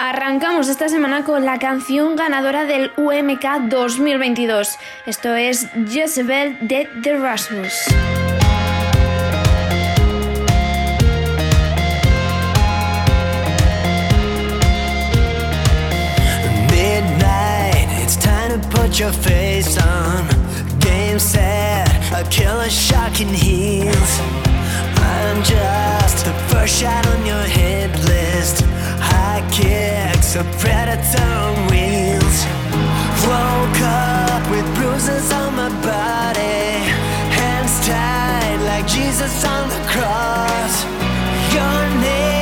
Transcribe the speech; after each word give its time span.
Arrancamos 0.00 0.68
esta 0.68 0.88
semana 0.88 1.24
con 1.24 1.44
la 1.44 1.58
canción 1.58 2.14
ganadora 2.14 2.66
del 2.66 2.92
UMK 2.96 3.68
2022. 3.68 4.78
Esto 5.06 5.34
es 5.34 5.66
Jezebel 5.88 6.56
de 6.60 6.88
The 7.02 7.16
Rasmus. 7.16 7.72
Midnight, 16.70 17.88
it's 18.00 18.16
time 18.16 18.52
to 18.52 18.68
put 18.68 19.00
your 19.00 19.10
face 19.10 19.76
on. 19.78 20.28
Game 20.78 21.18
set, 21.18 21.88
a 22.14 22.22
killer 22.30 22.70
shocking 22.70 23.34
heels. 23.34 24.20
I'm 24.94 25.42
just 25.42 26.24
the 26.24 26.32
first 26.50 26.80
shot 26.80 27.04
on 27.08 27.26
your 27.26 27.42
hit 27.42 27.90
list. 28.04 28.64
High 29.10 29.42
kicks, 29.50 30.36
a 30.36 30.44
predator 30.62 31.30
on 31.44 31.54
wheels. 31.70 32.38
Woke 33.28 33.80
up 33.82 34.42
with 34.50 34.66
bruises 34.76 35.30
on 35.32 35.56
my 35.56 35.70
body. 35.82 36.68
Hands 37.40 37.74
tied 37.86 38.60
like 38.70 38.86
Jesus 38.86 39.44
on 39.44 39.68
the 39.68 39.82
cross. 39.92 40.84
Your 41.54 42.00
name's 42.00 42.37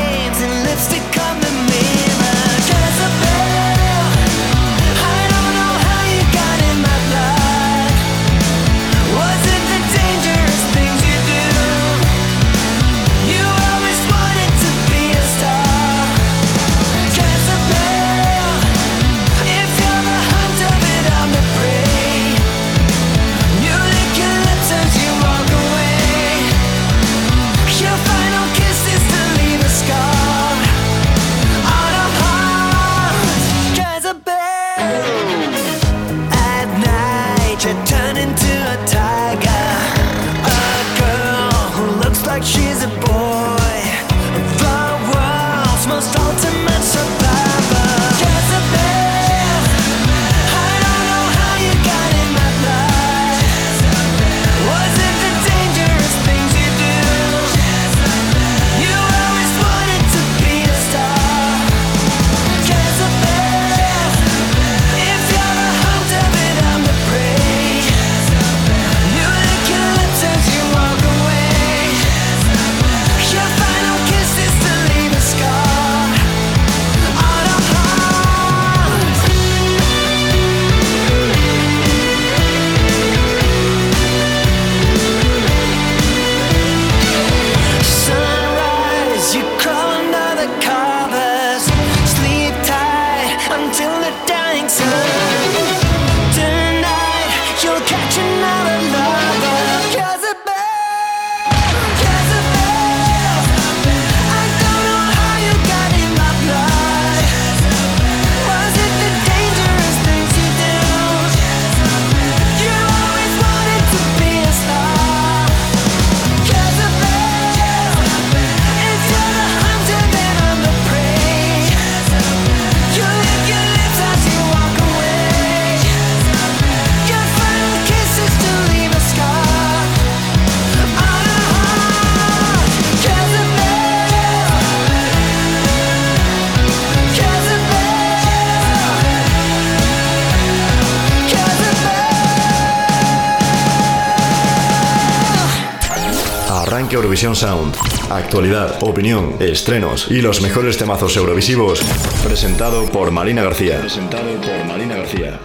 Eurovisión 147.17 147.35
Sound. 147.35 147.75
Actualidad, 148.11 148.77
opinión, 148.83 149.37
estrenos 149.41 150.11
y 150.11 150.21
los 150.21 150.43
mejores 150.43 150.77
temazos 150.77 151.17
eurovisivos. 151.17 151.81
Presentado 152.23 152.85
por 152.93 153.11
Marina 153.11 153.43
García. 153.43 153.81
Presentado 153.81 154.35
por 154.43 154.65
Marina 154.67 154.97
García. 154.97 155.41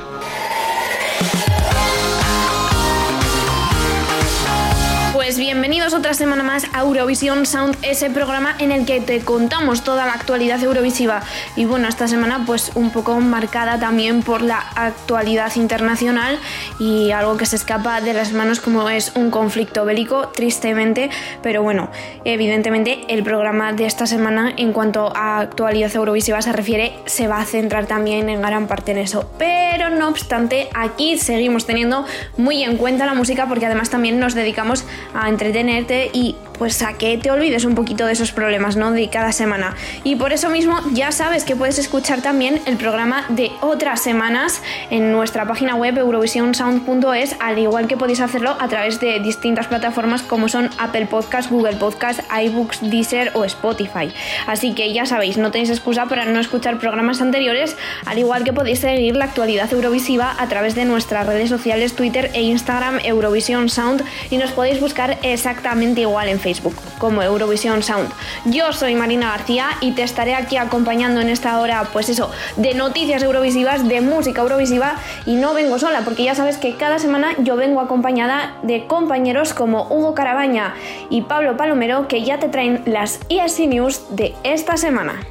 Pues 5.32 5.40
bienvenidos 5.40 5.94
otra 5.94 6.14
semana 6.14 6.44
más 6.44 6.66
a 6.74 6.82
Eurovisión 6.82 7.46
Sound, 7.46 7.78
ese 7.84 8.10
programa 8.10 8.54
en 8.60 8.74
el 8.74 8.86
que 8.86 9.00
te 9.00 9.22
contamos 9.22 9.82
toda 9.82 10.06
la 10.06 10.12
actualidad 10.12 10.62
eurovisiva. 10.62 11.24
Y 11.56 11.64
bueno, 11.64 11.88
esta 11.88 12.10
semana 12.10 12.44
pues 12.46 12.72
un 12.76 12.90
poco 12.90 13.18
marcada 13.22 13.80
también 13.80 14.24
por 14.24 14.42
la 14.42 14.60
actualidad 14.76 15.56
internacional 15.56 16.38
y 16.82 17.12
algo 17.12 17.38
que 17.38 17.46
se 17.46 17.58
escapa 17.58 18.02
de 18.02 18.12
las 18.12 18.34
manos 18.34 18.60
como 18.60 18.90
es 18.90 19.12
un 19.16 19.30
conflicto 19.30 19.86
bélico, 19.86 20.30
tristemente. 20.30 21.12
Pero 21.44 21.62
bueno, 21.62 21.92
evidentemente 22.26 23.02
el 23.08 23.22
programa 23.22 23.72
de 23.72 23.86
esta 23.86 24.08
semana 24.08 24.52
en 24.58 24.74
cuanto 24.74 25.16
a 25.16 25.42
actualidad 25.42 25.96
eurovisiva 25.96 26.42
se 26.42 26.52
refiere 26.52 26.94
se 27.06 27.28
va 27.28 27.40
a 27.40 27.46
centrar 27.46 27.86
también 27.86 28.30
en 28.30 28.42
gran 28.42 28.66
parte 28.66 28.94
en 28.94 28.98
eso. 28.98 29.32
Pero 29.38 29.92
no 29.92 30.08
obstante, 30.08 30.70
aquí 30.74 31.20
seguimos 31.20 31.68
teniendo 31.68 32.04
muy 32.38 32.64
en 32.64 32.78
cuenta 32.78 33.06
la 33.06 33.14
música 33.14 33.46
porque 33.48 33.68
además 33.68 33.92
también 33.92 34.20
nos 34.20 34.34
dedicamos 34.34 34.84
a 35.14 35.30
entretenerte 35.30 36.10
y 36.14 36.36
pues 36.62 36.80
a 36.84 36.94
que 36.94 37.18
te 37.18 37.32
olvides 37.32 37.66
un 37.66 37.74
poquito 37.74 38.06
de 38.06 38.14
esos 38.14 38.32
problemas, 38.32 38.76
¿no? 38.76 38.92
De 38.92 39.10
cada 39.10 39.32
semana. 39.32 39.76
Y 40.04 40.16
por 40.16 40.32
eso 40.32 40.48
mismo 40.52 40.80
ya 40.94 41.12
sabes 41.12 41.44
que 41.44 41.56
puedes 41.56 41.80
escuchar 41.80 42.22
también 42.22 42.62
el 42.68 42.78
programa 42.78 43.26
de 43.30 43.52
otras 43.62 44.00
semanas 44.00 44.62
en 44.92 45.12
nuestra 45.12 45.48
página 45.48 45.74
web 45.74 45.98
eurovisionsound.es, 45.98 47.36
al 47.40 47.58
igual 47.58 47.88
que 47.88 47.98
podéis 47.98 48.20
hacerlo 48.20 48.56
a 48.60 48.68
través 48.68 49.00
de 49.00 49.20
distintas 49.22 49.66
plataformas 49.66 50.22
como 50.22 50.50
son 50.50 50.70
Apple 50.78 51.08
Podcast, 51.08 51.50
Google 51.50 51.78
Podcast, 51.78 52.20
iBooks, 52.32 52.92
Deezer 52.92 53.32
o 53.34 53.44
Spotify. 53.44 54.14
Así 54.46 54.76
que 54.76 54.94
ya 54.94 55.08
sabéis, 55.08 55.38
no 55.38 55.50
tenéis 55.50 55.72
excusa 55.72 56.06
para 56.06 56.26
no 56.26 56.40
escuchar 56.40 56.78
programas 56.78 57.22
anteriores, 57.22 57.76
al 58.06 58.20
igual 58.20 58.44
que 58.44 58.54
podéis 58.54 58.78
seguir 58.78 59.16
la 59.16 59.26
actualidad 59.26 59.74
eurovisiva 59.74 60.36
a 60.38 60.48
través 60.48 60.76
de 60.76 60.86
nuestras 60.86 61.26
redes 61.26 61.50
sociales 61.50 61.96
Twitter 61.96 62.30
e 62.36 62.44
Instagram 62.44 63.00
Eurovision 63.04 63.68
Sound 63.68 64.04
y 64.30 64.38
nos 64.38 64.52
podéis 64.52 64.80
buscar 64.80 65.18
exactamente 65.24 66.02
igual 66.02 66.30
en 66.30 66.40
Facebook 66.40 66.51
como 66.98 67.22
Eurovisión 67.22 67.84
Sound. 67.84 68.10
Yo 68.46 68.74
soy 68.74 68.96
Marina 68.96 69.30
García 69.32 69.70
y 69.82 69.92
te 69.92 70.04
estaré 70.04 70.36
aquí 70.36 70.58
acompañando 70.58 71.22
en 71.22 71.30
esta 71.30 71.60
hora, 71.60 71.88
pues 71.94 72.10
eso, 72.10 72.32
de 72.58 72.74
noticias 72.74 73.24
eurovisivas, 73.24 73.88
de 73.88 74.02
música 74.02 74.42
eurovisiva 74.42 74.96
y 75.26 75.36
no 75.36 75.54
vengo 75.54 75.80
sola 75.80 76.02
porque 76.04 76.24
ya 76.24 76.36
sabes 76.36 76.58
que 76.58 76.76
cada 76.76 77.00
semana 77.00 77.36
yo 77.40 77.56
vengo 77.56 77.80
acompañada 77.80 78.58
de 78.64 78.88
compañeros 78.88 79.54
como 79.54 79.88
Hugo 79.90 80.14
Carabaña 80.14 80.76
y 81.10 81.22
Pablo 81.22 81.58
Palomero 81.58 82.08
que 82.08 82.24
ya 82.24 82.40
te 82.40 82.50
traen 82.50 82.84
las 82.86 83.20
ESC 83.30 83.68
News 83.68 84.02
de 84.10 84.34
esta 84.44 84.78
semana. 84.78 85.22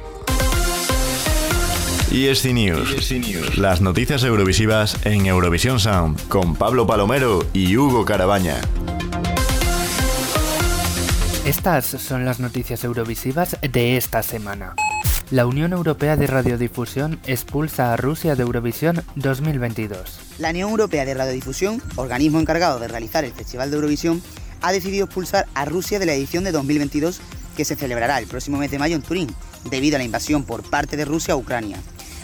ESC 2.11 2.45
News. 2.51 3.57
Las 3.57 3.79
noticias 3.79 4.25
eurovisivas 4.25 4.97
en 5.05 5.27
Eurovisión 5.27 5.79
Sound 5.79 6.27
con 6.27 6.55
Pablo 6.55 6.85
Palomero 6.85 7.45
y 7.53 7.77
Hugo 7.77 8.03
Carabaña. 8.03 8.59
Estas 11.45 11.87
son 11.87 12.23
las 12.23 12.39
noticias 12.39 12.83
eurovisivas 12.83 13.57
de 13.61 13.97
esta 13.97 14.21
semana. 14.21 14.75
La 15.31 15.47
Unión 15.47 15.73
Europea 15.73 16.15
de 16.15 16.27
Radiodifusión 16.27 17.19
expulsa 17.25 17.91
a 17.91 17.97
Rusia 17.97 18.35
de 18.35 18.43
Eurovisión 18.43 19.03
2022. 19.15 20.19
La 20.37 20.51
Unión 20.51 20.69
Europea 20.69 21.03
de 21.03 21.15
Radiodifusión, 21.15 21.81
organismo 21.95 22.39
encargado 22.39 22.79
de 22.79 22.87
realizar 22.87 23.25
el 23.25 23.33
Festival 23.33 23.71
de 23.71 23.77
Eurovisión, 23.77 24.21
ha 24.61 24.71
decidido 24.71 25.05
expulsar 25.05 25.47
a 25.55 25.65
Rusia 25.65 25.97
de 25.97 26.05
la 26.05 26.13
edición 26.13 26.43
de 26.43 26.51
2022 26.51 27.21
que 27.57 27.65
se 27.65 27.75
celebrará 27.75 28.19
el 28.19 28.27
próximo 28.27 28.59
mes 28.59 28.69
de 28.69 28.77
mayo 28.77 28.95
en 28.95 29.01
Turín, 29.01 29.35
debido 29.71 29.95
a 29.95 29.97
la 29.97 30.05
invasión 30.05 30.43
por 30.43 30.61
parte 30.69 30.95
de 30.95 31.05
Rusia 31.05 31.33
a 31.33 31.37
Ucrania. 31.37 31.77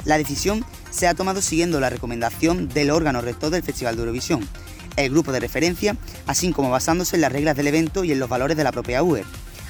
La 0.05 0.19
decisión 0.19 0.63
se 0.91 1.07
ha 1.07 1.15
tomado 1.15 1.41
siguiendo 1.41 1.79
la 1.79 1.89
recomendación 1.89 2.69
del 2.69 2.91
órgano 2.91 3.21
rector 3.21 3.49
del 3.49 3.63
Festival 3.63 3.95
de 3.95 4.01
Eurovisión, 4.03 4.47
el 4.97 5.11
grupo 5.11 5.31
de 5.31 5.39
referencia, 5.39 5.95
así 6.25 6.51
como 6.51 6.69
basándose 6.69 7.15
en 7.15 7.21
las 7.21 7.31
reglas 7.31 7.55
del 7.55 7.67
evento 7.67 8.03
y 8.03 8.11
en 8.11 8.19
los 8.19 8.29
valores 8.29 8.57
de 8.57 8.63
la 8.63 8.71
propia 8.71 9.01
UE. 9.03 9.23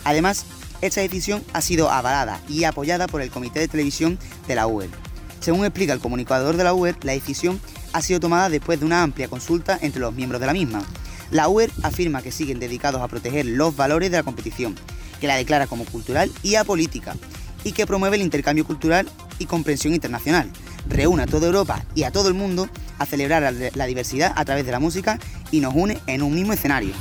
Además, 0.03 0.45
esta 0.81 1.01
decisión 1.01 1.43
ha 1.53 1.61
sido 1.61 1.91
avalada 1.91 2.41
y 2.47 2.63
apoyada 2.63 3.07
por 3.07 3.21
el 3.21 3.29
Comité 3.29 3.59
de 3.59 3.67
Televisión 3.67 4.17
de 4.47 4.55
la 4.55 4.67
UE. 4.67 4.89
Según 5.39 5.65
explica 5.65 5.93
el 5.93 5.99
comunicador 5.99 6.57
de 6.57 6.63
la 6.63 6.73
UE, 6.73 6.95
la 7.01 7.13
decisión 7.13 7.59
ha 7.93 8.01
sido 8.01 8.19
tomada 8.19 8.49
después 8.49 8.79
de 8.79 8.85
una 8.85 9.03
amplia 9.03 9.27
consulta 9.27 9.77
entre 9.81 10.01
los 10.01 10.13
miembros 10.13 10.41
de 10.41 10.47
la 10.47 10.53
misma. 10.53 10.83
La 11.31 11.49
UE 11.49 11.69
afirma 11.83 12.21
que 12.21 12.31
siguen 12.31 12.59
dedicados 12.59 13.01
a 13.01 13.07
proteger 13.07 13.45
los 13.45 13.75
valores 13.75 14.11
de 14.11 14.17
la 14.17 14.23
competición, 14.23 14.75
que 15.19 15.27
la 15.27 15.35
declara 15.35 15.67
como 15.67 15.85
cultural 15.85 16.31
y 16.43 16.55
apolítica, 16.55 17.15
y 17.63 17.73
que 17.73 17.87
promueve 17.87 18.15
el 18.15 18.21
intercambio 18.21 18.65
cultural 18.65 19.09
y 19.39 19.45
comprensión 19.45 19.93
internacional. 19.93 20.49
Reúne 20.87 21.23
a 21.23 21.27
toda 21.27 21.47
Europa 21.47 21.83
y 21.95 22.03
a 22.03 22.11
todo 22.11 22.29
el 22.29 22.33
mundo 22.33 22.69
a 22.99 23.05
celebrar 23.05 23.53
la 23.73 23.85
diversidad 23.85 24.33
a 24.35 24.45
través 24.45 24.65
de 24.65 24.71
la 24.71 24.79
música 24.79 25.19
y 25.51 25.59
nos 25.59 25.73
une 25.75 25.99
en 26.07 26.21
un 26.21 26.33
mismo 26.33 26.53
escenario. 26.53 26.93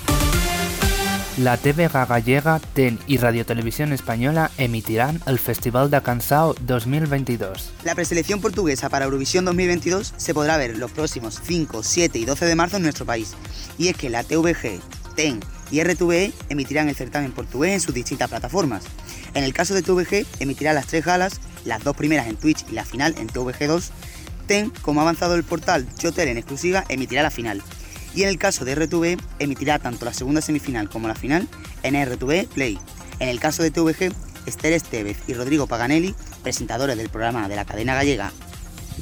La 1.38 1.58
TV 1.58 1.86
gallega, 1.88 2.60
TEN 2.72 2.98
y 3.06 3.18
Radio 3.18 3.44
Televisión 3.44 3.92
Española 3.92 4.50
emitirán 4.56 5.20
el 5.26 5.38
Festival 5.38 5.90
da 5.90 6.00
Cansao 6.00 6.54
2022. 6.62 7.72
La 7.84 7.94
preselección 7.94 8.40
portuguesa 8.40 8.88
para 8.88 9.04
Eurovisión 9.04 9.44
2022 9.44 10.14
se 10.16 10.32
podrá 10.32 10.56
ver 10.56 10.78
los 10.78 10.92
próximos 10.92 11.38
5, 11.44 11.82
7 11.82 12.18
y 12.18 12.24
12 12.24 12.46
de 12.46 12.54
marzo 12.54 12.78
en 12.78 12.84
nuestro 12.84 13.04
país. 13.04 13.34
Y 13.76 13.88
es 13.88 13.96
que 13.98 14.08
la 14.08 14.24
TVG, 14.24 14.80
TEN 15.14 15.40
y 15.70 15.82
RTVE 15.82 16.32
emitirán 16.48 16.88
el 16.88 16.96
certamen 16.96 17.32
portugués 17.32 17.74
en 17.74 17.80
sus 17.80 17.94
distintas 17.94 18.30
plataformas. 18.30 18.84
En 19.34 19.44
el 19.44 19.52
caso 19.52 19.74
de 19.74 19.82
TVG, 19.82 20.26
emitirá 20.40 20.72
las 20.72 20.86
tres 20.86 21.04
galas, 21.04 21.40
las 21.66 21.84
dos 21.84 21.94
primeras 21.94 22.28
en 22.28 22.36
Twitch 22.36 22.64
y 22.70 22.72
la 22.72 22.86
final 22.86 23.14
en 23.18 23.28
TVG2. 23.28 23.90
Como 24.82 25.00
ha 25.00 25.02
avanzado 25.02 25.34
el 25.34 25.42
portal 25.42 25.86
Chotel 25.96 26.28
en 26.28 26.38
exclusiva, 26.38 26.84
emitirá 26.88 27.22
la 27.22 27.30
final 27.30 27.62
y 28.14 28.22
en 28.22 28.28
el 28.30 28.38
caso 28.38 28.64
de 28.64 28.74
RTV 28.74 29.18
emitirá 29.38 29.78
tanto 29.78 30.04
la 30.04 30.14
segunda 30.14 30.40
semifinal 30.40 30.88
como 30.88 31.06
la 31.06 31.14
final 31.14 31.48
en 31.82 32.02
RTV 32.02 32.48
Play. 32.48 32.78
En 33.18 33.28
el 33.28 33.40
caso 33.40 33.62
de 33.62 33.70
TVG, 33.70 34.12
Esther 34.46 34.72
Estevez 34.72 35.18
y 35.26 35.34
Rodrigo 35.34 35.66
Paganelli, 35.66 36.14
presentadores 36.42 36.96
del 36.96 37.10
programa 37.10 37.48
de 37.48 37.56
la 37.56 37.64
cadena 37.64 37.94
gallega 37.94 38.32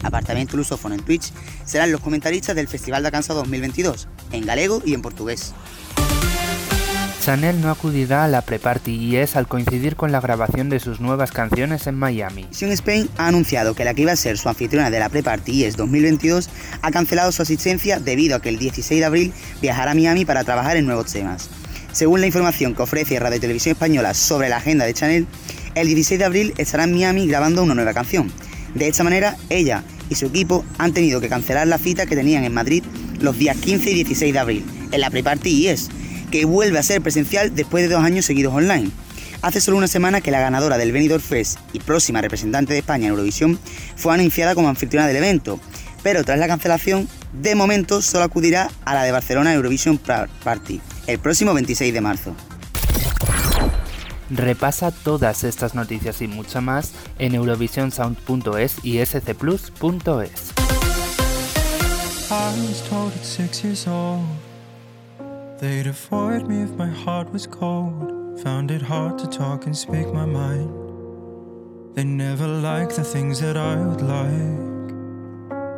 Apartamento 0.03 0.57
Lusófono 0.57 0.95
en 0.95 1.03
Twitch, 1.03 1.33
serán 1.65 1.93
los 1.93 2.01
comentaristas 2.01 2.57
del 2.57 2.69
Festival 2.69 3.03
da 3.03 3.11
Cansa 3.11 3.35
2022, 3.35 4.09
en 4.33 4.45
galego 4.45 4.83
y 4.85 4.95
en 4.95 5.03
portugués. 5.03 5.53
Chanel 7.25 7.63
no 7.63 7.71
acudirá 7.71 8.25
a 8.25 8.29
la 8.29 8.43
pre-party 8.43 8.93
y 8.93 9.17
al 9.17 9.49
coincidir 9.49 9.97
con 9.97 10.13
la 10.13 10.21
grabación 10.21 10.69
de 10.69 10.79
sus 10.79 11.01
nuevas 11.01 11.33
canciones 11.33 11.87
en 11.87 11.95
Miami. 11.95 12.47
Sion 12.51 12.71
Spain 12.73 13.09
ha 13.17 13.29
anunciado 13.29 13.75
que 13.75 13.87
la 13.87 13.95
que 13.95 14.03
iba 14.03 14.13
a 14.13 14.17
ser 14.17 14.37
su 14.37 14.51
anfitriona 14.51 14.91
de 14.91 14.99
la 14.99 15.09
pre-party 15.09 15.65
es 15.65 15.79
2022 15.79 16.51
ha 16.83 16.91
cancelado 16.91 17.33
su 17.33 17.41
asistencia 17.41 17.99
debido 17.99 18.37
a 18.37 18.43
que 18.43 18.51
el 18.51 18.59
16 18.59 19.01
de 19.01 19.07
abril 19.07 19.33
viajará 19.63 19.93
a 19.93 19.95
Miami 19.95 20.27
para 20.27 20.45
trabajar 20.45 20.77
en 20.77 20.85
nuevos 20.85 21.11
temas. 21.11 21.49
Según 21.93 22.21
la 22.21 22.27
información 22.27 22.75
que 22.75 22.83
ofrece 22.83 23.19
Radio 23.19 23.41
Televisión 23.41 23.73
Española 23.73 24.13
sobre 24.13 24.51
la 24.51 24.59
agenda 24.59 24.85
de 24.85 24.93
Chanel, 24.93 25.27
el 25.75 25.87
16 25.87 26.19
de 26.19 26.27
abril 26.27 26.55
estará 26.59 26.85
en 26.85 26.93
Miami 26.93 27.27
grabando 27.27 27.63
una 27.63 27.75
nueva 27.75 27.95
canción. 27.95 28.31
De 28.75 28.87
esta 28.87 29.03
manera, 29.03 29.35
ella 29.49 29.83
y 30.11 30.17
su 30.17 30.27
equipo 30.27 30.63
han 30.77 30.93
tenido 30.93 31.23
que 31.23 31.31
cancelar 31.31 31.69
la 31.69 31.79
cita 31.79 32.05
que 32.05 32.17
tenían 32.17 32.45
en 32.45 32.53
Madrid 32.53 32.85
los 33.21 33.39
días 33.39 33.57
15 33.57 33.93
y 33.93 33.95
16 33.95 34.31
de 34.31 34.39
abril, 34.39 34.67
en 34.93 35.01
la 35.01 35.09
pre-party 35.09 35.69
es 35.69 35.89
que 36.35 36.47
vuelve 36.47 36.81
a 36.81 36.83
ser 36.83 37.01
presencial 37.01 37.55
después 37.55 37.85
de 37.85 37.95
dos 37.95 38.03
años 38.03 38.25
seguidos 38.25 38.53
online. 38.53 38.91
Hace 39.41 39.61
solo 39.61 39.77
una 39.77 39.87
semana 39.87 40.21
que 40.21 40.33
la 40.33 40.41
ganadora 40.41 40.79
del 40.79 40.91
Benidorm 40.91 41.23
Fest 41.23 41.61
y 41.73 41.79
próxima 41.79 42.21
representante 42.21 42.73
de 42.73 42.81
España 42.81 43.05
en 43.05 43.11
Eurovisión 43.11 43.57
fue 43.95 44.15
anunciada 44.15 44.57
como 44.57 44.69
anfitriona 44.69 45.07
del 45.07 45.19
evento, 45.19 45.61
pero 46.03 46.25
tras 46.25 46.41
la 46.41 46.49
cancelación, 46.49 47.09
de 47.35 47.55
momento 47.55 48.03
solo 48.03 48.25
acudirá 48.25 48.69
a 48.85 48.95
la 48.95 49.05
de 49.05 49.13
Barcelona 49.13 49.55
Eurovision 49.55 49.97
Party, 49.97 50.81
el 51.07 51.21
próximo 51.21 51.55
26 51.55 51.95
de 51.95 52.01
marzo. 52.01 52.35
Repasa 54.29 54.91
todas 54.91 55.45
estas 55.45 55.77
noticias 55.77 56.21
y 56.21 56.27
mucho 56.27 56.61
más 56.61 56.95
en 57.21 57.37
eurovisionsound.es 57.37 58.79
y 58.83 59.07
scplus.es. 59.07 60.53
They'd 65.61 65.87
avoid 65.87 66.49
me 66.49 66.63
if 66.63 66.71
my 66.73 66.89
heart 66.89 67.33
was 67.33 67.47
cold. 67.47 68.41
Found 68.43 68.73
it 68.73 68.83
hard 68.83 69.19
to 69.21 69.29
talk 69.29 69.67
and 69.67 69.77
speak 69.77 70.13
my 70.13 70.27
mind. 70.27 70.69
They 71.95 72.03
never 72.03 72.49
like 72.49 72.95
the 72.97 73.05
things 73.05 73.41
that 73.41 73.57
I 73.57 73.77
would 73.77 74.03
like. 74.03 74.75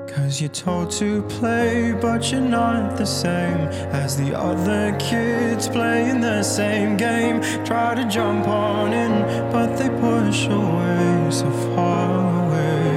Cause 0.09 0.41
you're 0.41 0.49
told 0.49 0.91
to 0.93 1.23
play, 1.25 1.93
but 1.93 2.33
you're 2.33 2.41
not 2.41 2.97
the 2.97 3.05
same 3.05 3.69
as 3.93 4.17
the 4.17 4.35
other 4.35 4.97
kids 4.99 5.69
playing 5.69 6.23
the 6.23 6.43
same 6.43 6.97
game. 6.97 7.43
Try 7.67 7.95
to 7.97 8.05
jump 8.09 8.49
on 8.49 8.95
in, 8.95 9.13
but 9.53 9.77
they 9.77 9.91
push 9.91 10.47
away 10.47 11.31
so 11.31 11.51
far 11.51 12.47
away. 12.47 12.97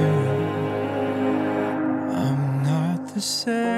I'm 2.16 2.62
not 2.62 3.14
the 3.14 3.20
same. 3.20 3.69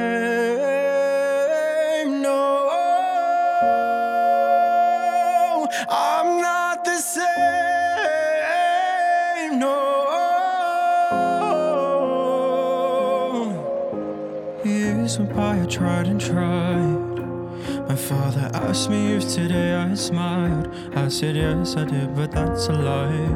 Tried 15.73 16.07
and 16.07 16.21
tried. 16.21 17.89
My 17.89 17.97
father 17.97 18.51
asked 18.53 18.91
me 18.91 19.15
if 19.15 19.27
today 19.27 19.75
I 19.75 19.95
smiled. 19.95 20.69
I 20.95 21.09
said 21.09 21.35
yes, 21.35 21.77
I 21.79 21.85
did, 21.87 22.15
but 22.15 22.31
that's 22.31 22.67
a 22.67 22.75
lie. 22.75 23.31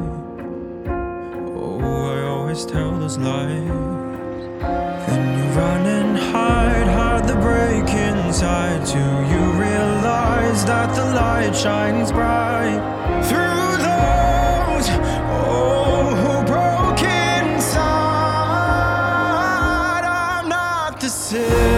Oh, 1.57 1.79
I 2.13 2.21
always 2.27 2.63
tell 2.63 2.91
those 2.99 3.17
lies. 3.17 3.67
Then 5.07 5.37
you 5.39 5.45
run 5.57 5.85
and 5.87 6.15
hide, 6.15 6.87
hide 6.87 7.27
the 7.27 7.37
break 7.37 7.89
inside. 7.89 8.85
Do 8.85 8.99
you 9.33 9.43
realize 9.59 10.63
that 10.65 10.93
the 10.95 11.05
light 11.15 11.55
shines 11.55 12.11
bright 12.11 12.79
through 13.23 13.77
those 13.89 14.89
oh 15.41 16.13
who 16.21 16.45
broke 16.45 17.01
inside? 17.01 17.95
I'm 20.05 20.47
not 20.47 21.01
the 21.01 21.09
same. 21.09 21.76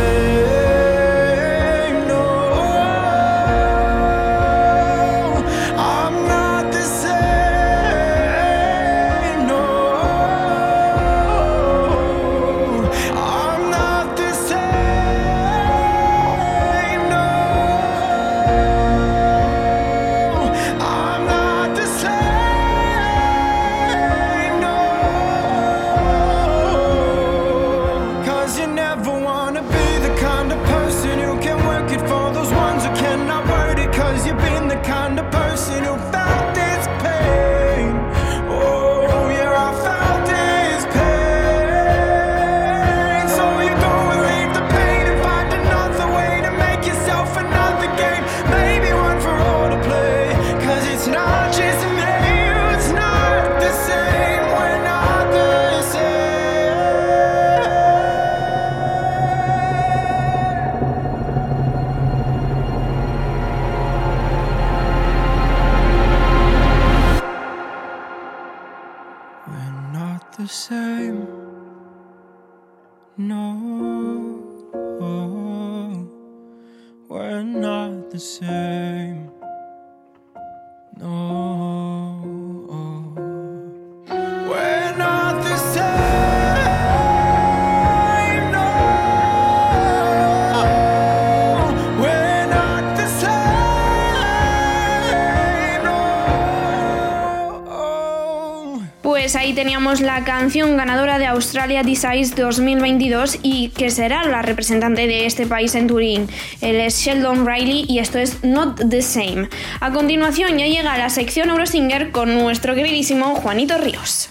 Australia 101.60 101.84
Decides 101.84 102.38
2022 102.38 103.40
y 103.44 103.68
que 103.76 103.90
será 103.90 104.24
la 104.24 104.42
representante 104.42 105.08
de 105.08 105.26
este 105.26 105.46
país 105.46 105.76
en 105.76 105.88
Turín. 105.88 106.30
Él 106.62 106.78
es 106.78 107.02
Sheldon 107.02 107.46
Riley 107.46 107.84
y 107.86 108.00
esto 108.00 108.18
es 108.18 108.46
Not 108.46 108.90
the 108.90 109.02
Same. 109.02 109.50
A 109.82 109.92
continuación 109.92 110.58
ya 110.58 110.68
llega 110.68 110.98
la 110.98 111.10
sección 111.10 111.50
Eurosinger 111.50 112.12
con 112.12 112.34
nuestro 112.34 112.76
queridísimo 112.76 113.36
Juanito 113.36 113.78
Ríos. 113.78 114.30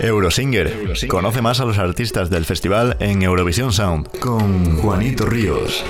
Eurosinger. 0.00 0.74
Conoce 1.06 1.40
más 1.40 1.60
a 1.60 1.64
los 1.64 1.78
artistas 1.78 2.30
del 2.30 2.44
festival 2.44 2.96
en 2.98 3.22
Eurovisión 3.22 3.72
Sound 3.72 4.08
con 4.18 4.78
Juanito 4.78 5.24
Ríos. 5.24 5.84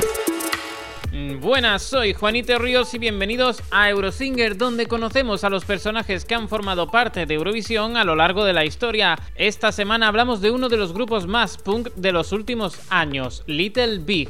Buenas, 1.56 1.84
soy 1.84 2.12
Juanito 2.12 2.58
Ríos 2.58 2.92
y 2.92 2.98
bienvenidos 2.98 3.62
a 3.70 3.88
Eurosinger, 3.88 4.58
donde 4.58 4.84
conocemos 4.84 5.42
a 5.42 5.48
los 5.48 5.64
personajes 5.64 6.26
que 6.26 6.34
han 6.34 6.50
formado 6.50 6.90
parte 6.90 7.24
de 7.24 7.32
Eurovisión 7.32 7.96
a 7.96 8.04
lo 8.04 8.14
largo 8.14 8.44
de 8.44 8.52
la 8.52 8.66
historia. 8.66 9.18
Esta 9.36 9.72
semana 9.72 10.08
hablamos 10.08 10.42
de 10.42 10.50
uno 10.50 10.68
de 10.68 10.76
los 10.76 10.92
grupos 10.92 11.26
más 11.26 11.56
punk 11.56 11.88
de 11.94 12.12
los 12.12 12.32
últimos 12.32 12.78
años, 12.90 13.42
Little 13.46 14.00
Big. 14.00 14.28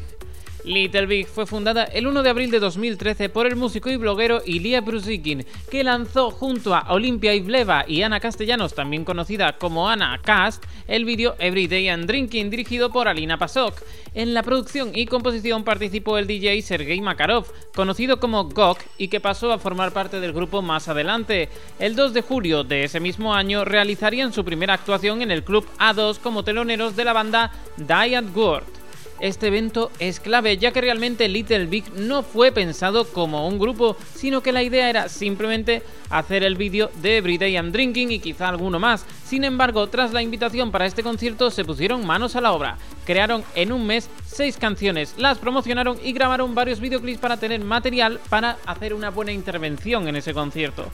Little 0.67 1.07
Big 1.07 1.29
fue 1.29 1.47
fundada 1.47 1.85
el 1.85 2.09
1 2.09 2.25
de 2.25 2.31
abril 2.31 2.51
de 2.51 2.59
2013 2.59 3.29
por 3.29 3.47
el 3.47 3.55
músico 3.55 3.89
y 3.89 3.97
bloguero 3.97 4.43
Ilya 4.45 4.81
Brusikin, 4.81 5.47
que 5.71 5.85
lanzó 5.85 6.33
junto 6.33 6.75
a 6.75 6.93
Olimpia 6.93 7.35
Ivleva 7.35 7.85
y 7.87 8.03
Ana 8.03 8.19
Castellanos, 8.19 8.75
también 8.75 9.05
conocida 9.05 9.59
como 9.59 9.89
Ana 9.89 10.21
Cast, 10.25 10.65
el 10.89 11.05
vídeo 11.05 11.37
Everyday 11.39 11.89
and 11.89 12.07
Drinking 12.07 12.51
dirigido 12.51 12.91
por 12.91 13.07
Alina 13.07 13.39
Pasok. 13.39 13.81
En 14.13 14.35
la 14.35 14.43
producción 14.43 14.91
y 14.93 15.07
composición 15.07 15.63
participó 15.63 16.19
el 16.19 16.27
DJ 16.27 16.61
Sergei 16.63 17.01
Makarov, 17.01 17.47
conocido 17.73 18.19
como 18.19 18.49
Gok 18.49 18.81
y 18.99 19.07
que 19.07 19.21
pasó 19.21 19.53
a 19.53 19.59
formar 19.59 19.93
parte 19.93 20.19
del 20.19 20.33
grupo 20.33 20.63
más 20.63 20.89
adelante. 20.89 21.49
El 21.79 21.95
2 21.95 22.13
de 22.13 22.23
julio 22.23 22.65
de 22.65 22.83
ese 22.83 22.99
mismo 22.99 23.35
año 23.35 23.65
realizarían 23.65 24.33
su 24.33 24.45
primera 24.45 24.75
actuación 24.75 25.23
en 25.23 25.31
el 25.31 25.45
club 25.45 25.65
A2 25.79 26.19
como 26.19 26.43
teloneros 26.43 26.97
de 26.97 27.05
la 27.05 27.13
banda 27.13 27.53
Die 27.77 28.17
at 28.17 28.35
World. 28.35 28.76
Este 29.19 29.47
evento 29.47 29.91
es 29.99 30.21
clave 30.21 30.59
ya 30.59 30.73
que 30.73 30.83
realmente 30.83 31.29
Little 31.29 31.67
Big 31.67 31.91
no 31.95 32.23
fue 32.23 32.53
pensado 32.53 33.07
como 33.07 33.49
un 33.49 33.59
grupo, 33.59 33.97
sino 34.15 34.43
que 34.43 34.53
la 34.53 34.63
idea 34.63 34.91
era 34.91 35.09
simplemente 35.09 35.83
hacer 36.11 36.45
el 36.45 36.57
vídeo 36.57 36.91
de 37.01 37.17
Everyday 37.17 37.55
I'm 37.55 37.73
Drinking 37.73 38.13
y 38.13 38.19
quizá 38.19 38.49
alguno 38.49 38.79
más. 38.79 39.07
Sin 39.25 39.45
embargo, 39.45 39.87
tras 39.87 40.13
la 40.13 40.23
invitación 40.23 40.71
para 40.71 40.85
este 40.85 41.03
concierto 41.03 41.51
se 41.51 41.65
pusieron 41.65 42.07
manos 42.07 42.37
a 42.37 42.43
la 42.43 42.53
obra. 42.53 42.77
Crearon 43.07 43.43
en 43.55 43.73
un 43.73 43.87
mes 43.87 44.11
seis 44.27 44.59
canciones, 44.59 45.15
las 45.17 45.39
promocionaron 45.39 45.99
y 46.03 46.13
grabaron 46.13 46.55
varios 46.55 46.81
videoclips 46.81 47.21
para 47.21 47.39
tener 47.39 47.65
material 47.65 48.21
para 48.29 48.59
hacer 48.67 48.93
una 48.93 49.11
buena 49.11 49.33
intervención 49.33 50.09
en 50.09 50.17
ese 50.17 50.35
concierto. 50.35 50.91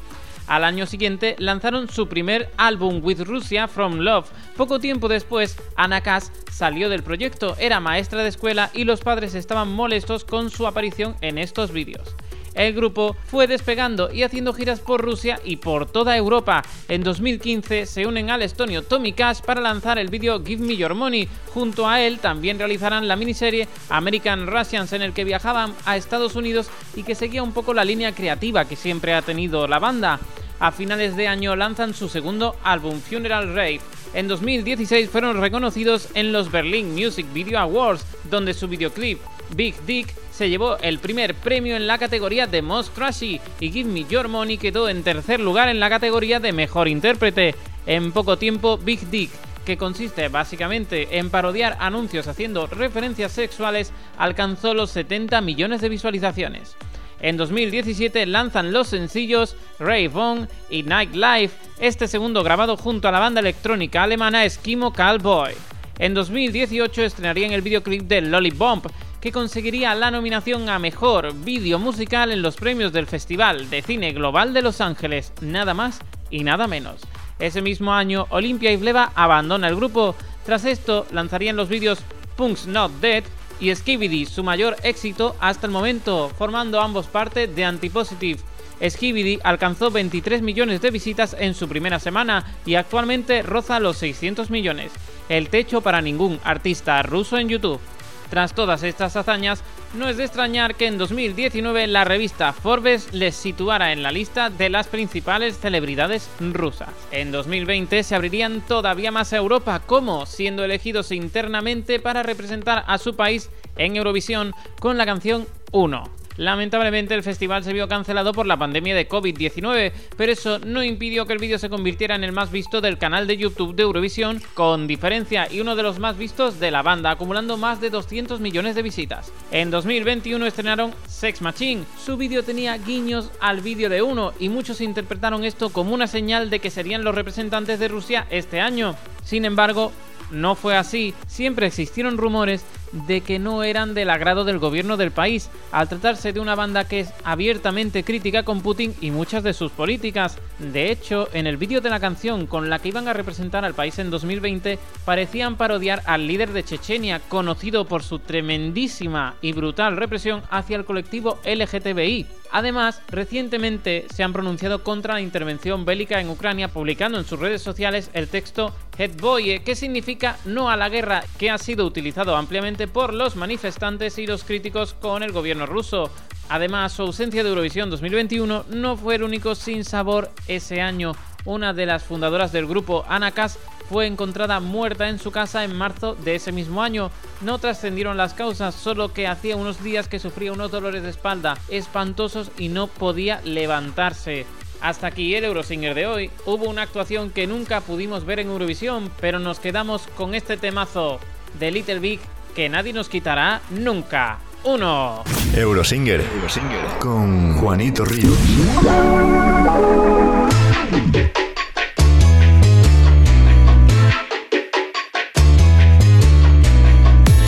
Al 0.46 0.64
año 0.64 0.86
siguiente 0.86 1.36
lanzaron 1.38 1.88
su 1.88 2.08
primer 2.08 2.50
álbum 2.56 3.00
With 3.02 3.20
Russia 3.20 3.68
From 3.68 3.98
Love. 3.98 4.30
Poco 4.56 4.78
tiempo 4.80 5.08
después, 5.08 5.56
Anna 5.76 6.00
Cass 6.00 6.32
salió 6.50 6.88
del 6.88 7.02
proyecto, 7.02 7.56
era 7.58 7.80
maestra 7.80 8.22
de 8.22 8.28
escuela 8.28 8.70
y 8.74 8.84
los 8.84 9.00
padres 9.00 9.34
estaban 9.34 9.68
molestos 9.72 10.24
con 10.24 10.50
su 10.50 10.66
aparición 10.66 11.16
en 11.20 11.38
estos 11.38 11.72
vídeos. 11.72 12.14
El 12.54 12.74
grupo 12.74 13.16
fue 13.26 13.46
despegando 13.46 14.12
y 14.12 14.22
haciendo 14.22 14.52
giras 14.52 14.80
por 14.80 15.00
Rusia 15.00 15.40
y 15.44 15.56
por 15.56 15.86
toda 15.86 16.16
Europa. 16.16 16.62
En 16.88 17.02
2015 17.02 17.86
se 17.86 18.06
unen 18.06 18.30
al 18.30 18.42
estonio 18.42 18.82
Tommy 18.82 19.12
Cash 19.12 19.40
para 19.40 19.60
lanzar 19.60 19.98
el 19.98 20.08
vídeo 20.08 20.42
Give 20.44 20.64
Me 20.64 20.76
Your 20.76 20.94
Money. 20.94 21.28
Junto 21.54 21.88
a 21.88 22.00
él 22.02 22.18
también 22.18 22.58
realizarán 22.58 23.08
la 23.08 23.16
miniserie 23.16 23.68
American 23.88 24.46
Russians 24.46 24.92
en 24.92 25.02
el 25.02 25.12
que 25.12 25.24
viajaban 25.24 25.74
a 25.84 25.96
Estados 25.96 26.36
Unidos 26.36 26.68
y 26.94 27.02
que 27.02 27.14
seguía 27.14 27.42
un 27.42 27.52
poco 27.52 27.72
la 27.74 27.84
línea 27.84 28.12
creativa 28.12 28.66
que 28.66 28.76
siempre 28.76 29.14
ha 29.14 29.22
tenido 29.22 29.66
la 29.66 29.78
banda. 29.78 30.20
A 30.60 30.70
finales 30.70 31.16
de 31.16 31.26
año 31.26 31.56
lanzan 31.56 31.94
su 31.94 32.08
segundo 32.08 32.54
álbum 32.62 33.00
Funeral 33.00 33.48
Rave. 33.48 33.80
En 34.14 34.28
2016 34.28 35.10
fueron 35.10 35.40
reconocidos 35.40 36.08
en 36.14 36.32
los 36.32 36.52
Berlin 36.52 36.94
Music 36.94 37.26
Video 37.32 37.58
Awards, 37.58 38.04
donde 38.30 38.54
su 38.54 38.68
videoclip 38.68 39.18
Big 39.56 39.74
Dick 39.86 40.14
se 40.32 40.48
llevó 40.48 40.78
el 40.78 40.98
primer 40.98 41.34
premio 41.34 41.76
en 41.76 41.86
la 41.86 41.98
categoría 41.98 42.46
de 42.46 42.62
Most 42.62 42.94
Trashy 42.94 43.40
y 43.60 43.70
Give 43.70 43.88
Me 43.88 44.04
Your 44.04 44.28
Money 44.28 44.56
quedó 44.56 44.88
en 44.88 45.02
tercer 45.02 45.40
lugar 45.40 45.68
en 45.68 45.78
la 45.78 45.90
categoría 45.90 46.40
de 46.40 46.52
Mejor 46.52 46.88
Intérprete. 46.88 47.54
En 47.86 48.12
poco 48.12 48.38
tiempo, 48.38 48.78
Big 48.78 49.10
Dick, 49.10 49.30
que 49.66 49.76
consiste 49.76 50.28
básicamente 50.28 51.18
en 51.18 51.30
parodiar 51.30 51.76
anuncios 51.80 52.26
haciendo 52.28 52.66
referencias 52.66 53.32
sexuales, 53.32 53.92
alcanzó 54.16 54.72
los 54.72 54.90
70 54.90 55.40
millones 55.42 55.80
de 55.80 55.90
visualizaciones. 55.90 56.76
En 57.20 57.36
2017 57.36 58.26
lanzan 58.26 58.72
los 58.72 58.88
sencillos 58.88 59.54
Rave 59.78 60.10
On 60.14 60.48
y 60.70 60.82
Nightlife, 60.82 61.54
este 61.78 62.08
segundo 62.08 62.42
grabado 62.42 62.76
junto 62.76 63.06
a 63.06 63.12
la 63.12 63.20
banda 63.20 63.40
electrónica 63.40 64.02
alemana 64.02 64.44
Eskimo 64.44 64.92
Cowboy. 64.92 65.54
En 65.98 66.14
2018 66.14 67.02
estrenarían 67.02 67.52
el 67.52 67.62
videoclip 67.62 68.02
de 68.02 68.22
Lollipop, 68.22 68.86
que 69.20 69.30
conseguiría 69.30 69.94
la 69.94 70.10
nominación 70.10 70.68
a 70.68 70.78
Mejor 70.78 71.34
Vídeo 71.44 71.78
Musical 71.78 72.32
en 72.32 72.42
los 72.42 72.56
premios 72.56 72.92
del 72.92 73.06
Festival 73.06 73.70
de 73.70 73.82
Cine 73.82 74.12
Global 74.12 74.54
de 74.54 74.62
Los 74.62 74.80
Ángeles, 74.80 75.32
nada 75.40 75.74
más 75.74 76.00
y 76.30 76.44
nada 76.44 76.66
menos. 76.66 77.02
Ese 77.38 77.62
mismo 77.62 77.92
año, 77.92 78.26
Olimpia 78.30 78.72
Ivleva 78.72 79.12
abandona 79.14 79.68
el 79.68 79.76
grupo. 79.76 80.16
Tras 80.44 80.64
esto, 80.64 81.06
lanzarían 81.12 81.56
los 81.56 81.68
vídeos 81.68 82.00
Punk's 82.36 82.66
Not 82.66 82.92
Dead 83.00 83.24
y 83.60 83.74
Skibidi, 83.74 84.26
su 84.26 84.42
mayor 84.42 84.76
éxito 84.82 85.36
hasta 85.40 85.66
el 85.66 85.72
momento, 85.72 86.30
formando 86.36 86.80
ambos 86.80 87.06
parte 87.06 87.46
de 87.46 87.64
Antipositive. 87.64 88.40
Skibidi 88.88 89.38
alcanzó 89.44 89.90
23 89.90 90.42
millones 90.42 90.80
de 90.80 90.90
visitas 90.90 91.36
en 91.38 91.54
su 91.54 91.68
primera 91.68 92.00
semana 92.00 92.44
y 92.66 92.74
actualmente 92.74 93.42
roza 93.42 93.78
los 93.78 93.98
600 93.98 94.50
millones, 94.50 94.90
el 95.32 95.48
techo 95.48 95.80
para 95.80 96.02
ningún 96.02 96.38
artista 96.44 97.02
ruso 97.02 97.38
en 97.38 97.48
YouTube. 97.48 97.80
Tras 98.28 98.54
todas 98.54 98.82
estas 98.82 99.16
hazañas, 99.16 99.62
no 99.94 100.08
es 100.08 100.16
de 100.16 100.24
extrañar 100.24 100.74
que 100.74 100.86
en 100.86 100.98
2019 100.98 101.86
la 101.86 102.04
revista 102.04 102.52
Forbes 102.52 103.12
les 103.12 103.34
situara 103.34 103.92
en 103.92 104.02
la 104.02 104.12
lista 104.12 104.50
de 104.50 104.68
las 104.68 104.88
principales 104.88 105.58
celebridades 105.58 106.28
rusas. 106.40 106.90
En 107.10 107.32
2020 107.32 108.02
se 108.02 108.14
abrirían 108.14 108.60
todavía 108.62 109.10
más 109.10 109.32
a 109.32 109.38
Europa, 109.38 109.80
como 109.84 110.26
siendo 110.26 110.64
elegidos 110.64 111.12
internamente 111.12 111.98
para 111.98 112.22
representar 112.22 112.84
a 112.86 112.98
su 112.98 113.16
país 113.16 113.50
en 113.76 113.96
Eurovisión 113.96 114.54
con 114.80 114.98
la 114.98 115.06
canción 115.06 115.46
1. 115.72 116.21
Lamentablemente 116.36 117.14
el 117.14 117.22
festival 117.22 117.64
se 117.64 117.72
vio 117.72 117.88
cancelado 117.88 118.32
por 118.32 118.46
la 118.46 118.56
pandemia 118.56 118.94
de 118.94 119.08
COVID-19, 119.08 119.92
pero 120.16 120.32
eso 120.32 120.58
no 120.60 120.82
impidió 120.82 121.26
que 121.26 121.32
el 121.32 121.38
vídeo 121.38 121.58
se 121.58 121.68
convirtiera 121.68 122.14
en 122.14 122.24
el 122.24 122.32
más 122.32 122.50
visto 122.50 122.80
del 122.80 122.98
canal 122.98 123.26
de 123.26 123.36
YouTube 123.36 123.74
de 123.74 123.82
Eurovisión, 123.82 124.40
con 124.54 124.86
diferencia 124.86 125.46
y 125.50 125.60
uno 125.60 125.76
de 125.76 125.82
los 125.82 125.98
más 125.98 126.16
vistos 126.16 126.58
de 126.60 126.70
la 126.70 126.82
banda, 126.82 127.10
acumulando 127.10 127.56
más 127.56 127.80
de 127.80 127.90
200 127.90 128.40
millones 128.40 128.74
de 128.74 128.82
visitas. 128.82 129.32
En 129.50 129.70
2021 129.70 130.46
estrenaron 130.46 130.92
Sex 131.06 131.42
Machine, 131.42 131.84
su 132.02 132.16
vídeo 132.16 132.42
tenía 132.42 132.78
guiños 132.78 133.30
al 133.40 133.60
vídeo 133.60 133.88
de 133.88 134.02
uno 134.02 134.32
y 134.38 134.48
muchos 134.48 134.80
interpretaron 134.80 135.44
esto 135.44 135.70
como 135.70 135.94
una 135.94 136.06
señal 136.06 136.50
de 136.50 136.60
que 136.60 136.70
serían 136.70 137.04
los 137.04 137.14
representantes 137.14 137.78
de 137.78 137.88
Rusia 137.88 138.26
este 138.30 138.60
año. 138.60 138.96
Sin 139.24 139.44
embargo, 139.44 139.92
no 140.30 140.54
fue 140.54 140.76
así, 140.76 141.14
siempre 141.26 141.66
existieron 141.66 142.16
rumores 142.16 142.64
de 142.92 143.22
que 143.22 143.38
no 143.38 143.62
eran 143.62 143.94
del 143.94 144.10
agrado 144.10 144.44
del 144.44 144.58
gobierno 144.58 144.96
del 144.96 145.10
país, 145.10 145.50
al 145.70 145.88
tratarse 145.88 146.32
de 146.32 146.40
una 146.40 146.54
banda 146.54 146.84
que 146.84 147.00
es 147.00 147.12
abiertamente 147.24 148.04
crítica 148.04 148.42
con 148.42 148.60
Putin 148.60 148.94
y 149.00 149.10
muchas 149.10 149.42
de 149.42 149.54
sus 149.54 149.72
políticas. 149.72 150.38
De 150.58 150.90
hecho, 150.90 151.28
en 151.32 151.46
el 151.46 151.56
vídeo 151.56 151.80
de 151.80 151.90
la 151.90 152.00
canción 152.00 152.46
con 152.46 152.70
la 152.70 152.78
que 152.78 152.88
iban 152.88 153.08
a 153.08 153.12
representar 153.12 153.64
al 153.64 153.74
país 153.74 153.98
en 153.98 154.10
2020, 154.10 154.78
parecían 155.04 155.56
parodiar 155.56 156.02
al 156.06 156.26
líder 156.26 156.52
de 156.52 156.64
Chechenia, 156.64 157.20
conocido 157.28 157.86
por 157.86 158.02
su 158.02 158.18
tremendísima 158.18 159.34
y 159.40 159.52
brutal 159.52 159.96
represión 159.96 160.42
hacia 160.50 160.76
el 160.76 160.84
colectivo 160.84 161.38
LGTBI. 161.44 162.26
Además, 162.52 163.00
recientemente 163.08 164.04
se 164.14 164.22
han 164.22 164.34
pronunciado 164.34 164.84
contra 164.84 165.14
la 165.14 165.22
intervención 165.22 165.86
bélica 165.86 166.20
en 166.20 166.28
Ucrania, 166.28 166.68
publicando 166.68 167.18
en 167.18 167.24
sus 167.24 167.40
redes 167.40 167.62
sociales 167.62 168.10
el 168.12 168.28
texto 168.28 168.74
Hetboye, 168.98 169.62
que 169.62 169.74
significa 169.74 170.36
no 170.44 170.68
a 170.68 170.76
la 170.76 170.90
guerra, 170.90 171.24
que 171.38 171.50
ha 171.50 171.56
sido 171.56 171.86
utilizado 171.86 172.36
ampliamente 172.36 172.81
por 172.88 173.14
los 173.14 173.36
manifestantes 173.36 174.18
y 174.18 174.26
los 174.26 174.44
críticos 174.44 174.94
con 174.94 175.22
el 175.22 175.32
gobierno 175.32 175.66
ruso. 175.66 176.10
Además, 176.48 176.92
su 176.92 177.02
ausencia 177.02 177.42
de 177.42 177.48
Eurovisión 177.48 177.90
2021 177.90 178.66
no 178.70 178.96
fue 178.96 179.14
el 179.14 179.22
único 179.22 179.54
sin 179.54 179.84
sabor 179.84 180.30
ese 180.48 180.80
año. 180.80 181.12
Una 181.44 181.72
de 181.72 181.86
las 181.86 182.04
fundadoras 182.04 182.52
del 182.52 182.66
grupo, 182.66 183.04
Ana 183.08 183.32
Kass, 183.32 183.58
fue 183.88 184.06
encontrada 184.06 184.60
muerta 184.60 185.08
en 185.08 185.18
su 185.18 185.30
casa 185.30 185.64
en 185.64 185.76
marzo 185.76 186.14
de 186.14 186.36
ese 186.36 186.52
mismo 186.52 186.82
año. 186.82 187.10
No 187.40 187.58
trascendieron 187.58 188.16
las 188.16 188.32
causas, 188.32 188.74
solo 188.74 189.12
que 189.12 189.26
hacía 189.26 189.56
unos 189.56 189.82
días 189.82 190.08
que 190.08 190.18
sufría 190.18 190.52
unos 190.52 190.70
dolores 190.70 191.02
de 191.02 191.10
espalda 191.10 191.58
espantosos 191.68 192.50
y 192.58 192.68
no 192.68 192.86
podía 192.86 193.40
levantarse. 193.42 194.46
Hasta 194.80 195.06
aquí 195.06 195.34
el 195.34 195.44
Eurosinger 195.44 195.94
de 195.94 196.06
hoy. 196.06 196.30
Hubo 196.44 196.68
una 196.68 196.82
actuación 196.82 197.30
que 197.30 197.46
nunca 197.46 197.80
pudimos 197.80 198.24
ver 198.24 198.40
en 198.40 198.48
Eurovisión, 198.48 199.12
pero 199.20 199.38
nos 199.38 199.60
quedamos 199.60 200.06
con 200.16 200.34
este 200.34 200.56
temazo 200.56 201.20
de 201.58 201.70
Little 201.70 201.98
Big 201.98 202.20
que 202.54 202.68
nadie 202.68 202.92
nos 202.92 203.08
quitará 203.08 203.60
nunca. 203.70 204.38
Uno. 204.64 205.24
Eurosinger, 205.56 206.20
Eurosinger 206.20 206.84
con 207.00 207.54
Juanito 207.58 208.04
Ríos. 208.04 208.38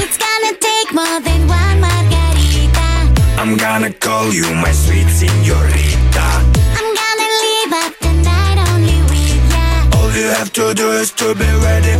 It's 0.01 0.19
gonna 0.19 0.53
take 0.59 0.93
more 0.93 1.21
than 1.23 1.47
one 1.47 1.81
margarita. 1.81 2.87
I'm 3.39 3.57
gonna 3.57 3.93
call 3.93 4.33
you 4.33 4.53
my 4.55 4.73
sweet 4.73 5.09
señorita. 5.09 6.27
I'm 6.77 6.89
gonna 7.01 7.29
leave 7.43 7.73
up 7.85 7.95
the 8.01 8.13
night 8.25 8.59
only 8.73 8.99
with 9.09 9.53
ya. 9.53 9.99
All 10.01 10.11
you 10.13 10.29
have 10.35 10.51
to 10.53 10.75
do 10.75 10.91
is 10.93 11.13
to 11.13 11.35
be 11.35 11.47
ready 11.63 11.94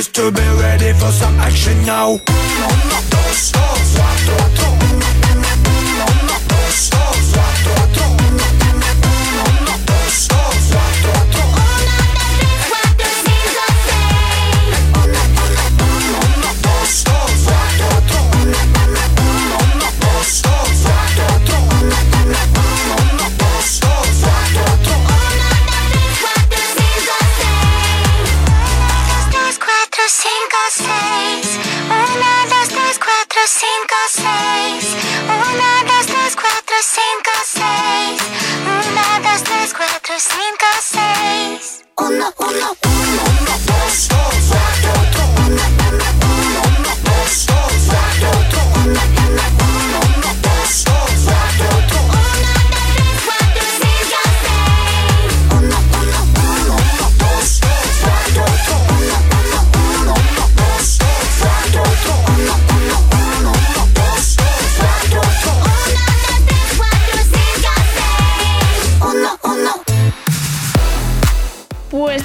to 0.00 0.06
is 0.06 0.08
to 0.08 0.30
be 0.32 0.62
ready 0.62 0.92
for 0.94 1.12
some 1.12 1.38
action 1.40 1.84
now. 1.84 2.12
Uno, 2.12 2.98
dos, 3.10 3.52
dos, 3.52 3.96
cuatro, 3.96 4.36
cuatro. 4.36 4.79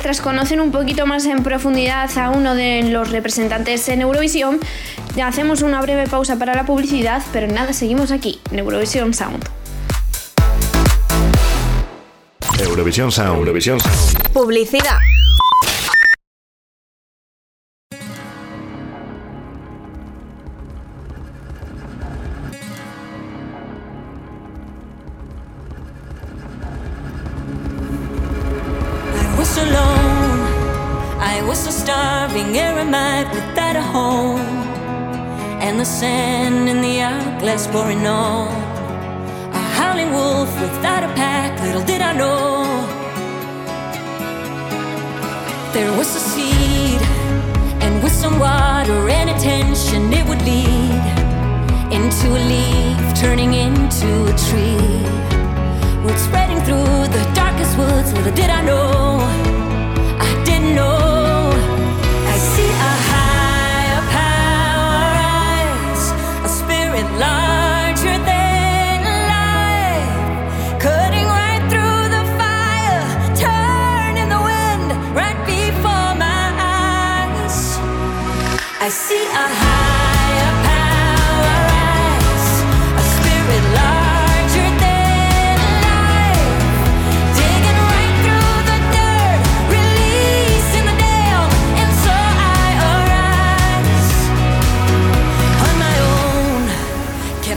Tras 0.05 0.21
conocer 0.21 0.61
un 0.61 0.71
poquito 0.71 1.07
más 1.07 1.25
en 1.25 1.41
profundidad 1.41 2.15
a 2.19 2.29
uno 2.29 2.53
de 2.53 2.83
los 2.83 3.09
representantes 3.09 3.89
en 3.89 4.01
Eurovisión, 4.01 4.59
ya 5.15 5.25
hacemos 5.25 5.63
una 5.63 5.81
breve 5.81 6.05
pausa 6.05 6.37
para 6.37 6.53
la 6.53 6.63
publicidad, 6.63 7.23
pero 7.33 7.47
nada, 7.47 7.73
seguimos 7.73 8.11
aquí, 8.11 8.39
en 8.51 8.59
Eurovisión 8.59 9.15
Sound. 9.15 9.43
Eurovisión 12.59 13.11
Sound, 13.11 13.39
Eurovisión 13.39 13.79
Sound. 13.79 14.31
Publicidad. 14.31 14.99
Wolf 40.45 40.61
without 40.61 41.03
a 41.03 41.07
pack, 41.15 41.59
little 41.61 41.83
did 41.83 42.01
I 42.01 42.13
know. 42.13 42.63
There 45.73 45.91
was 45.97 46.09
a 46.15 46.19
seed, 46.19 47.01
and 47.83 48.03
with 48.03 48.13
some 48.13 48.39
water 48.39 49.09
and 49.09 49.29
attention, 49.29 50.13
it 50.13 50.25
would 50.27 50.41
lead 50.41 51.05
into 51.97 52.27
a 52.39 52.41
leaf, 52.53 53.19
turning 53.23 53.53
into 53.53 54.09
a 54.31 54.35
tree. 54.47 54.97
Roots 56.03 56.21
spreading 56.21 56.59
through 56.65 56.95
the 57.15 57.23
darkest 57.33 57.77
woods. 57.77 58.13
Little 58.13 58.33
did 58.33 58.49
I 58.49 58.61
know, 58.63 59.19
I 60.19 60.43
didn't 60.45 60.75
know. 60.75 61.05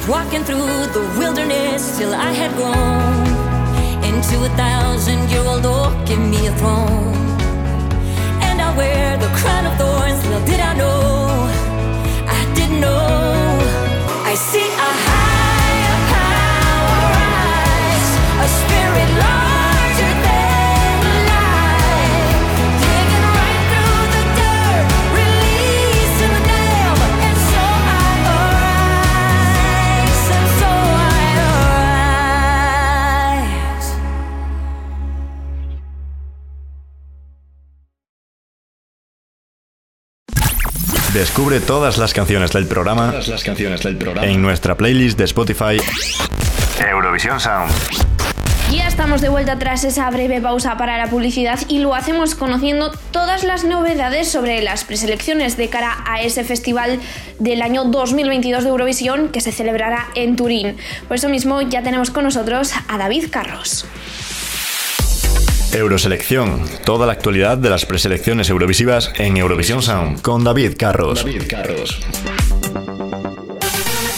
Walking 0.09 0.43
through 0.43 0.87
the 0.97 1.05
wilderness 1.19 1.99
till 1.99 2.15
I 2.15 2.33
had 2.33 2.55
grown 2.57 3.27
into 4.03 4.37
a 4.45 4.49
thousand 4.57 5.29
year 5.31 5.45
old 5.45 5.67
oak. 5.67 6.07
Give 6.07 6.19
me 6.19 6.47
a 6.47 6.53
throne 6.57 7.15
and 8.41 8.61
I 8.61 8.75
wear 8.77 9.19
the 9.19 9.29
crown 9.39 9.67
of 9.67 9.75
thorns. 9.77 10.25
Little 10.25 10.45
did 10.47 10.61
I 10.61 10.75
know, 10.75 11.18
know. 12.81 13.38
Descubre 41.19 41.59
todas 41.59 41.99
las 41.99 42.15
canciones 42.15 42.53
del 42.53 42.69
programa, 42.69 43.13
las 43.13 43.43
canciones 43.43 43.83
del 43.83 43.97
programa. 43.97 44.25
en 44.25 44.41
nuestra 44.41 44.77
playlist 44.77 45.19
de 45.19 45.25
Spotify 45.25 45.77
Eurovisión 46.89 47.41
Sound. 47.41 47.73
Ya 48.71 48.87
estamos 48.87 49.21
de 49.21 49.29
vuelta 49.29 49.59
tras 49.59 49.83
esa 49.83 50.09
breve 50.11 50.41
pausa 50.41 50.77
para 50.77 50.97
la 50.97 51.09
publicidad 51.11 51.59
y 51.67 51.81
lo 51.81 51.97
hacemos 51.97 52.37
conociendo 52.37 52.93
todas 53.11 53.43
las 53.43 53.65
novedades 53.65 54.31
sobre 54.31 54.63
las 54.63 54.85
preselecciones 54.85 55.57
de 55.57 55.69
cara 55.69 56.05
a 56.07 56.23
ese 56.23 56.45
festival 56.45 57.01
del 57.41 57.63
año 57.63 57.87
2022 57.87 58.63
de 58.63 58.71
Eurovisión 58.71 59.31
que 59.31 59.41
se 59.41 59.51
celebrará 59.51 60.07
en 60.15 60.37
Turín. 60.37 60.77
Por 61.09 61.17
eso 61.17 61.29
mismo 61.29 61.63
ya 61.63 61.83
tenemos 61.83 62.13
con 62.13 62.23
nosotros 62.23 62.73
a 62.87 62.97
David 62.97 63.25
Carros. 63.33 63.87
Euroselección, 65.73 66.65
toda 66.85 67.07
la 67.07 67.13
actualidad 67.13 67.59
de 67.59 67.69
las 67.69 67.85
preselecciones 67.85 68.49
eurovisivas 68.49 69.13
en 69.17 69.37
Eurovisión 69.37 69.83
Sound 69.83 70.23
con 70.23 70.43
David 70.43 70.75
Carros. 70.79 71.25
David 71.25 71.43
Carros. 71.47 72.01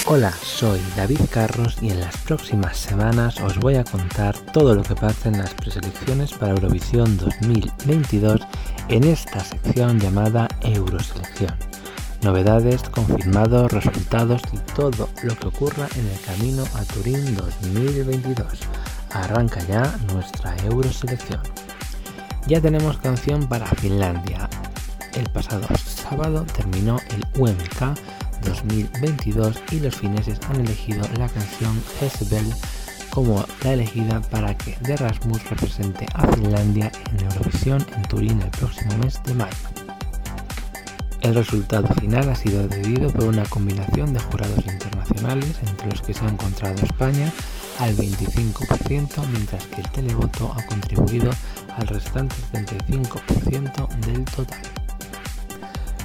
Hola, 0.06 0.32
soy 0.42 0.80
David 0.96 1.20
Carros 1.30 1.76
y 1.82 1.90
en 1.90 2.00
las 2.00 2.16
próximas 2.18 2.76
semanas 2.76 3.40
os 3.40 3.58
voy 3.58 3.74
a 3.74 3.84
contar 3.84 4.38
todo 4.52 4.76
lo 4.76 4.82
que 4.82 4.94
pasa 4.94 5.28
en 5.28 5.38
las 5.38 5.52
preselecciones 5.54 6.32
para 6.32 6.52
Eurovisión 6.52 7.16
2022 7.16 8.40
en 8.88 9.04
esta 9.04 9.40
sección 9.40 9.98
llamada 9.98 10.46
Euroselección. 10.62 11.54
Novedades, 12.22 12.82
confirmados, 12.90 13.72
resultados 13.72 14.42
y 14.52 14.58
todo 14.74 15.08
lo 15.24 15.36
que 15.36 15.48
ocurra 15.48 15.88
en 15.96 16.06
el 16.06 16.20
camino 16.20 16.64
a 16.74 16.84
Turín 16.84 17.34
2022. 17.34 18.46
Arranca 19.12 19.61
ya 19.66 19.96
nuestra 20.12 20.57
Euroselección. 20.64 21.40
Ya 22.46 22.61
tenemos 22.61 22.99
canción 22.99 23.49
para 23.49 23.66
Finlandia. 23.66 24.49
El 25.14 25.29
pasado 25.31 25.66
sábado 25.77 26.46
terminó 26.57 26.99
el 27.11 27.25
UMK 27.40 27.99
2022 28.44 29.57
y 29.73 29.81
los 29.81 29.96
fineses 29.96 30.38
han 30.49 30.61
elegido 30.61 31.07
la 31.18 31.29
canción 31.29 31.83
Jezebel 31.99 32.46
como 33.11 33.44
la 33.64 33.73
elegida 33.73 34.20
para 34.20 34.57
que 34.57 34.73
The 34.83 34.96
Rasmus 34.96 35.49
represente 35.51 36.07
a 36.14 36.27
Finlandia 36.29 36.92
en 37.11 37.27
Eurovisión 37.27 37.85
en 37.96 38.03
Turín 38.03 38.40
el 38.40 38.51
próximo 38.51 38.96
mes 38.99 39.20
de 39.25 39.35
mayo. 39.35 39.57
El 41.20 41.35
resultado 41.35 41.88
final 42.01 42.31
ha 42.31 42.35
sido 42.35 42.66
decidido 42.66 43.11
por 43.11 43.25
una 43.25 43.44
combinación 43.44 44.14
de 44.14 44.20
jurados 44.20 44.64
internacionales 44.64 45.59
entre 45.66 45.90
los 45.90 46.01
que 46.01 46.14
se 46.14 46.25
ha 46.25 46.29
encontrado 46.29 46.83
España 46.83 47.31
al 47.80 47.96
25%, 47.96 49.26
mientras 49.32 49.66
que 49.66 49.80
el 49.80 49.90
televoto 49.90 50.54
ha 50.56 50.62
contribuido 50.66 51.30
al 51.76 51.86
restante 51.86 52.36
75% 52.52 53.88
del 54.06 54.24
total. 54.26 54.60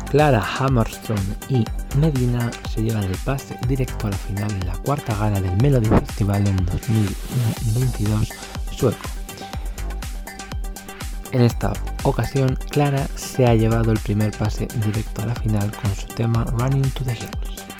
Clara 0.10 0.42
Hammerstone 0.42 1.36
y 1.50 1.66
Medina 1.98 2.50
se 2.74 2.82
llevan 2.82 3.04
el 3.04 3.18
pase 3.18 3.58
directo 3.68 4.08
a 4.08 4.12
la 4.12 4.18
final 4.18 4.52
en 4.52 4.66
la 4.66 4.78
cuarta 4.78 5.14
gala 5.16 5.42
del 5.42 5.58
Melody 5.58 5.90
Festival 5.90 6.48
en 6.48 6.66
2022 6.66 8.30
sueco. 8.72 9.10
En 11.34 11.42
esta 11.42 11.74
ocasión, 12.04 12.58
Clara 12.70 13.06
se 13.16 13.46
ha 13.46 13.56
llevado 13.56 13.92
el 13.92 14.00
primer 14.00 14.32
pase 14.32 14.70
directo 14.86 15.24
a 15.24 15.26
la 15.26 15.36
final 15.36 15.70
con 15.82 15.94
su 15.94 16.08
tema 16.08 16.46
Running 16.46 16.90
to 16.92 17.04
the 17.04 17.12
Hills. 17.12 17.75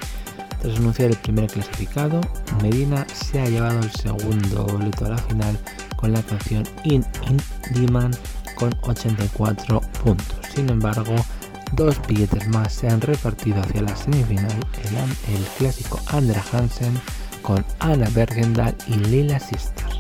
Tras 0.66 0.78
anunciar 0.78 1.12
el 1.12 1.18
primer 1.18 1.46
clasificado, 1.46 2.22
Medina 2.64 3.06
se 3.14 3.40
ha 3.40 3.46
llevado 3.46 3.78
el 3.82 3.92
segundo 3.92 4.66
boleto 4.66 5.06
a 5.06 5.10
la 5.10 5.18
final 5.20 5.60
con 5.96 6.12
la 6.12 6.24
canción 6.24 6.64
In 6.86 7.06
In 7.30 7.40
Demand 7.76 8.18
con 8.56 8.74
84 8.82 9.80
puntos. 10.04 10.40
Sin 10.56 10.68
embargo, 10.72 11.14
dos 11.74 11.96
billetes 12.08 12.48
más 12.48 12.74
se 12.74 12.90
han 12.90 13.00
repartido 13.00 13.62
hacia 13.62 13.84
la 13.84 13.96
semifinal 13.96 14.58
el, 14.86 15.36
el 15.36 15.44
clásico 15.60 16.00
Andra 16.08 16.44
Hansen 16.52 17.00
con 17.44 17.64
Anna 17.78 18.10
Bergendal 18.16 18.76
y 18.88 18.96
Lila 18.96 19.40
Sisters. 19.40 20.00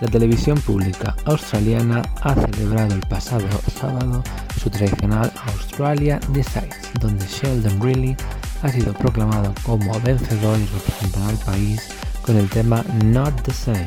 La 0.00 0.08
televisión 0.08 0.60
pública 0.62 1.14
australiana 1.26 2.02
ha 2.22 2.34
celebrado 2.34 2.92
el 2.92 3.02
pasado 3.02 3.46
sábado 3.80 4.24
su 4.60 4.68
tradicional 4.68 5.32
Australia 5.46 6.18
Decides, 6.30 6.90
donde 7.00 7.24
Sheldon 7.24 7.80
Reilly 7.80 8.16
ha 8.62 8.68
sido 8.68 8.92
proclamado 8.92 9.52
como 9.64 9.98
vencedor 10.00 10.58
y 10.58 10.66
representará 10.66 11.28
al 11.28 11.38
país 11.38 11.88
con 12.24 12.36
el 12.36 12.48
tema 12.48 12.84
Not 13.04 13.42
the 13.42 13.52
Same. 13.52 13.84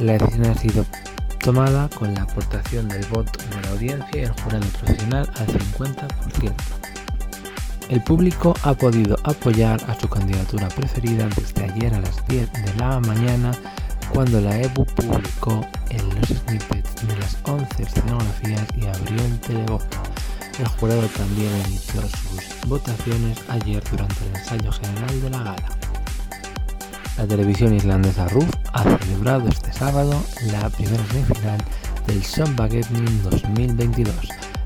La 0.00 0.14
decisión 0.14 0.46
ha 0.46 0.54
sido 0.54 0.86
tomada 1.40 1.88
con 1.90 2.14
la 2.14 2.22
aportación 2.22 2.88
del 2.88 3.04
voto 3.06 3.38
de 3.50 3.62
la 3.62 3.68
audiencia 3.70 4.20
y 4.20 4.24
el 4.24 4.32
jurado 4.32 4.66
profesional 4.78 5.30
al 5.36 5.46
50%. 5.46 6.52
El 7.90 8.02
público 8.02 8.54
ha 8.62 8.72
podido 8.72 9.16
apoyar 9.24 9.78
a 9.88 10.00
su 10.00 10.08
candidatura 10.08 10.68
preferida 10.68 11.28
desde 11.36 11.64
ayer 11.64 11.94
a 11.94 12.00
las 12.00 12.26
10 12.28 12.50
de 12.50 12.74
la 12.78 12.98
mañana 13.00 13.52
cuando 14.12 14.40
la 14.40 14.58
EBU 14.58 14.86
publicó 14.86 15.66
en 15.90 16.08
los 16.14 16.28
snippets 16.28 17.06
de 17.06 17.16
las 17.18 17.36
11 17.44 17.82
escenografías 17.82 18.66
y 18.76 18.86
abrió 18.86 19.24
el 19.24 19.38
televoto. 19.40 20.13
El 20.58 20.68
jurado 20.68 21.02
también 21.08 21.50
emitió 21.66 22.00
sus 22.02 22.68
votaciones 22.68 23.38
ayer 23.48 23.82
durante 23.90 24.24
el 24.24 24.36
ensayo 24.36 24.70
general 24.70 25.20
de 25.20 25.30
la 25.30 25.38
gala. 25.38 25.68
La 27.18 27.26
televisión 27.26 27.74
islandesa 27.74 28.28
RUF 28.28 28.48
ha 28.72 28.82
celebrado 28.98 29.48
este 29.48 29.72
sábado 29.72 30.22
la 30.52 30.70
primera 30.70 31.04
semifinal 31.06 31.58
del 32.06 32.24
Songvageddon 32.24 33.22
2022, 33.24 34.14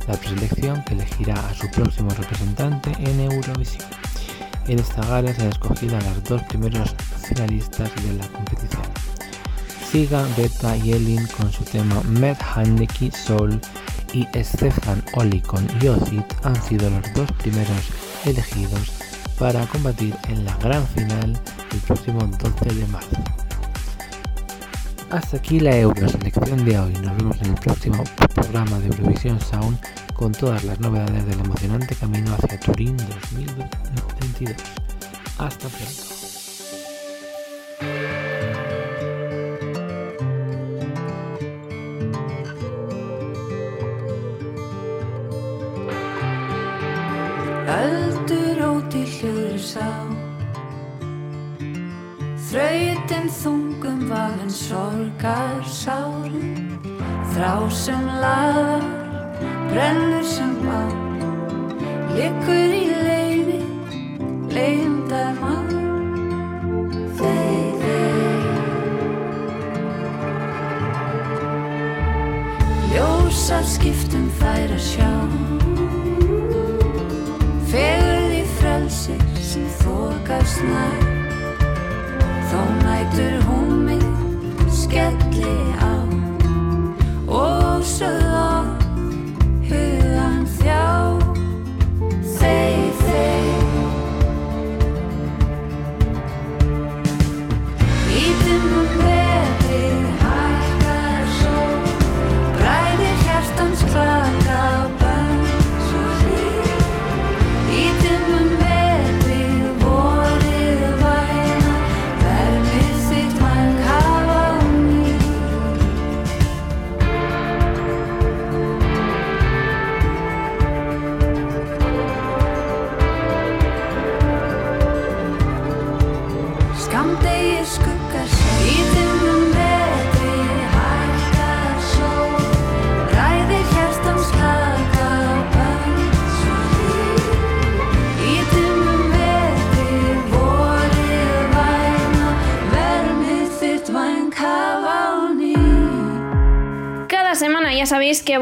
la 0.07 0.15
preselección 0.15 0.85
que 0.85 0.93
elegirá 0.93 1.35
a 1.35 1.55
su 1.55 1.71
próximo 1.71 2.11
representante 2.11 2.93
en 2.99 3.21
Eurovisión. 3.21 3.89
En 4.67 4.81
esta 4.81 5.03
gala 5.07 5.33
se 5.33 5.43
han 5.43 5.49
escogido 5.49 5.97
a 5.97 6.01
las 6.03 6.23
dos 6.25 6.43
primeros 6.45 6.95
finalistas 7.23 7.91
de 8.05 8.13
la 8.13 8.29
competición. 8.29 8.83
Siga, 9.91 10.27
Beta 10.37 10.77
y 10.77 10.93
Elin 10.93 11.27
con 11.29 11.51
su 11.51 11.65
tema 11.65 12.03
Med 12.03 12.37
Handeki 12.55 13.11
Soul 13.11 13.59
y 14.13 14.27
Stefan 14.43 15.03
Oli 15.15 15.41
con 15.41 15.67
Yozit 15.81 16.25
han 16.43 16.61
sido 16.63 16.91
los 16.91 17.13
dos 17.15 17.31
primeros 17.33 17.91
elegidos 18.25 18.93
para 19.39 19.67
combatir 19.67 20.15
en 20.29 20.45
la 20.45 20.57
gran 20.57 20.87
final 20.89 21.39
el 21.73 21.79
próximo 21.81 22.21
12 22.21 22.75
de 22.75 22.87
marzo. 22.87 23.17
Hasta 25.11 25.39
aquí 25.39 25.61
la 25.61 25.77
Euroselección 25.77 26.65
de 26.65 26.79
hoy. 26.79 26.93
Nos 26.95 27.17
vemos 27.17 27.41
en 27.41 27.47
el 27.47 27.55
próximo 27.55 28.05
programa 28.35 28.79
de 28.79 28.89
Eurovisión 28.89 29.41
Sound 29.41 29.79
con 30.13 30.33
todas 30.33 30.65
las 30.65 30.81
novedades 30.81 31.25
del 31.27 31.41
emocionante 31.41 31.95
camino 31.95 32.35
hacia 32.35 32.61
Turín 32.61 32.97
2022. 32.97 34.55
Hasta 35.39 35.69
pronto. 35.69 36.19
Öldur 47.69 48.57
óti 48.65 49.03
hljóður 49.05 49.59
sá 49.61 49.89
Þrautin 52.49 53.29
þungum 53.29 54.07
valin 54.09 54.49
sorgar 54.49 55.61
sárum 55.69 56.81
Þrá 57.35 57.69
sem 57.69 58.07
laðar, 58.23 58.87
brennur 59.69 60.25
sem 60.25 60.57
bá 60.65 60.81
Liggur 62.17 62.73
í 62.73 62.89
leini, 63.05 63.61
leindar 64.49 65.37
mann 65.37 65.69
Þey, 67.21 67.77
þey 67.85 68.41
Ljósa 72.97 73.61
skiptum 73.77 74.33
þær 74.41 74.73
að 74.73 74.83
sjá 74.89 75.28
smile. 80.59 80.98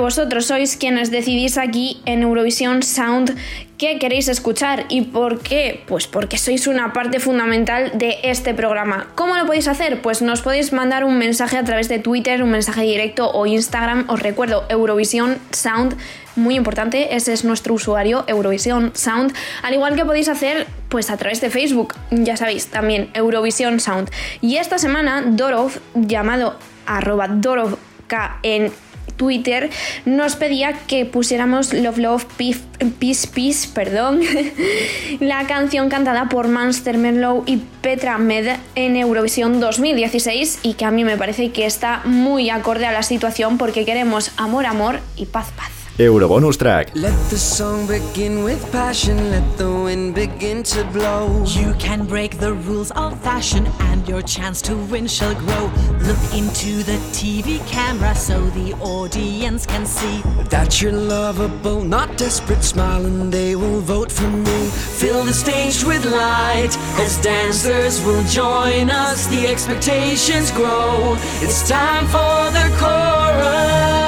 Vosotros 0.07 0.47
sois 0.47 0.77
quienes 0.77 1.11
decidís 1.11 1.59
aquí 1.59 2.01
en 2.05 2.23
Eurovisión 2.23 2.85
Sound 2.85 3.37
qué 3.77 3.99
queréis 3.99 4.29
escuchar 4.29 4.87
y 4.89 5.01
por 5.03 5.41
qué. 5.41 5.83
Pues 5.89 6.07
porque 6.07 6.39
sois 6.39 6.69
una 6.69 6.93
parte 6.93 7.19
fundamental 7.19 7.91
de 7.99 8.19
este 8.23 8.55
programa. 8.55 9.09
¿Cómo 9.17 9.37
lo 9.37 9.47
podéis 9.47 9.67
hacer? 9.67 10.03
Pues 10.03 10.23
nos 10.23 10.43
podéis 10.43 10.73
mandar 10.73 11.03
un 11.03 11.19
mensaje 11.19 11.57
a 11.59 11.65
través 11.65 11.89
de 11.89 11.99
Twitter, 11.99 12.45
un 12.45 12.51
mensaje 12.51 12.83
directo 12.83 13.33
o 13.33 13.47
Instagram. 13.47 14.05
Os 14.07 14.21
recuerdo, 14.21 14.65
Eurovisión 14.69 15.39
Sound 15.51 15.97
muy 16.37 16.55
importante, 16.55 17.17
ese 17.17 17.33
es 17.33 17.45
nuestro 17.45 17.75
usuario, 17.75 18.23
Eurovisión 18.29 18.93
Sound, 18.95 19.35
al 19.63 19.75
igual 19.75 19.97
que 19.97 20.05
podéis 20.05 20.29
hacer 20.29 20.69
pues 20.89 21.11
a 21.11 21.17
través 21.17 21.41
de 21.41 21.51
Facebook, 21.51 21.95
ya 22.11 22.37
sabéis, 22.37 22.69
también 22.69 23.09
Eurovisión 23.15 23.81
Sound. 23.81 24.09
Y 24.41 24.59
esta 24.59 24.79
semana 24.79 25.25
Dorov, 25.27 25.73
llamado 25.95 26.57
arroba 26.87 27.27
Dorov 27.27 27.79
en 28.43 28.73
Twitter, 29.17 29.71
nos 30.05 30.37
pedía 30.37 30.73
que 30.87 31.05
pusiéramos 31.05 31.73
Love 31.73 31.99
Love 31.99 32.27
Peace 32.37 33.29
Peace, 33.29 33.69
perdón, 33.73 34.21
la 35.21 35.47
canción 35.47 35.89
cantada 35.89 36.29
por 36.29 36.49
Monster 36.49 36.99
Merlow 36.99 37.43
y 37.47 37.59
Petra 37.81 38.19
Med 38.19 38.57
en 38.75 38.97
Eurovisión 38.97 39.61
2016 39.61 40.61
y 40.63 40.75
que 40.75 40.85
a 40.85 40.91
mí 40.91 41.05
me 41.05 41.17
parece 41.17 41.51
que 41.51 41.67
está 41.67 42.03
muy 42.05 42.51
acorde 42.51 42.87
a 42.87 42.93
la 42.93 43.03
situación 43.03 43.59
porque 43.59 43.85
queremos 43.85 44.33
amor, 44.37 44.67
amor 44.67 45.01
y 45.17 45.27
paz, 45.27 45.49
paz. 45.57 45.86
Eurobonus 45.99 46.59
Track. 46.59 46.91
Let 46.95 47.17
the 47.31 47.39
song 47.39 47.87
begin 47.87 48.45
with 48.45 48.71
passion, 48.71 49.31
let 49.31 49.57
the 49.57 49.73
wind 49.73 50.15
begin 50.15 50.63
to 50.65 50.85
blow. 50.93 51.43
You 51.47 51.73
can 51.79 52.05
break 52.05 52.39
the 52.39 52.53
rules 52.53 52.91
of 52.91 53.19
fashion 53.23 53.67
and 53.81 54.07
your 54.07 54.21
chance 54.21 54.61
to 54.63 54.77
win 54.77 55.07
shall 55.07 55.35
grow. 55.35 55.71
Look 56.01 56.19
into 56.35 56.83
the 56.83 56.99
TV 57.17 57.67
camera 57.67 58.15
so 58.15 58.45
the 58.51 58.75
audience 58.75 59.65
can 59.65 59.87
see. 59.87 60.21
That 60.51 60.83
you're 60.83 60.93
lovable, 60.93 61.81
not 61.81 62.19
desperate, 62.19 62.63
smile 62.63 63.07
and 63.07 63.33
they 63.33 63.57
will 63.57 63.81
vote 63.81 64.13
for 64.13 64.29
me. 64.29 64.69
Fill 65.01 65.25
the 65.25 65.33
stage 65.33 65.83
with 65.83 66.05
light 66.05 66.77
as 67.01 67.17
dancers 67.23 68.05
will 68.05 68.25
join 68.25 68.91
us. 68.91 69.29
The 69.29 69.47
expectations 69.47 70.51
grow. 70.51 71.17
It's 71.41 71.67
time 71.67 72.05
for 72.09 72.51
the 72.53 72.67
chorus. 72.77 74.06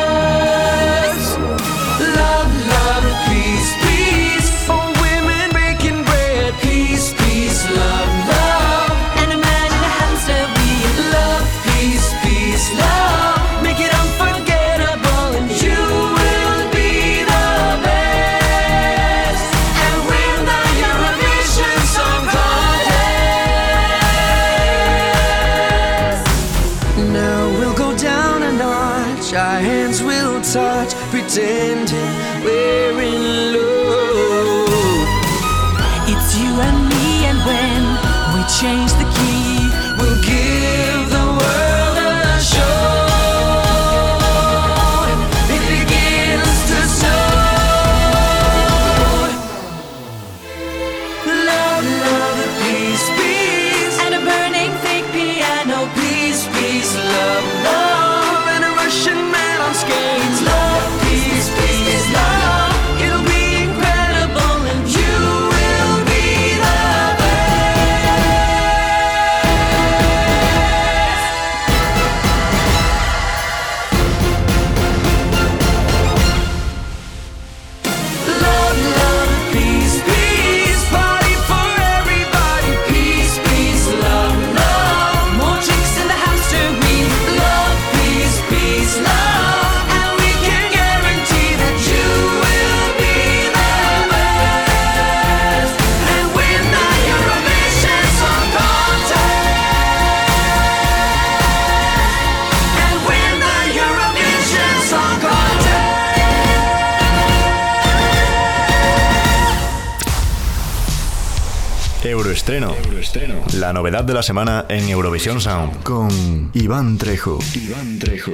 La 113.68 113.74
novedad 113.74 114.02
de 114.02 114.14
la 114.14 114.22
semana 114.22 114.64
en 114.70 114.88
Eurovisión 114.88 115.42
Sound. 115.42 115.82
Con 115.82 116.50
Iván 116.54 116.96
Trejo. 116.96 117.38
Iván 117.54 117.98
Trejo. 117.98 118.32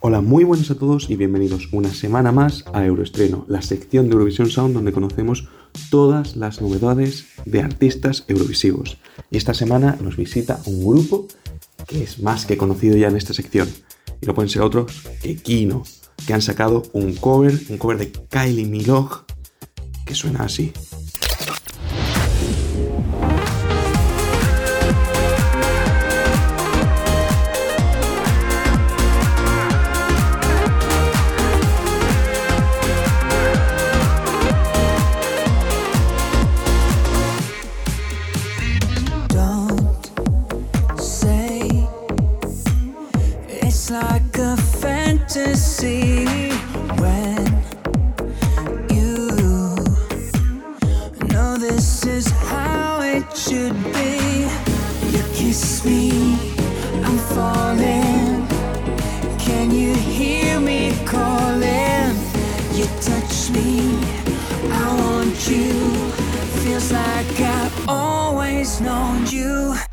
Hola, 0.00 0.20
muy 0.20 0.44
buenos 0.44 0.70
a 0.70 0.74
todos 0.74 1.08
y 1.08 1.16
bienvenidos 1.16 1.70
una 1.72 1.88
semana 1.88 2.30
más 2.30 2.66
a 2.74 2.84
Euroestreno, 2.84 3.46
la 3.48 3.62
sección 3.62 4.08
de 4.08 4.12
Eurovisión 4.12 4.50
Sound 4.50 4.74
donde 4.74 4.92
conocemos 4.92 5.48
todas 5.88 6.36
las 6.36 6.60
novedades 6.60 7.24
de 7.46 7.62
artistas 7.62 8.26
eurovisivos. 8.28 8.98
Y 9.30 9.38
esta 9.38 9.54
semana 9.54 9.96
nos 10.02 10.18
visita 10.18 10.60
un 10.66 10.84
grupo 10.84 11.26
que 11.86 12.02
es 12.02 12.18
más 12.18 12.44
que 12.44 12.58
conocido 12.58 12.98
ya 12.98 13.08
en 13.08 13.16
esta 13.16 13.32
sección. 13.32 13.66
Y 14.20 14.26
no 14.26 14.34
pueden 14.34 14.50
ser 14.50 14.60
otros 14.60 15.08
que 15.22 15.36
Kino, 15.36 15.84
que 16.26 16.34
han 16.34 16.42
sacado 16.42 16.82
un 16.92 17.14
cover, 17.14 17.58
un 17.70 17.78
cover 17.78 17.96
de 17.96 18.12
Kylie 18.12 18.66
Minogue, 18.66 19.24
que 20.04 20.14
suena 20.14 20.44
así. 20.44 20.74
Known 68.84 69.26
you. 69.28 69.83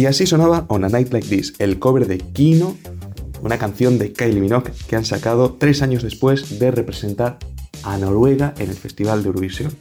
Y 0.00 0.06
así 0.06 0.26
sonaba 0.26 0.64
On 0.68 0.82
a 0.82 0.88
Night 0.88 1.12
Like 1.12 1.28
This, 1.28 1.52
el 1.58 1.78
cover 1.78 2.06
de 2.06 2.16
Kino, 2.16 2.74
una 3.42 3.58
canción 3.58 3.98
de 3.98 4.14
Kylie 4.14 4.40
Minogue 4.40 4.72
que 4.88 4.96
han 4.96 5.04
sacado 5.04 5.58
tres 5.58 5.82
años 5.82 6.02
después 6.02 6.58
de 6.58 6.70
representar 6.70 7.38
a 7.82 7.98
Noruega 7.98 8.54
en 8.56 8.70
el 8.70 8.76
Festival 8.76 9.22
de 9.22 9.28
Eurovisión. 9.28 9.76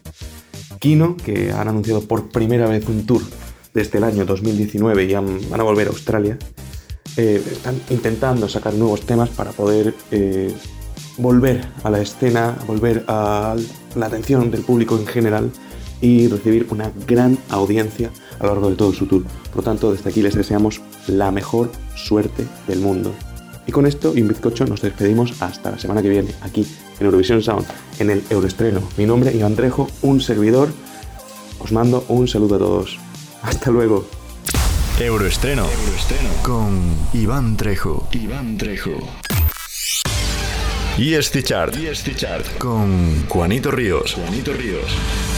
Kino, 0.79 1.15
que 1.15 1.53
han 1.53 1.69
anunciado 1.69 2.01
por 2.01 2.27
primera 2.31 2.67
vez 2.67 2.85
un 2.89 3.05
tour 3.05 3.21
desde 3.73 3.99
el 3.99 4.03
año 4.03 4.25
2019 4.25 5.05
y 5.05 5.13
van 5.13 5.61
a 5.61 5.63
volver 5.63 5.87
a 5.87 5.91
Australia, 5.91 6.37
eh, 7.15 7.41
están 7.49 7.79
intentando 7.89 8.49
sacar 8.49 8.73
nuevos 8.73 9.05
temas 9.05 9.29
para 9.29 9.53
poder 9.53 9.95
eh, 10.11 10.53
volver 11.17 11.65
a 11.81 11.89
la 11.89 12.01
escena, 12.01 12.57
volver 12.67 13.05
a 13.07 13.55
la 13.95 14.05
atención 14.07 14.51
del 14.51 14.63
público 14.63 14.97
en 14.97 15.07
general 15.07 15.49
y 16.01 16.27
recibir 16.27 16.67
una 16.71 16.91
gran 17.07 17.37
audiencia 17.47 18.11
a 18.39 18.45
lo 18.45 18.53
largo 18.53 18.69
de 18.69 18.75
todo 18.75 18.93
su 18.93 19.05
tour. 19.05 19.23
Por 19.23 19.57
lo 19.57 19.63
tanto, 19.63 19.91
desde 19.91 20.09
aquí 20.09 20.21
les 20.21 20.35
deseamos 20.35 20.81
la 21.07 21.31
mejor 21.31 21.71
suerte 21.95 22.47
del 22.67 22.79
mundo. 22.79 23.13
Y 23.67 23.71
con 23.71 23.85
esto 23.85 24.13
y 24.15 24.21
un 24.21 24.27
bizcocho 24.27 24.65
nos 24.65 24.81
despedimos 24.81 25.41
hasta 25.41 25.71
la 25.71 25.77
semana 25.77 26.01
que 26.01 26.09
viene, 26.09 26.33
aquí 26.41 26.65
en 26.99 27.05
Eurovisión 27.05 27.41
Sound, 27.41 27.67
en 27.99 28.09
el 28.09 28.23
Euroestreno. 28.29 28.81
Mi 28.97 29.05
nombre 29.05 29.29
es 29.29 29.35
Iván 29.35 29.55
Trejo, 29.55 29.87
un 30.01 30.21
servidor. 30.21 30.69
Os 31.59 31.71
mando 31.71 32.03
un 32.07 32.27
saludo 32.27 32.55
a 32.55 32.59
todos. 32.59 32.97
Hasta 33.43 33.69
luego. 33.69 34.07
Euroestreno. 34.99 35.65
Con 36.41 36.81
Iván 37.13 37.55
Trejo. 37.57 38.07
Iván 38.11 38.57
Trejo. 38.57 38.97
Y 40.97 41.13
este 41.13 41.43
chart. 41.43 41.75
Con 42.57 43.27
Juanito 43.29 43.71
Ríos. 43.71 44.15
Juanito 44.15 44.51
Ríos. 44.51 45.28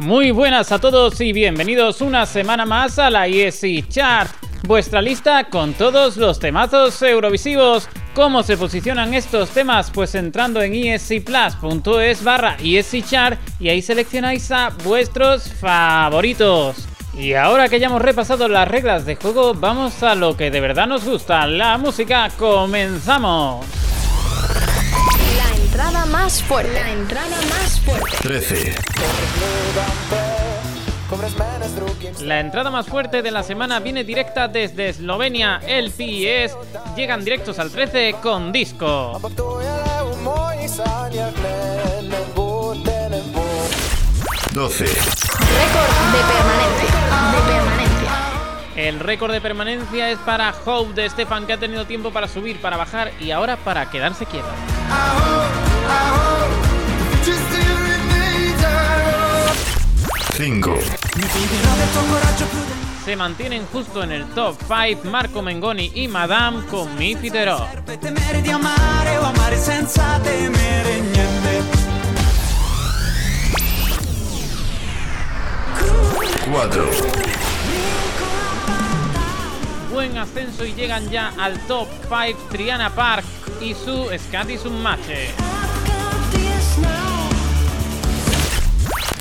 Muy 0.00 0.30
buenas 0.30 0.72
a 0.72 0.78
todos 0.78 1.20
y 1.20 1.34
bienvenidos 1.34 2.00
una 2.00 2.24
semana 2.24 2.64
más 2.64 2.98
a 2.98 3.10
la 3.10 3.26
ESC 3.26 3.86
Chart, 3.86 4.30
vuestra 4.66 5.02
lista 5.02 5.44
con 5.50 5.74
todos 5.74 6.16
los 6.16 6.38
temazos 6.38 7.02
eurovisivos. 7.02 7.86
¿Cómo 8.14 8.42
se 8.42 8.56
posicionan 8.56 9.12
estos 9.12 9.50
temas? 9.50 9.90
Pues 9.90 10.14
entrando 10.14 10.62
en 10.62 10.74
escplus.es 10.74 12.24
barra 12.24 12.56
ESC 12.64 13.04
Chart 13.04 13.38
y 13.60 13.68
ahí 13.68 13.82
seleccionáis 13.82 14.50
a 14.50 14.70
vuestros 14.84 15.52
favoritos. 15.52 16.88
Y 17.12 17.34
ahora 17.34 17.68
que 17.68 17.78
ya 17.78 17.88
hemos 17.88 18.00
repasado 18.00 18.48
las 18.48 18.68
reglas 18.68 19.04
de 19.04 19.16
juego, 19.16 19.52
vamos 19.52 20.02
a 20.02 20.14
lo 20.14 20.34
que 20.34 20.50
de 20.50 20.60
verdad 20.60 20.86
nos 20.86 21.04
gusta, 21.04 21.46
la 21.46 21.76
música. 21.76 22.30
¡Comenzamos! 22.38 23.79
La 25.80 25.86
entrada 25.86 26.04
más 26.04 26.42
fuerte. 26.42 26.74
La 26.74 26.90
entrada 26.90 27.36
más 27.48 27.80
fuerte. 27.80 28.18
13. 28.20 28.74
La 32.20 32.40
entrada 32.40 32.70
más 32.70 32.86
fuerte 32.86 33.22
de 33.22 33.30
la 33.30 33.42
semana 33.42 33.80
viene 33.80 34.04
directa 34.04 34.46
desde 34.46 34.90
Eslovenia. 34.90 35.62
El 35.66 35.90
PES 35.90 36.54
llegan 36.94 37.24
directos 37.24 37.58
al 37.58 37.70
13 37.70 38.16
con 38.22 38.52
disco. 38.52 39.18
12. 39.22 39.38
Récord 44.84 46.12
de 46.12 46.20
permanencia. 46.28 47.00
De 47.32 47.40
permanencia. 47.52 48.12
El 48.76 49.00
récord 49.00 49.32
de 49.32 49.40
permanencia 49.40 50.10
es 50.10 50.18
para 50.18 50.54
Hope 50.66 50.92
de 50.92 51.08
Stefan 51.08 51.46
que 51.46 51.54
ha 51.54 51.58
tenido 51.58 51.86
tiempo 51.86 52.10
para 52.10 52.28
subir, 52.28 52.60
para 52.60 52.76
bajar 52.76 53.12
y 53.18 53.30
ahora 53.30 53.56
para 53.56 53.88
quedarse 53.88 54.26
quieto. 54.26 54.50
5. 60.40 60.78
Se 63.04 63.14
mantienen 63.14 63.66
justo 63.66 64.02
en 64.02 64.10
el 64.12 64.24
top 64.30 64.56
5 64.60 65.08
Marco 65.10 65.42
Mengoni 65.42 65.90
y 65.94 66.08
Madame 66.08 66.64
con 66.66 66.96
Mi 66.96 67.14
Fiterò. 67.14 67.68
temere 68.00 68.40
di 68.40 68.50
amare 68.50 69.18
o 69.18 69.24
amare 69.24 69.58
senza 69.58 70.18
temere 70.22 71.00
niente. 71.00 71.62
4. 76.50 76.90
Buen 79.92 80.16
ascenso 80.16 80.64
y 80.64 80.72
llegan 80.72 81.10
ya 81.10 81.32
al 81.36 81.58
top 81.66 81.88
5 82.08 82.48
Triana 82.48 82.88
Park 82.94 83.26
y 83.60 83.74
su 83.74 84.08
Scati 84.16 84.56
Summache. 84.56 85.69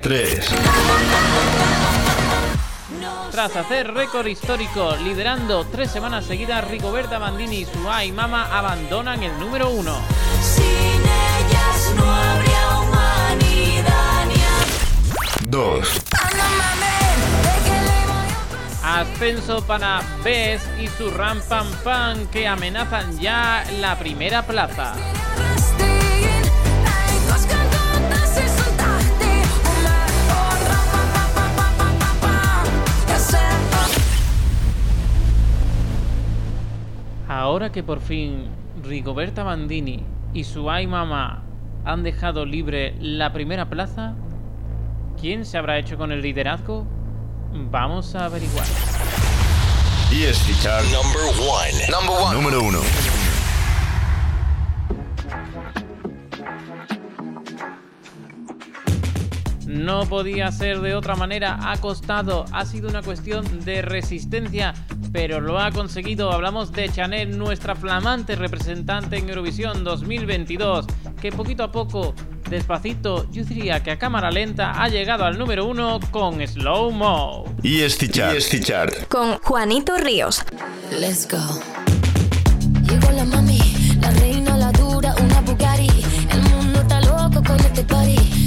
3. 0.01 0.45
Tras 3.31 3.55
hacer 3.55 3.93
récord 3.93 4.27
histórico, 4.27 4.95
liderando 5.03 5.65
tres 5.65 5.91
semanas 5.91 6.25
seguidas, 6.25 6.67
Rigoberta 6.67 7.19
Bandini 7.19 7.59
y 7.59 7.65
su 7.65 7.89
Ay 7.89 8.11
Mama 8.11 8.57
abandonan 8.57 9.23
el 9.23 9.37
número 9.39 9.69
1. 9.69 9.95
Sin 10.41 10.65
ellas 10.65 11.93
no 11.95 12.11
habría 12.11 12.79
humanidad 12.79 14.25
ni 14.27 15.49
2. 15.49 15.87
Ascenso 18.83 19.61
para 19.65 20.01
Bess 20.23 20.61
y 20.81 20.87
su 20.87 21.11
Ram 21.11 21.41
Pam 21.47 21.67
Pam 21.83 22.27
que 22.27 22.47
amenazan 22.47 23.19
ya 23.19 23.63
la 23.79 23.97
primera 23.97 24.41
plaza. 24.43 24.95
Ahora 37.29 37.71
que 37.71 37.83
por 37.83 38.01
fin 38.01 38.47
Rigoberta 38.83 39.43
Bandini 39.43 40.03
y 40.33 40.45
su 40.45 40.71
ay 40.71 40.87
mamá 40.87 41.43
han 41.85 42.01
dejado 42.01 42.43
libre 42.43 42.95
la 42.99 43.31
primera 43.31 43.69
plaza, 43.69 44.15
¿quién 45.21 45.45
se 45.45 45.59
habrá 45.59 45.77
hecho 45.77 45.95
con 45.95 46.11
el 46.11 46.23
liderazgo? 46.23 46.87
Vamos 47.53 48.15
a 48.15 48.25
averiguar. 48.25 48.65
Y 50.11 50.23
es 50.23 50.39
fichar 50.39 50.81
number 50.85 51.21
one. 51.47 51.91
Number 51.91 52.15
one. 52.19 52.35
Número 52.35 52.63
uno. 52.63 52.79
no 59.79 60.05
podía 60.07 60.51
ser 60.51 60.81
de 60.81 60.95
otra 60.95 61.15
manera, 61.15 61.57
ha 61.61 61.77
costado, 61.77 62.45
ha 62.51 62.65
sido 62.65 62.89
una 62.89 63.01
cuestión 63.01 63.63
de 63.63 63.81
resistencia, 63.81 64.73
pero 65.11 65.39
lo 65.39 65.59
ha 65.59 65.71
conseguido. 65.71 66.31
Hablamos 66.31 66.71
de 66.71 66.89
Chanel, 66.89 67.37
nuestra 67.37 67.75
flamante 67.75 68.35
representante 68.35 69.17
en 69.17 69.29
Eurovisión 69.29 69.83
2022, 69.83 70.85
que 71.21 71.31
poquito 71.31 71.63
a 71.63 71.71
poco, 71.71 72.13
despacito, 72.49 73.29
yo 73.31 73.43
diría 73.43 73.81
que 73.81 73.91
a 73.91 73.99
cámara 73.99 74.31
lenta 74.31 74.81
ha 74.81 74.89
llegado 74.89 75.23
al 75.25 75.37
número 75.37 75.65
uno 75.65 75.99
con 76.11 76.45
Slow 76.45 76.91
Mo. 76.91 77.45
Y 77.63 77.81
Estichard. 77.81 78.37
Y 78.37 79.05
Con 79.05 79.37
Juanito 79.39 79.97
Ríos. 79.97 80.43
Let's 80.91 81.27
go. 81.29 81.37
Llegó 82.83 83.11
la 83.11 83.25
mami, 83.25 83.59
la 84.01 84.11
reina, 84.11 84.57
la 84.57 84.71
dura, 84.71 85.13
una 85.19 85.39
El 86.31 86.41
mundo 86.49 86.81
está 86.81 87.01
loco 87.01 87.43
con 87.43 87.59
este 87.59 87.83
party. 87.83 88.38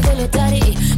de 0.00 0.14
los 0.16 0.30
daddy. 0.30 0.95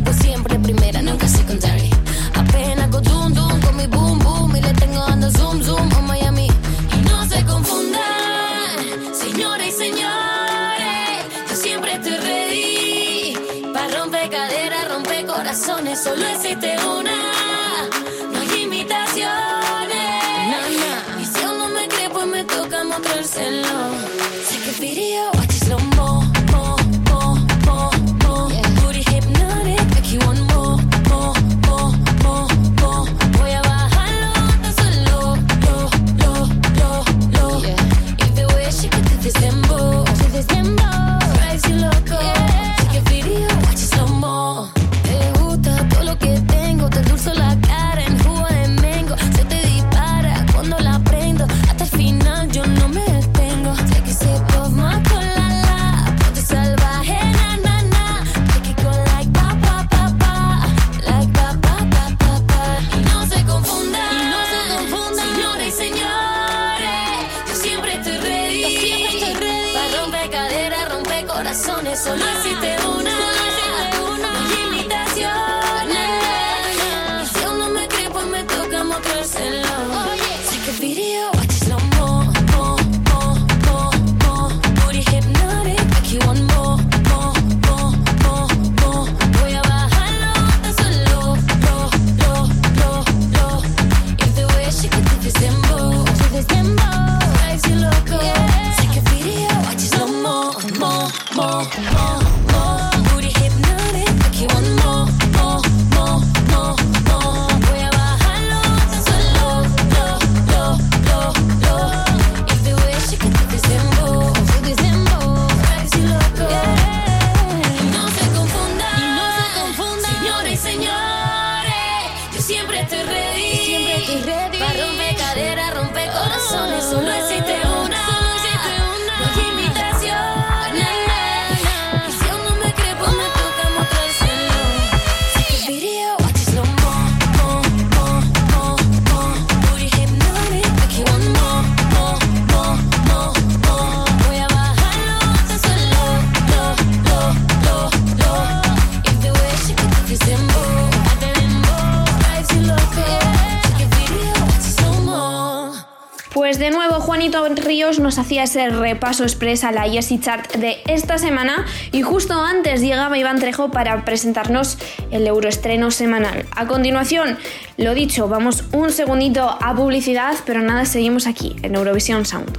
nos 158.08 158.16
hacía 158.16 158.44
ese 158.44 158.70
repaso 158.70 159.22
express 159.24 159.64
a 159.64 159.70
la 159.70 159.86
ESI 159.86 160.18
Chart 160.18 160.50
de 160.54 160.78
esta 160.86 161.18
semana 161.18 161.66
y 161.92 162.00
justo 162.00 162.40
antes 162.40 162.80
llegaba 162.80 163.18
Iván 163.18 163.38
Trejo 163.38 163.70
para 163.70 164.02
presentarnos 164.06 164.78
el 165.10 165.26
euroestreno 165.26 165.90
semanal. 165.90 166.46
A 166.56 166.66
continuación, 166.66 167.36
lo 167.76 167.92
dicho, 167.92 168.26
vamos 168.26 168.64
un 168.72 168.92
segundito 168.92 169.58
a 169.60 169.74
publicidad, 169.74 170.36
pero 170.46 170.62
nada, 170.62 170.86
seguimos 170.86 171.26
aquí 171.26 171.54
en 171.60 171.74
Eurovisión 171.74 172.24
Sound. 172.24 172.58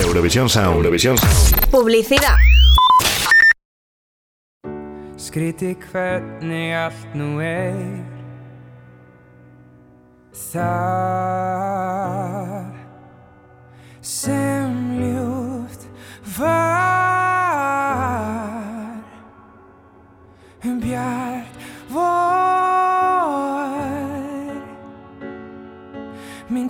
Eurovisión 0.00 0.48
Sound, 0.48 0.76
Eurovisión 0.76 1.18
Sound. 1.18 1.66
Publicidad. 1.68 2.36
estar 10.52 10.72
sem 14.00 15.00
luft 15.00 15.88
var. 16.38 16.72
Bjart 20.62 21.56
vår. 21.88 22.02
Min 26.48 26.68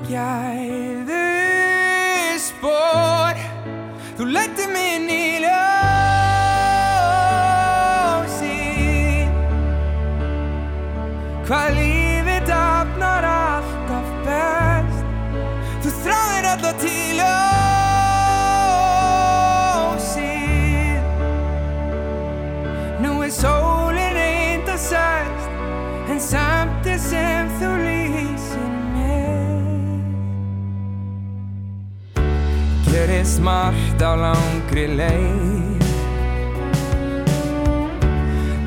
margt 33.43 34.01
á 34.03 34.13
langri 34.17 34.87
leið. 34.99 35.83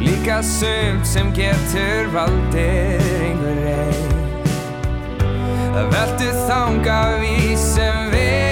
Líka 0.05 0.41
sumt 0.43 1.05
sem 1.07 1.32
getur 1.34 2.11
valdir 2.13 3.01
einhver 3.26 3.57
reyð 3.65 4.15
Það 5.76 5.88
veldu 5.95 6.30
þánga 6.47 6.99
við 7.23 7.55
sem 7.59 8.11
við 8.13 8.44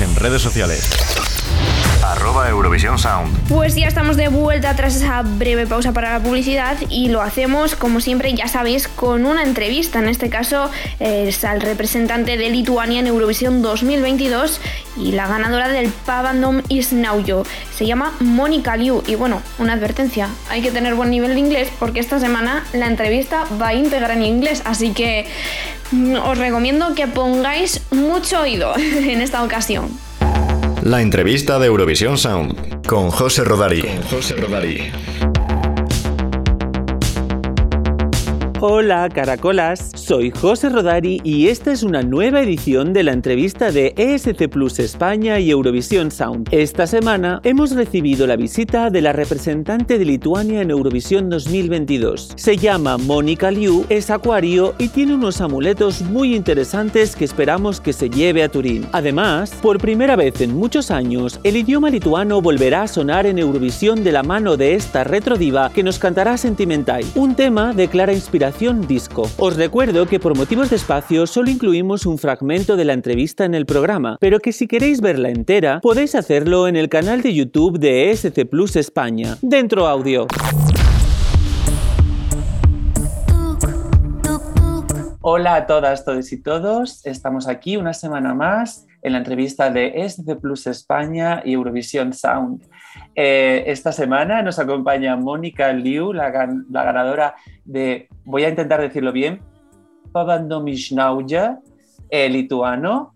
en 0.00 0.14
redes 0.14 0.42
sociales. 0.42 1.17
Sound. 2.78 3.36
Pues 3.48 3.74
ya 3.74 3.88
estamos 3.88 4.16
de 4.16 4.28
vuelta 4.28 4.76
tras 4.76 4.94
esa 4.94 5.22
breve 5.22 5.66
pausa 5.66 5.92
para 5.92 6.12
la 6.12 6.22
publicidad 6.22 6.76
y 6.88 7.08
lo 7.08 7.22
hacemos, 7.22 7.74
como 7.74 8.00
siempre, 8.00 8.32
ya 8.34 8.46
sabéis, 8.46 8.86
con 8.86 9.26
una 9.26 9.42
entrevista. 9.42 9.98
En 9.98 10.08
este 10.08 10.30
caso 10.30 10.70
es 11.00 11.44
al 11.44 11.60
representante 11.60 12.36
de 12.36 12.50
Lituania 12.50 13.00
en 13.00 13.08
Eurovisión 13.08 13.62
2022 13.62 14.60
y 14.96 15.10
la 15.10 15.26
ganadora 15.26 15.68
del 15.68 15.90
Pavandom 15.90 16.62
Isnaujo. 16.68 17.42
Se 17.74 17.84
llama 17.84 18.14
Mónica 18.20 18.76
Liu. 18.76 19.02
Y 19.08 19.16
bueno, 19.16 19.42
una 19.58 19.72
advertencia, 19.72 20.28
hay 20.48 20.62
que 20.62 20.70
tener 20.70 20.94
buen 20.94 21.10
nivel 21.10 21.34
de 21.34 21.40
inglés 21.40 21.72
porque 21.80 21.98
esta 21.98 22.20
semana 22.20 22.64
la 22.72 22.86
entrevista 22.86 23.44
va 23.60 23.74
íntegra 23.74 24.14
en 24.14 24.22
inglés, 24.22 24.62
así 24.64 24.92
que 24.92 25.26
mm, 25.90 26.14
os 26.14 26.38
recomiendo 26.38 26.94
que 26.94 27.08
pongáis 27.08 27.82
mucho 27.90 28.42
oído 28.42 28.72
en 28.78 29.20
esta 29.20 29.42
ocasión. 29.42 29.90
La 30.82 31.02
entrevista 31.02 31.58
de 31.58 31.66
Eurovisión 31.66 32.16
Sound 32.16 32.67
con 32.88 33.10
José 33.10 33.44
Rodari. 33.44 33.82
José 34.10 34.34
Rodari. 34.34 34.90
Hola 38.60 39.08
caracolas, 39.08 39.92
soy 39.94 40.32
José 40.32 40.68
Rodari 40.68 41.20
y 41.22 41.46
esta 41.46 41.70
es 41.70 41.84
una 41.84 42.02
nueva 42.02 42.42
edición 42.42 42.92
de 42.92 43.04
la 43.04 43.12
entrevista 43.12 43.70
de 43.70 43.94
ESC 43.96 44.48
Plus 44.48 44.80
España 44.80 45.38
y 45.38 45.52
Eurovisión 45.52 46.10
Sound. 46.10 46.48
Esta 46.50 46.88
semana 46.88 47.40
hemos 47.44 47.70
recibido 47.76 48.26
la 48.26 48.34
visita 48.34 48.90
de 48.90 49.00
la 49.00 49.12
representante 49.12 49.96
de 49.96 50.04
Lituania 50.04 50.60
en 50.60 50.72
Eurovisión 50.72 51.30
2022. 51.30 52.32
Se 52.34 52.56
llama 52.56 52.98
Mónica 52.98 53.52
Liu, 53.52 53.86
es 53.90 54.10
acuario 54.10 54.74
y 54.76 54.88
tiene 54.88 55.14
unos 55.14 55.40
amuletos 55.40 56.02
muy 56.02 56.34
interesantes 56.34 57.14
que 57.14 57.26
esperamos 57.26 57.80
que 57.80 57.92
se 57.92 58.10
lleve 58.10 58.42
a 58.42 58.48
Turín. 58.48 58.88
Además, 58.90 59.52
por 59.62 59.78
primera 59.78 60.16
vez 60.16 60.40
en 60.40 60.56
muchos 60.56 60.90
años, 60.90 61.38
el 61.44 61.58
idioma 61.58 61.90
lituano 61.90 62.42
volverá 62.42 62.82
a 62.82 62.88
sonar 62.88 63.24
en 63.26 63.38
Eurovisión 63.38 64.02
de 64.02 64.10
la 64.10 64.24
mano 64.24 64.56
de 64.56 64.74
esta 64.74 65.04
retrodiva 65.04 65.70
que 65.70 65.84
nos 65.84 66.00
cantará 66.00 66.36
Sentimental, 66.36 67.04
un 67.14 67.36
tema 67.36 67.72
de 67.72 67.86
clara 67.86 68.12
inspiración 68.12 68.47
disco. 68.86 69.28
Os 69.38 69.56
recuerdo 69.56 70.06
que 70.06 70.18
por 70.18 70.36
motivos 70.36 70.70
de 70.70 70.76
espacio 70.76 71.26
solo 71.26 71.50
incluimos 71.50 72.06
un 72.06 72.18
fragmento 72.18 72.76
de 72.76 72.84
la 72.84 72.94
entrevista 72.94 73.44
en 73.44 73.54
el 73.54 73.66
programa, 73.66 74.16
pero 74.20 74.40
que 74.40 74.52
si 74.52 74.66
queréis 74.66 75.00
verla 75.00 75.28
entera, 75.28 75.80
podéis 75.80 76.14
hacerlo 76.14 76.66
en 76.66 76.76
el 76.76 76.88
canal 76.88 77.20
de 77.20 77.34
YouTube 77.34 77.78
de 77.78 78.10
ESC 78.10 78.48
Plus 78.48 78.76
España. 78.76 79.36
Dentro 79.42 79.86
audio. 79.86 80.26
Hola 85.20 85.56
a 85.56 85.66
todas, 85.66 86.04
todos 86.06 86.32
y 86.32 86.40
todos. 86.40 87.04
Estamos 87.04 87.48
aquí 87.48 87.76
una 87.76 87.92
semana 87.92 88.32
más 88.32 88.86
en 89.02 89.12
la 89.12 89.18
entrevista 89.18 89.68
de 89.70 89.92
ESC 89.94 90.40
Plus 90.40 90.66
España 90.66 91.42
y 91.44 91.52
Eurovisión 91.52 92.14
Sound. 92.14 92.62
Eh, 93.14 93.64
esta 93.66 93.92
semana 93.92 94.42
nos 94.42 94.58
acompaña 94.58 95.16
Mónica 95.16 95.72
Liu, 95.72 96.12
la, 96.12 96.30
gan- 96.30 96.64
la 96.70 96.84
ganadora 96.84 97.34
de, 97.64 98.08
voy 98.24 98.44
a 98.44 98.48
intentar 98.48 98.80
decirlo 98.80 99.12
bien, 99.12 99.40
Pavandomishnauja, 100.12 101.58
eh, 102.10 102.28
lituano. 102.28 103.12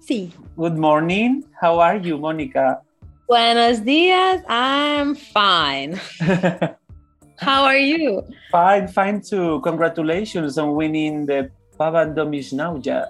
Sí. 0.00 0.32
Good 0.56 0.76
morning. 0.76 1.42
How 1.60 1.80
are 1.80 2.00
you, 2.00 2.18
Mónica? 2.18 2.80
Buenos 3.28 3.84
dias. 3.84 4.42
I'm 4.48 5.14
fine. 5.16 5.98
How 7.38 7.64
are 7.64 7.78
you? 7.78 8.22
Fine, 8.50 8.88
fine 8.88 9.20
too. 9.20 9.60
Congratulations 9.62 10.56
on 10.58 10.74
winning 10.74 11.26
the 11.26 11.50
Pavandomishnauja. 11.78 13.08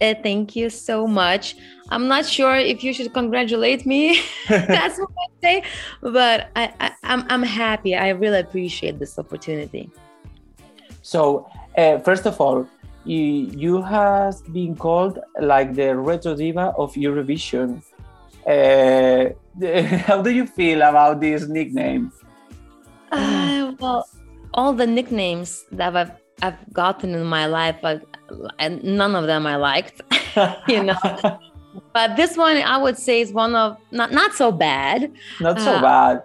Uh, 0.00 0.14
thank 0.22 0.56
you 0.56 0.70
so 0.70 1.06
much. 1.06 1.54
I'm 1.90 2.06
not 2.06 2.26
sure 2.26 2.56
if 2.56 2.84
you 2.84 2.92
should 2.92 3.12
congratulate 3.12 3.84
me. 3.84 4.20
That's 4.48 4.98
what 4.98 5.10
I 5.10 5.28
say, 5.42 5.62
but 6.00 6.50
I, 6.56 6.72
I, 6.80 6.92
I'm 7.02 7.24
I'm 7.28 7.42
happy. 7.42 7.96
I 7.96 8.10
really 8.10 8.40
appreciate 8.40 8.98
this 8.98 9.18
opportunity. 9.18 9.90
So, 11.02 11.48
uh, 11.76 11.98
first 11.98 12.26
of 12.26 12.40
all, 12.40 12.68
you, 13.04 13.22
you 13.56 13.82
have 13.82 14.36
been 14.52 14.76
called 14.76 15.18
like 15.40 15.74
the 15.74 15.96
retro 15.96 16.36
diva 16.36 16.74
of 16.76 16.94
Eurovision. 16.94 17.82
Uh, 18.46 19.30
how 20.06 20.22
do 20.22 20.30
you 20.30 20.46
feel 20.46 20.82
about 20.82 21.20
this 21.20 21.48
nickname? 21.48 22.12
Uh, 23.10 23.72
well, 23.80 24.08
all 24.54 24.72
the 24.72 24.86
nicknames 24.86 25.64
that 25.72 25.96
I've 25.96 26.12
I've 26.42 26.72
gotten 26.72 27.14
in 27.14 27.24
my 27.24 27.46
life, 27.46 27.76
but 27.82 28.02
and 28.58 28.82
none 28.82 29.14
of 29.14 29.26
them 29.26 29.46
I 29.46 29.56
liked, 29.56 30.00
you 30.68 30.84
know. 30.84 31.38
But 31.92 32.16
this 32.16 32.36
one, 32.36 32.56
I 32.56 32.76
would 32.78 32.98
say, 32.98 33.20
is 33.20 33.32
one 33.32 33.54
of 33.54 33.76
not 33.90 34.12
not 34.12 34.34
so 34.34 34.50
bad. 34.52 35.12
Not 35.40 35.60
so 35.60 35.74
Uh, 35.76 35.82
bad. 35.82 36.22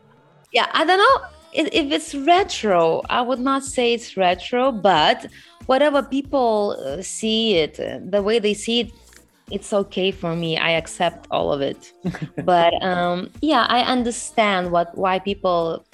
Yeah, 0.52 0.68
I 0.74 0.86
don't 0.86 0.98
know 0.98 1.28
if, 1.54 1.68
if 1.72 1.92
it's 1.92 2.16
retro. 2.16 3.02
I 3.10 3.22
would 3.22 3.40
not 3.40 3.64
say 3.64 3.94
it's 3.94 4.16
retro, 4.18 4.72
but 4.72 5.28
whatever 5.66 6.02
people 6.04 6.78
uh, 6.86 7.02
see 7.02 7.56
it, 7.58 7.80
uh, 7.80 8.00
the 8.10 8.22
way 8.22 8.40
they 8.40 8.54
see 8.54 8.82
it, 8.82 8.92
it's 9.52 9.74
okay 9.74 10.12
for 10.12 10.36
me. 10.36 10.58
I 10.58 10.72
accept 10.72 11.28
all 11.32 11.52
of 11.52 11.62
it. 11.62 11.92
but 12.46 12.74
um, 12.84 13.32
yeah, 13.42 13.66
I 13.70 13.82
understand 13.82 14.72
what 14.72 14.98
why 14.98 15.20
people 15.20 15.86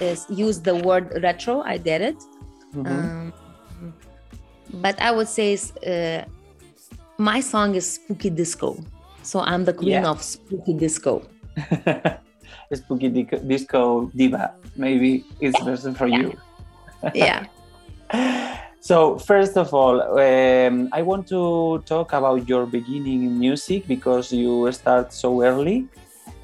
is 0.00 0.26
use 0.30 0.60
the 0.60 0.74
word 0.76 1.12
retro. 1.22 1.62
I 1.62 1.78
get 1.78 2.00
it. 2.00 2.16
Mhm. 2.74 2.86
Um, 2.86 3.32
but 4.74 5.00
I 5.00 5.10
would 5.10 5.26
say 5.28 5.54
it's, 5.54 5.72
uh, 5.78 6.24
my 7.20 7.40
song 7.40 7.74
is 7.74 8.00
spooky 8.00 8.30
disco. 8.30 8.76
So 9.22 9.40
I'm 9.40 9.64
the 9.64 9.74
queen 9.74 10.00
Yeah. 10.00 10.10
of 10.10 10.22
spooky 10.22 10.72
disco. 10.74 11.22
Spooky 12.72 13.08
Disco 13.46 14.10
Diva. 14.14 14.54
Maybe 14.76 15.24
it's 15.40 15.58
better 15.60 15.92
for 15.92 16.06
you. 16.06 16.38
Yeah. 17.14 17.46
So, 18.82 19.18
first 19.18 19.58
of 19.58 19.74
all, 19.74 20.00
um, 20.18 20.88
I 20.90 21.02
want 21.02 21.28
to 21.28 21.82
talk 21.84 22.14
about 22.14 22.48
your 22.48 22.64
beginning 22.64 23.24
in 23.24 23.38
music 23.38 23.86
because 23.86 24.32
you 24.32 24.72
start 24.72 25.12
so 25.12 25.42
early 25.42 25.86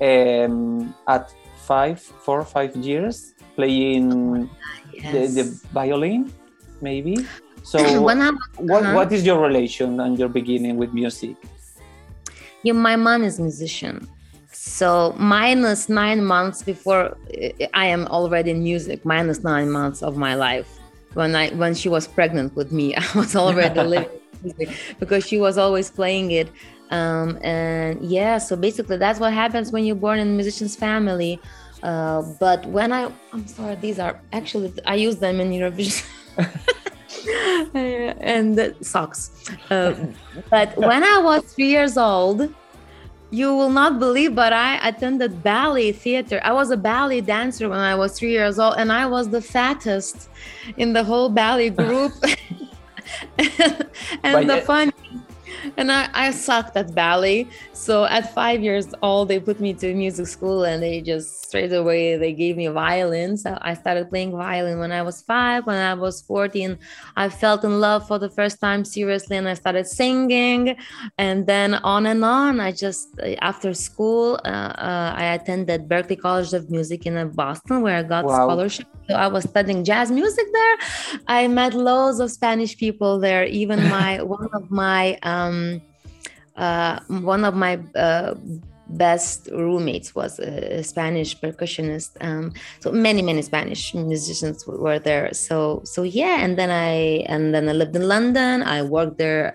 um, 0.02 0.94
at 1.08 1.32
five, 1.64 1.98
four, 1.98 2.44
five 2.44 2.76
years 2.76 3.32
playing 3.56 4.50
the, 4.92 5.22
the 5.32 5.44
violin, 5.72 6.30
maybe. 6.82 7.24
So, 7.66 8.00
When 8.08 8.22
I- 8.22 8.30
what, 8.58 8.84
uh-huh. 8.84 8.94
what 8.94 9.12
is 9.12 9.26
your 9.26 9.40
relation 9.42 9.98
and 9.98 10.16
your 10.16 10.28
beginning 10.28 10.76
with 10.76 10.94
music? 10.94 11.34
Yeah, 12.62 12.74
my 12.74 12.94
mom 12.94 13.24
is 13.24 13.40
musician. 13.40 14.08
So 14.52 15.14
minus 15.18 15.88
nine 15.88 16.24
months 16.24 16.62
before 16.62 17.16
I 17.74 17.86
am 17.86 18.06
already 18.06 18.50
in 18.52 18.62
music, 18.62 19.04
minus 19.04 19.42
nine 19.42 19.70
months 19.70 20.02
of 20.02 20.16
my 20.16 20.34
life. 20.34 20.68
When 21.14 21.34
I 21.34 21.50
when 21.50 21.74
she 21.74 21.88
was 21.88 22.06
pregnant 22.06 22.54
with 22.54 22.70
me, 22.72 22.94
I 23.02 23.06
was 23.14 23.34
already 23.36 23.80
living 23.94 24.20
music 24.42 24.68
because 25.00 25.26
she 25.26 25.38
was 25.38 25.58
always 25.58 25.90
playing 25.90 26.30
it. 26.30 26.48
Um, 26.90 27.38
and 27.42 28.00
yeah, 28.02 28.38
so 28.38 28.54
basically 28.54 28.96
that's 28.96 29.18
what 29.18 29.32
happens 29.32 29.72
when 29.72 29.84
you're 29.84 30.02
born 30.06 30.18
in 30.18 30.28
a 30.28 30.36
musician's 30.40 30.76
family. 30.76 31.40
Uh, 31.82 32.22
but 32.40 32.64
when 32.66 32.92
I 32.92 33.10
I'm 33.32 33.46
sorry, 33.46 33.74
these 33.76 33.98
are 33.98 34.20
actually 34.32 34.72
I 34.86 34.94
use 34.94 35.16
them 35.16 35.40
in 35.40 35.50
Eurovision. 35.50 36.06
And 37.74 38.74
socks. 38.80 39.30
Uh, 39.70 39.94
but 40.50 40.76
when 40.76 41.02
I 41.04 41.20
was 41.22 41.42
three 41.54 41.68
years 41.68 41.96
old, 41.96 42.52
you 43.30 43.54
will 43.54 43.70
not 43.70 43.98
believe, 43.98 44.34
but 44.34 44.52
I 44.52 44.76
attended 44.88 45.42
ballet 45.42 45.92
theater. 45.92 46.40
I 46.44 46.52
was 46.52 46.70
a 46.70 46.76
ballet 46.76 47.20
dancer 47.20 47.68
when 47.68 47.78
I 47.78 47.94
was 47.94 48.18
three 48.18 48.30
years 48.30 48.58
old, 48.58 48.74
and 48.78 48.92
I 48.92 49.06
was 49.06 49.28
the 49.28 49.42
fattest 49.42 50.28
in 50.76 50.92
the 50.92 51.02
whole 51.04 51.28
ballet 51.28 51.70
group. 51.70 52.12
and 53.38 53.88
But 54.22 54.46
the 54.46 54.56
yet- 54.56 54.66
fun, 54.66 54.92
and 55.76 55.90
I, 55.92 56.08
I 56.14 56.30
sucked 56.30 56.76
at 56.76 56.94
ballet. 56.94 57.48
So 57.72 58.04
at 58.04 58.34
five 58.34 58.62
years 58.62 58.86
old, 59.02 59.28
they 59.28 59.40
put 59.40 59.60
me 59.60 59.74
to 59.74 59.94
music 59.94 60.26
school, 60.26 60.64
and 60.64 60.82
they 60.82 61.00
just 61.02 61.46
straight 61.46 61.72
away 61.72 62.16
they 62.16 62.32
gave 62.32 62.56
me 62.56 62.66
violin. 62.68 63.36
So 63.36 63.56
I 63.60 63.74
started 63.74 64.10
playing 64.10 64.32
violin 64.32 64.78
when 64.78 64.92
I 64.92 65.02
was 65.02 65.22
five. 65.22 65.66
When 65.66 65.76
I 65.76 65.94
was 65.94 66.22
fourteen, 66.22 66.78
I 67.16 67.28
felt 67.28 67.64
in 67.64 67.80
love 67.80 68.06
for 68.06 68.18
the 68.18 68.30
first 68.30 68.60
time 68.60 68.84
seriously, 68.84 69.36
and 69.36 69.48
I 69.48 69.54
started 69.54 69.86
singing 69.86 70.76
and 71.18 71.46
then 71.46 71.74
on 71.74 72.06
and 72.06 72.24
on 72.24 72.60
i 72.60 72.70
just 72.72 73.08
uh, 73.20 73.34
after 73.40 73.72
school 73.74 74.38
uh, 74.44 74.48
uh, 74.48 75.14
i 75.16 75.24
attended 75.34 75.88
berkeley 75.88 76.16
college 76.16 76.52
of 76.52 76.70
music 76.70 77.06
in 77.06 77.16
uh, 77.16 77.24
boston 77.26 77.82
where 77.82 77.96
i 77.96 78.02
got 78.02 78.24
Wow. 78.24 78.32
scholarship 78.44 78.86
so 79.08 79.14
i 79.14 79.26
was 79.26 79.44
studying 79.44 79.84
jazz 79.84 80.10
music 80.10 80.46
there 80.52 80.76
i 81.28 81.46
met 81.48 81.74
loads 81.74 82.20
of 82.20 82.30
spanish 82.30 82.76
people 82.76 83.18
there 83.18 83.44
even 83.44 83.82
my 83.96 84.22
one 84.22 84.48
of 84.52 84.70
my 84.70 85.18
um 85.22 85.80
uh, 86.56 87.00
one 87.08 87.44
of 87.44 87.54
my 87.54 87.78
uh, 87.94 88.34
best 88.88 89.48
roommates 89.52 90.14
was 90.14 90.38
a 90.38 90.82
Spanish 90.82 91.38
percussionist. 91.38 92.16
Um, 92.20 92.52
so 92.80 92.92
many, 92.92 93.22
many 93.22 93.42
Spanish 93.42 93.94
musicians 93.94 94.66
were 94.66 94.98
there. 94.98 95.32
So, 95.34 95.82
so 95.84 96.02
yeah. 96.02 96.38
And 96.40 96.58
then 96.58 96.70
I 96.70 97.24
and 97.28 97.54
then 97.54 97.68
I 97.68 97.72
lived 97.72 97.96
in 97.96 98.08
London. 98.08 98.62
I 98.62 98.82
worked 98.82 99.18
there. 99.18 99.54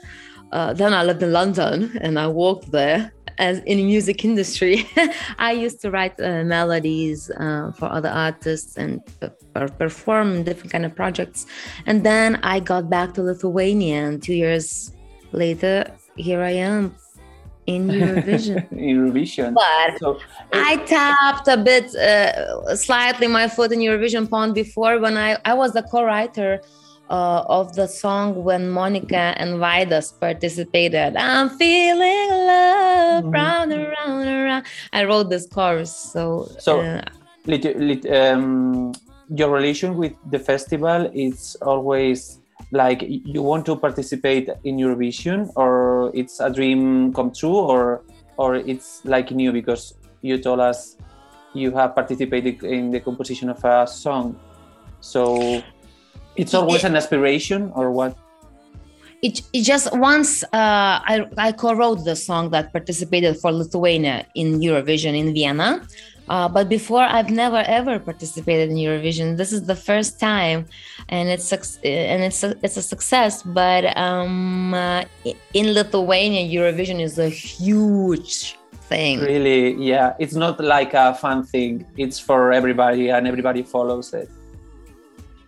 Uh, 0.52 0.74
then 0.74 0.94
I 0.94 1.04
lived 1.04 1.24
in 1.24 1.32
London 1.32 1.98
and 2.02 2.20
I 2.20 2.28
worked 2.28 2.72
there 2.72 3.12
as 3.38 3.60
in 3.60 3.78
the 3.78 3.84
music 3.84 4.24
industry. 4.24 4.88
I 5.40 5.52
used 5.54 5.82
to 5.82 5.92
write 5.92 6.20
uh, 6.20 6.44
melodies 6.44 7.30
uh, 7.32 7.72
for 7.72 7.86
other 7.86 8.10
artists 8.10 8.78
and 8.78 9.02
per- 9.54 9.70
perform 9.70 10.44
different 10.44 10.72
kind 10.72 10.86
of 10.86 10.96
projects. 10.96 11.46
And 11.86 12.06
then 12.06 12.40
I 12.44 12.60
got 12.60 12.90
back 12.90 13.14
to 13.16 13.24
Lithuania, 13.24 14.08
and 14.08 14.22
two 14.22 14.36
years 14.36 14.92
later, 15.32 15.86
here 16.16 16.42
I 16.42 16.52
am 16.52 16.96
in 17.68 17.88
Eurovision. 18.02 18.70
Eurovision. 18.72 19.54
But 19.54 20.00
So, 20.00 20.20
I 20.54 20.78
tapped 20.86 21.48
a 21.48 21.58
bit, 21.58 21.96
uh, 21.96 22.76
slightly 22.76 23.28
my 23.28 23.48
foot 23.48 23.72
in 23.72 23.80
Eurovision 23.80 24.30
pond 24.30 24.54
before 24.54 25.00
when 25.00 25.18
I, 25.18 25.38
I 25.46 25.54
was 25.54 25.74
the 25.74 25.84
co-writer 25.84 26.62
uh, 27.12 27.44
of 27.48 27.76
the 27.76 27.88
song 27.88 28.44
when 28.44 28.72
Monica 28.72 29.36
and 29.36 29.60
Vidas 29.60 30.14
participated. 30.18 31.18
I'm 31.18 31.50
feeling 31.50 32.30
love 32.48 33.26
round 33.26 33.74
and 33.74 33.86
round 34.00 34.24
and 34.24 34.44
round. 34.46 34.66
I 34.94 35.04
wrote 35.04 35.30
this 35.30 35.46
chorus, 35.46 35.92
so 35.92 36.48
So, 36.58 36.80
uh, 36.80 37.02
lit- 37.46 37.78
lit- 37.78 38.10
um, 38.10 38.94
your 39.36 39.52
relation 39.52 39.98
with 39.98 40.14
the 40.32 40.40
festival 40.40 41.12
is 41.14 41.58
always 41.62 42.40
like 42.72 43.04
you 43.04 43.42
want 43.42 43.66
to 43.66 43.76
participate 43.76 44.50
in 44.64 44.80
your 44.80 44.96
vision, 44.96 45.52
or 45.56 46.12
it's 46.14 46.40
a 46.40 46.50
dream 46.50 47.12
come 47.14 47.32
true, 47.36 47.58
or 47.58 48.04
or 48.38 48.56
it's 48.56 49.04
like 49.04 49.32
new 49.32 49.52
because 49.52 49.94
you 50.22 50.38
told 50.38 50.60
us 50.62 50.96
you 51.54 51.72
have 51.76 51.94
participated 51.94 52.64
in 52.64 52.92
the 52.92 53.00
composition 53.02 53.50
of 53.50 53.60
a 53.66 53.86
song. 53.86 54.40
So 55.02 55.62
it's 56.42 56.54
always 56.54 56.84
an 56.84 56.96
aspiration, 56.96 57.72
or 57.76 57.92
what? 57.92 58.18
it, 59.22 59.42
it 59.54 59.62
just 59.64 59.96
once 59.96 60.44
uh, 60.46 60.48
I, 61.14 61.28
I 61.38 61.52
co-wrote 61.52 62.04
the 62.04 62.16
song 62.16 62.50
that 62.52 62.72
participated 62.72 63.38
for 63.38 63.52
Lithuania 63.52 64.26
in 64.36 64.60
Eurovision 64.60 65.18
in 65.18 65.34
Vienna. 65.34 65.86
Uh, 66.30 66.48
but 66.48 66.70
before 66.70 67.02
I've 67.02 67.30
never 67.30 67.62
ever 67.68 68.00
participated 68.00 68.70
in 68.70 68.78
Eurovision. 68.78 69.38
This 69.38 69.52
is 69.52 69.64
the 69.64 69.76
first 69.76 70.20
time, 70.20 70.66
and 71.10 71.28
it's 71.28 71.52
and 71.52 72.24
it's 72.24 72.44
a, 72.44 72.56
it's 72.64 72.78
a 72.78 72.82
success. 72.82 73.44
But 73.44 73.98
um, 73.98 74.74
uh, 74.74 75.04
in 75.54 75.74
Lithuania, 75.74 76.42
Eurovision 76.48 77.02
is 77.02 77.20
a 77.20 77.28
huge 77.28 78.56
thing. 78.88 79.20
Really, 79.20 79.74
yeah. 79.74 80.14
It's 80.20 80.36
not 80.36 80.60
like 80.62 80.94
a 80.94 81.14
fun 81.16 81.44
thing. 81.44 81.86
It's 81.98 82.18
for 82.18 82.54
everybody, 82.54 83.10
and 83.10 83.28
everybody 83.28 83.64
follows 83.64 84.14
it. 84.14 84.30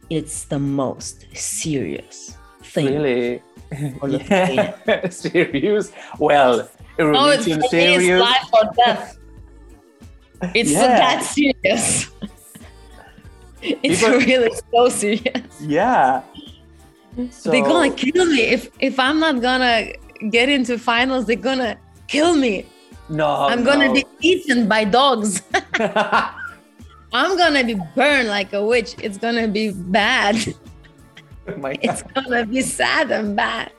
It's 0.10 0.46
the 0.46 0.60
most 0.60 1.26
serious 1.36 2.38
thing. 2.62 2.86
Really? 2.88 3.42
Yeah. 4.30 5.10
serious? 5.10 5.92
Well, 6.20 6.70
Oh, 7.00 7.30
it's, 7.30 7.46
Eurovision 7.48 7.70
for 7.70 7.76
me, 7.76 7.96
it's 7.96 8.04
serious. 8.04 8.22
life 8.22 8.50
or 8.54 8.70
death. 8.86 9.18
It's 10.54 10.72
Yeah. 10.72 10.88
that 11.02 11.24
serious. 11.24 12.10
it's 13.62 14.02
People- 14.02 14.20
really 14.20 14.52
so 14.72 14.90
serious. 14.90 15.48
Yeah. 15.62 16.22
So, 17.32 17.50
They're 17.52 17.64
gonna 17.64 17.92
kill 17.94 18.26
me 18.26 18.42
if 18.42 18.70
if 18.80 19.00
I'm 19.00 19.20
not 19.20 19.42
gonna 19.42 19.94
get 20.30 20.50
into 20.50 20.78
finals. 20.78 21.26
They're 21.26 21.36
gonna 21.50 21.78
kill 22.08 22.36
me. 22.36 22.66
no, 23.10 23.28
I'm 23.52 23.64
gonna 23.64 23.88
no. 23.88 23.94
be 23.94 24.06
eaten 24.22 24.68
by 24.68 24.84
dogs. 24.86 25.42
I'm 27.14 27.38
gonna 27.38 27.64
be 27.64 27.76
burned 27.96 28.28
like 28.28 28.54
a 28.54 28.64
witch. 28.66 28.96
It's 29.00 29.18
gonna 29.18 29.48
be 29.48 29.72
bad. 29.72 30.36
Oh 31.46 31.58
my 31.58 31.76
It's 31.82 32.02
gonna 32.16 32.46
be 32.46 32.62
sad 32.62 33.12
and 33.12 33.36
bad. 33.36 33.74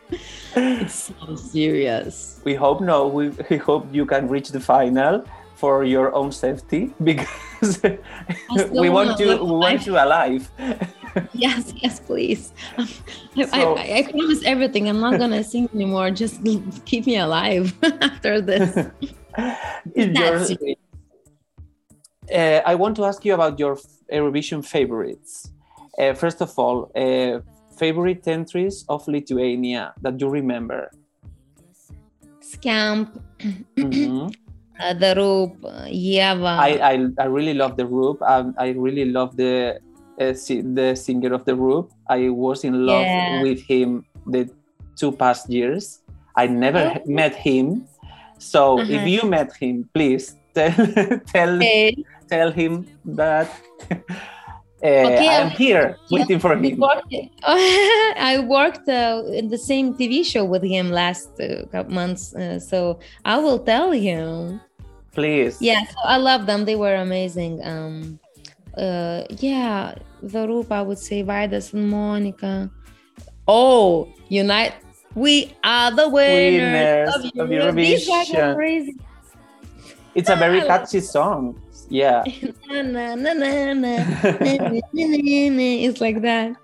It's 0.54 1.08
so 1.16 1.34
serious. 1.34 2.42
we 2.44 2.54
hope 2.54 2.82
no. 2.82 3.08
We, 3.08 3.30
we 3.48 3.56
hope 3.56 3.88
you 3.90 4.04
can 4.04 4.28
reach 4.28 4.50
the 4.50 4.60
final 4.60 5.24
for 5.54 5.82
your 5.82 6.14
own 6.14 6.30
safety 6.30 6.92
because 7.02 7.80
we 8.70 8.90
want 8.90 9.18
you. 9.18 9.28
We 9.42 9.50
want 9.50 9.86
you 9.86 9.96
alive. 9.96 10.50
Yes, 11.32 11.72
yes, 11.76 12.00
please. 12.00 12.52
Um, 12.76 12.88
I, 13.36 13.44
So- 13.46 13.76
I, 13.78 13.98
I 13.98 14.02
promise 14.10 14.42
everything. 14.44 14.88
I'm 14.88 15.00
not 15.00 15.18
gonna 15.18 15.42
sing 15.44 15.68
anymore. 15.72 16.10
Just 16.10 16.42
keep 16.84 17.06
me 17.06 17.16
alive 17.16 17.72
after 18.02 18.40
this. 18.42 18.74
Your- 19.94 20.12
That's 20.12 20.48
serious. 20.48 20.76
Uh, 22.32 22.60
I 22.64 22.74
want 22.74 22.96
to 22.96 23.04
ask 23.04 23.24
you 23.24 23.34
about 23.34 23.58
your 23.58 23.76
Eurovision 24.12 24.64
favorites. 24.64 25.50
Uh, 25.98 26.14
first 26.14 26.40
of 26.40 26.52
all, 26.58 26.90
uh, 26.96 27.40
favorite 27.78 28.26
entries 28.26 28.84
of 28.88 29.06
Lithuania 29.08 29.92
that 30.02 30.20
you 30.20 30.28
remember. 30.28 30.90
Scamp, 32.40 33.18
Mhm. 33.76 34.32
uh, 34.80 34.94
The 34.94 35.14
Roop, 35.16 35.60
Yeva. 35.90 36.58
I, 36.58 36.70
I 36.78 36.94
I 37.18 37.26
really 37.26 37.54
love 37.54 37.76
the 37.76 37.86
Roop. 37.86 38.20
Um, 38.22 38.54
I 38.58 38.68
really 38.76 39.06
love 39.06 39.36
the 39.36 39.80
uh, 40.20 40.34
si- 40.34 40.62
the 40.62 40.94
singer 40.94 41.32
of 41.34 41.44
the 41.44 41.54
Roop. 41.56 41.90
I 42.08 42.28
was 42.28 42.64
in 42.64 42.86
love 42.86 43.02
Yeah. 43.06 43.42
with 43.42 43.60
him 43.62 44.04
the 44.26 44.48
two 44.96 45.10
past 45.12 45.48
years. 45.50 46.00
I 46.36 46.46
never 46.46 46.92
Oh. 46.94 47.02
met 47.06 47.34
him. 47.34 47.86
So 48.38 48.78
if 48.80 48.90
Uh-huh. 48.90 49.06
you 49.16 49.22
met 49.26 49.50
him, 49.56 49.88
please 49.94 50.36
tell 50.54 50.74
tell 51.32 51.56
Okay. 51.58 51.96
Tell 52.28 52.50
him 52.50 52.86
that 53.04 53.48
uh, 53.90 53.96
Okay, 54.84 55.28
I'm 55.28 55.48
here 55.50 55.96
Yeah, 56.08 56.18
waiting 56.18 56.38
for 56.38 56.52
him. 56.52 56.76
worked- 56.78 57.14
I 57.44 58.44
worked 58.46 58.86
uh, 58.88 59.22
in 59.32 59.48
the 59.48 59.56
same 59.58 59.94
TV 59.94 60.24
show 60.24 60.44
with 60.44 60.62
him 60.62 60.90
last 60.90 61.30
uh, 61.40 61.64
couple 61.72 61.94
months, 61.94 62.34
uh, 62.34 62.60
so 62.60 62.98
I 63.24 63.38
will 63.38 63.58
tell 63.60 63.92
him. 63.92 64.60
Please. 65.12 65.56
Yeah, 65.60 65.84
so 65.84 65.96
I 66.04 66.16
love 66.18 66.44
them. 66.46 66.64
They 66.66 66.76
were 66.76 66.96
amazing. 66.96 67.64
Um, 67.64 68.18
uh, 68.76 69.22
yeah, 69.40 69.94
the 70.22 70.44
group 70.46 70.70
I 70.72 70.82
would 70.82 70.98
say 70.98 71.22
Vidas 71.22 71.72
and 71.72 71.88
Monica. 71.88 72.68
Oh, 73.48 74.08
unite! 74.28 74.74
We 75.14 75.54
are 75.62 75.92
the 75.92 76.08
winners, 76.08 77.14
Winners 77.14 77.14
of 77.14 77.24
of 77.40 77.48
Eurovision. 77.48 77.76
These 77.76 78.08
guys 78.08 78.34
are 78.34 78.54
crazy. 78.54 78.96
It's 80.14 80.28
a 80.28 80.36
very 80.36 80.60
catchy 80.62 81.00
song. 81.00 81.60
Yeah. 81.88 82.22
it's 85.86 86.00
like 86.00 86.22
that. 86.22 86.56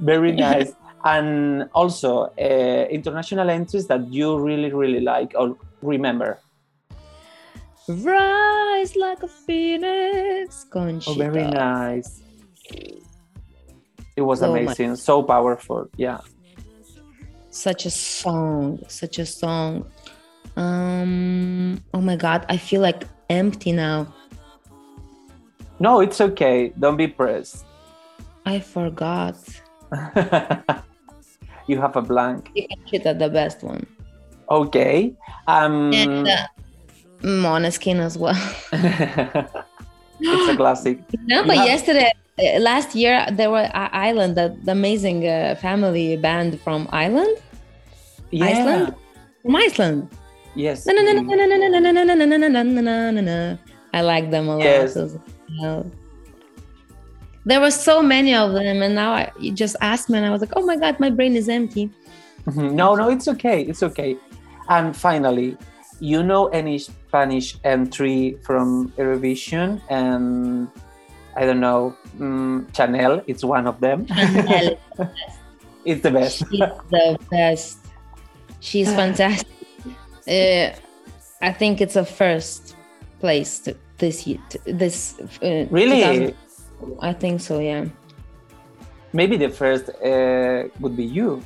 Very 0.00 0.32
nice. 0.32 0.72
and 1.04 1.68
also 1.74 2.32
uh, 2.38 2.86
international 2.90 3.48
entries 3.50 3.86
that 3.86 4.12
you 4.12 4.38
really, 4.38 4.72
really 4.72 5.00
like 5.00 5.32
or 5.36 5.56
remember. 5.82 6.38
Rise 7.88 8.96
like 8.96 9.22
a 9.22 9.28
phoenix, 9.28 10.64
Conchita. 10.64 11.10
Oh, 11.10 11.14
very 11.14 11.48
nice. 11.48 12.22
It 14.16 14.22
was 14.22 14.42
oh 14.42 14.54
amazing, 14.54 14.96
so 14.96 15.22
powerful. 15.22 15.88
Yeah. 15.96 16.18
Such 17.50 17.86
a 17.86 17.90
song, 17.90 18.80
such 18.88 19.18
a 19.18 19.24
song. 19.24 19.90
Um, 20.56 21.82
oh 21.94 22.00
my 22.00 22.16
God, 22.16 22.44
I 22.48 22.56
feel 22.56 22.80
like 22.80 23.04
empty 23.30 23.72
now. 23.72 24.12
No, 25.80 26.00
it's 26.00 26.20
okay. 26.20 26.72
Don't 26.78 26.96
be 26.96 27.06
pressed. 27.06 27.64
I 28.44 28.60
forgot. 28.60 29.38
you 31.66 31.80
have 31.80 31.96
a 31.96 32.02
blank. 32.02 32.50
You 32.54 32.66
can 32.68 32.86
shoot 32.86 33.06
at 33.06 33.18
the 33.18 33.28
best 33.28 33.62
one. 33.62 33.86
Okay. 34.50 35.14
Um, 35.46 35.92
and 35.92 36.26
uh, 36.26 36.46
Moneskin 37.22 38.00
as 38.00 38.18
well. 38.18 38.36
it's 38.72 40.48
a 40.48 40.56
classic. 40.56 40.98
No, 41.26 41.42
you 41.42 41.46
but 41.46 41.56
have... 41.56 41.66
yesterday, 41.66 42.10
last 42.58 42.94
year, 42.94 43.26
there 43.32 43.50
were 43.50 43.70
Ireland, 43.74 44.36
that 44.36 44.64
the 44.64 44.72
amazing 44.72 45.26
uh, 45.28 45.54
family 45.60 46.16
band 46.16 46.60
from 46.60 46.88
Ireland. 46.90 47.36
Yeah. 48.30 48.46
Iceland? 48.46 48.94
From 49.42 49.56
Iceland. 49.56 50.08
Yes. 50.54 50.88
I 50.88 50.92
like 54.02 54.30
them 54.30 54.48
a 54.48 54.56
lot. 54.56 54.64
Yes. 54.64 54.96
There 57.44 57.60
were 57.60 57.70
so 57.70 58.02
many 58.02 58.34
of 58.34 58.52
them, 58.52 58.82
and 58.82 58.94
now 58.94 59.12
I, 59.12 59.32
you 59.40 59.52
just 59.52 59.76
asked 59.80 60.10
me, 60.10 60.18
and 60.18 60.26
I 60.26 60.30
was 60.30 60.40
like, 60.40 60.52
"Oh 60.56 60.64
my 60.66 60.76
god, 60.76 61.00
my 61.00 61.10
brain 61.10 61.34
is 61.36 61.48
empty." 61.48 61.90
Mhm. 62.46 62.72
No, 62.72 62.94
no, 62.94 63.08
it's 63.08 63.28
okay. 63.28 63.62
It's 63.62 63.82
okay. 63.82 64.16
And 64.68 64.94
finally, 64.96 65.56
you 66.00 66.22
know 66.22 66.46
any 66.48 66.78
Spanish 66.78 67.56
entry 67.64 68.38
from 68.42 68.92
Eurovision? 68.96 69.80
And 69.88 70.68
I 71.36 71.46
don't 71.46 71.60
know, 71.60 71.96
mm, 72.18 72.66
Chanel. 72.74 73.22
It's 73.26 73.44
one 73.44 73.66
of 73.66 73.80
them. 73.80 74.06
Chanel. 74.06 74.78
it's 75.84 76.02
the 76.02 76.10
best. 76.10 76.38
She's 76.50 76.60
the 76.90 77.18
best. 77.30 77.78
She's 78.60 78.92
fantastic. 79.02 79.48
Uh, 80.26 80.76
I 81.40 81.52
think 81.52 81.80
it's 81.80 81.96
a 81.96 82.04
first 82.04 82.76
place 83.20 83.58
to, 83.60 83.74
this 83.98 84.26
year. 84.26 84.38
This 84.64 85.18
uh, 85.42 85.66
Really? 85.70 86.34
I 87.00 87.12
think 87.12 87.40
so. 87.40 87.58
Yeah. 87.58 87.86
Maybe 89.12 89.36
the 89.36 89.48
first 89.50 89.90
uh, 89.90 90.68
would 90.80 90.96
be 90.96 91.04
you. 91.04 91.42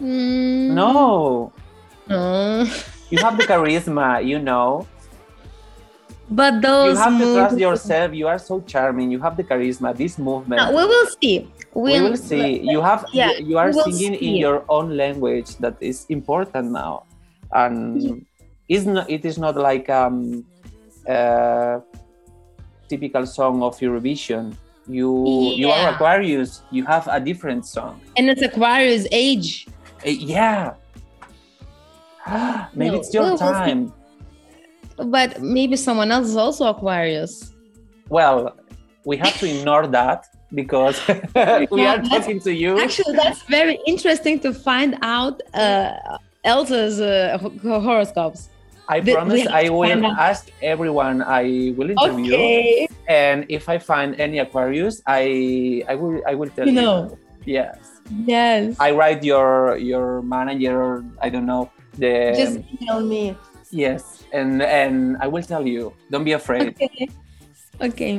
Mm, 0.00 0.74
No, 0.74 1.52
no. 2.08 2.66
you 3.10 3.18
have 3.18 3.38
the 3.38 3.44
charisma, 3.44 4.24
you 4.24 4.38
know. 4.38 4.86
But 6.28 6.62
those 6.62 6.96
you 6.96 7.04
have 7.04 7.18
to 7.20 7.34
trust 7.34 7.58
yourself. 7.58 8.14
You 8.14 8.26
are 8.28 8.38
so 8.38 8.60
charming. 8.62 9.10
You 9.12 9.20
have 9.20 9.36
the 9.36 9.44
charisma. 9.44 9.94
This 9.94 10.18
movement. 10.18 10.56
No, 10.58 10.70
we 10.72 10.84
will 10.84 11.06
see. 11.20 11.48
we 11.74 12.00
will 12.00 12.16
see. 12.16 12.64
You 12.64 12.80
have. 12.80 13.04
Yeah, 13.12 13.32
you, 13.38 13.54
you 13.54 13.58
are 13.58 13.70
we 13.70 13.76
will 13.76 13.84
singing 13.92 14.14
in 14.14 14.34
your 14.36 14.64
own 14.68 14.96
language. 14.96 15.56
That 15.60 15.76
is 15.80 16.06
important 16.08 16.72
now, 16.72 17.04
and 17.52 18.24
it's 18.68 18.84
not. 18.86 19.08
It 19.10 19.24
is 19.24 19.38
not 19.38 19.56
like 19.56 19.88
um, 19.90 20.44
a 21.06 21.80
typical 22.88 23.26
song 23.26 23.62
of 23.62 23.78
Eurovision. 23.78 24.54
You 24.86 25.52
you 25.56 25.68
are 25.70 25.94
Aquarius. 25.94 26.62
You 26.70 26.84
have 26.84 27.08
a 27.08 27.18
different 27.20 27.66
song. 27.66 28.00
And 28.16 28.28
it's 28.28 28.42
Aquarius 28.42 29.06
age. 29.12 29.66
Uh, 30.06 30.10
yeah. 30.10 30.74
Maybe 32.74 32.90
No, 32.90 33.00
it's 33.00 33.12
your 33.12 33.24
we 33.24 33.30
will 33.30 33.38
see. 33.38 33.44
time. 33.44 33.92
But 34.96 35.40
maybe 35.42 35.74
someone 35.76 36.12
else 36.12 36.28
is 36.28 36.36
also 36.36 36.66
Aquarius. 36.68 37.52
Well, 38.08 38.56
we 39.04 39.16
have 39.16 39.36
to 39.40 39.46
ignore 39.50 39.86
that 39.88 40.24
because 40.54 40.96
we 41.08 41.82
Yeah, 41.82 41.96
are 41.96 42.02
talking 42.02 42.38
to 42.40 42.52
you. 42.54 42.78
Actually, 42.80 43.16
that's 43.16 43.42
very 43.42 43.78
interesting 43.86 44.38
to 44.40 44.52
find 44.54 44.96
out 45.02 45.40
uh, 45.52 45.94
Elsa's 46.44 47.00
uh, 47.00 47.38
horoscopes. 47.62 48.50
I 48.88 49.00
The- 49.00 49.14
promise 49.16 49.46
I 49.48 49.68
will 49.72 50.04
ask 50.20 50.50
everyone 50.60 51.22
I 51.24 51.72
will 51.76 51.88
interview. 51.90 52.34
Okay. 52.34 52.88
And 53.08 53.44
if 53.48 53.68
I 53.68 53.78
find 53.80 54.12
any 54.20 54.38
Aquarius, 54.44 55.00
I 55.08 55.80
I 55.88 55.94
will 55.96 56.20
I 56.28 56.34
will 56.36 56.52
tell 56.52 56.68
You 56.68 56.80
you. 56.80 57.18
Yes. 57.48 57.80
Yes. 58.28 58.76
I 58.80 58.92
write 58.92 59.24
your 59.24 59.76
your 59.80 60.20
manager 60.20 61.00
I 61.20 61.28
don't 61.32 61.48
know 61.48 61.72
the 61.96 62.36
Just 62.36 62.60
email 62.76 63.00
me. 63.00 63.32
yes 63.72 64.24
and 64.36 64.60
and 64.60 65.16
I 65.20 65.26
will 65.32 65.44
tell 65.44 65.64
you. 65.64 65.96
Don't 66.12 66.24
be 66.24 66.32
afraid. 66.36 66.76
Okay. 66.76 67.08
Okay. 67.80 68.14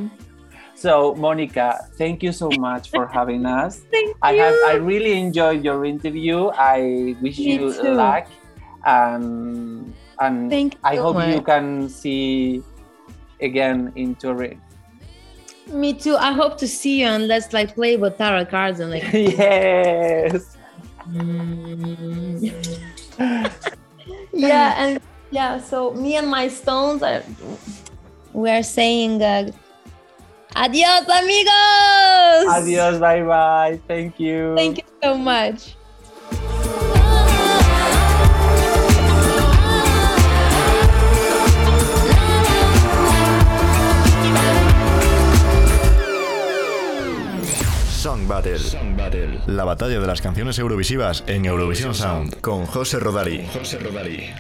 So 0.76 1.16
Monica, 1.16 1.88
thank 1.96 2.20
you 2.26 2.34
so 2.34 2.50
much 2.60 2.90
for 2.90 3.06
having 3.08 3.46
us. 3.62 3.86
Thank 3.94 4.18
I 4.26 4.34
have. 4.42 4.58
I 4.68 4.74
really 4.82 5.14
enjoyed 5.16 5.64
your 5.64 5.86
interview. 5.86 6.50
I 6.58 7.14
wish 7.22 7.38
Me 7.40 7.54
you 7.62 7.70
too. 7.72 7.94
luck 7.96 8.28
and 8.84 9.94
and 10.20 10.50
Thank 10.50 10.74
you 10.74 10.80
I 10.84 10.96
so 10.96 11.14
hope 11.14 11.28
you 11.28 11.42
can 11.42 11.90
see 11.90 12.64
again 13.42 13.92
in 13.96 14.16
Turin. 14.16 14.62
Me 15.68 15.94
too. 15.94 16.16
I 16.16 16.32
hope 16.32 16.58
to 16.60 16.68
see 16.68 17.02
you 17.02 17.08
and 17.08 17.28
let's 17.28 17.52
like 17.54 17.74
play 17.74 17.98
with 17.98 18.18
tarot 18.18 18.46
cards 18.46 18.80
and 18.80 18.92
like. 18.92 19.04
yes. 19.14 20.56
yeah, 24.34 24.76
and 24.78 25.00
yeah. 25.32 25.60
So 25.60 25.94
me 25.94 26.16
and 26.16 26.28
my 26.28 26.48
stones 26.48 27.02
are. 27.02 27.24
We're 28.34 28.64
saying. 28.64 29.22
Uh, 29.22 29.52
Adios, 30.56 31.08
amigos. 31.10 32.48
Adios, 32.48 33.00
bye 33.00 33.24
bye. 33.24 33.80
Thank 33.88 34.20
you. 34.20 34.54
Thank 34.56 34.78
you 34.78 34.84
so 35.04 35.18
much. 35.18 35.76
Song 48.26 48.98
Battle. 48.98 49.40
La 49.46 49.66
batalla 49.66 50.00
de 50.00 50.08
las 50.08 50.20
canciones 50.20 50.58
eurovisivas 50.58 51.24
en 51.28 51.46
Eurovisión 51.46 51.94
Sound 51.94 52.42
con 52.42 52.66
José 52.66 53.00
Rodari. 53.00 53.46
José 53.54 53.78
Rodari. 53.78 54.34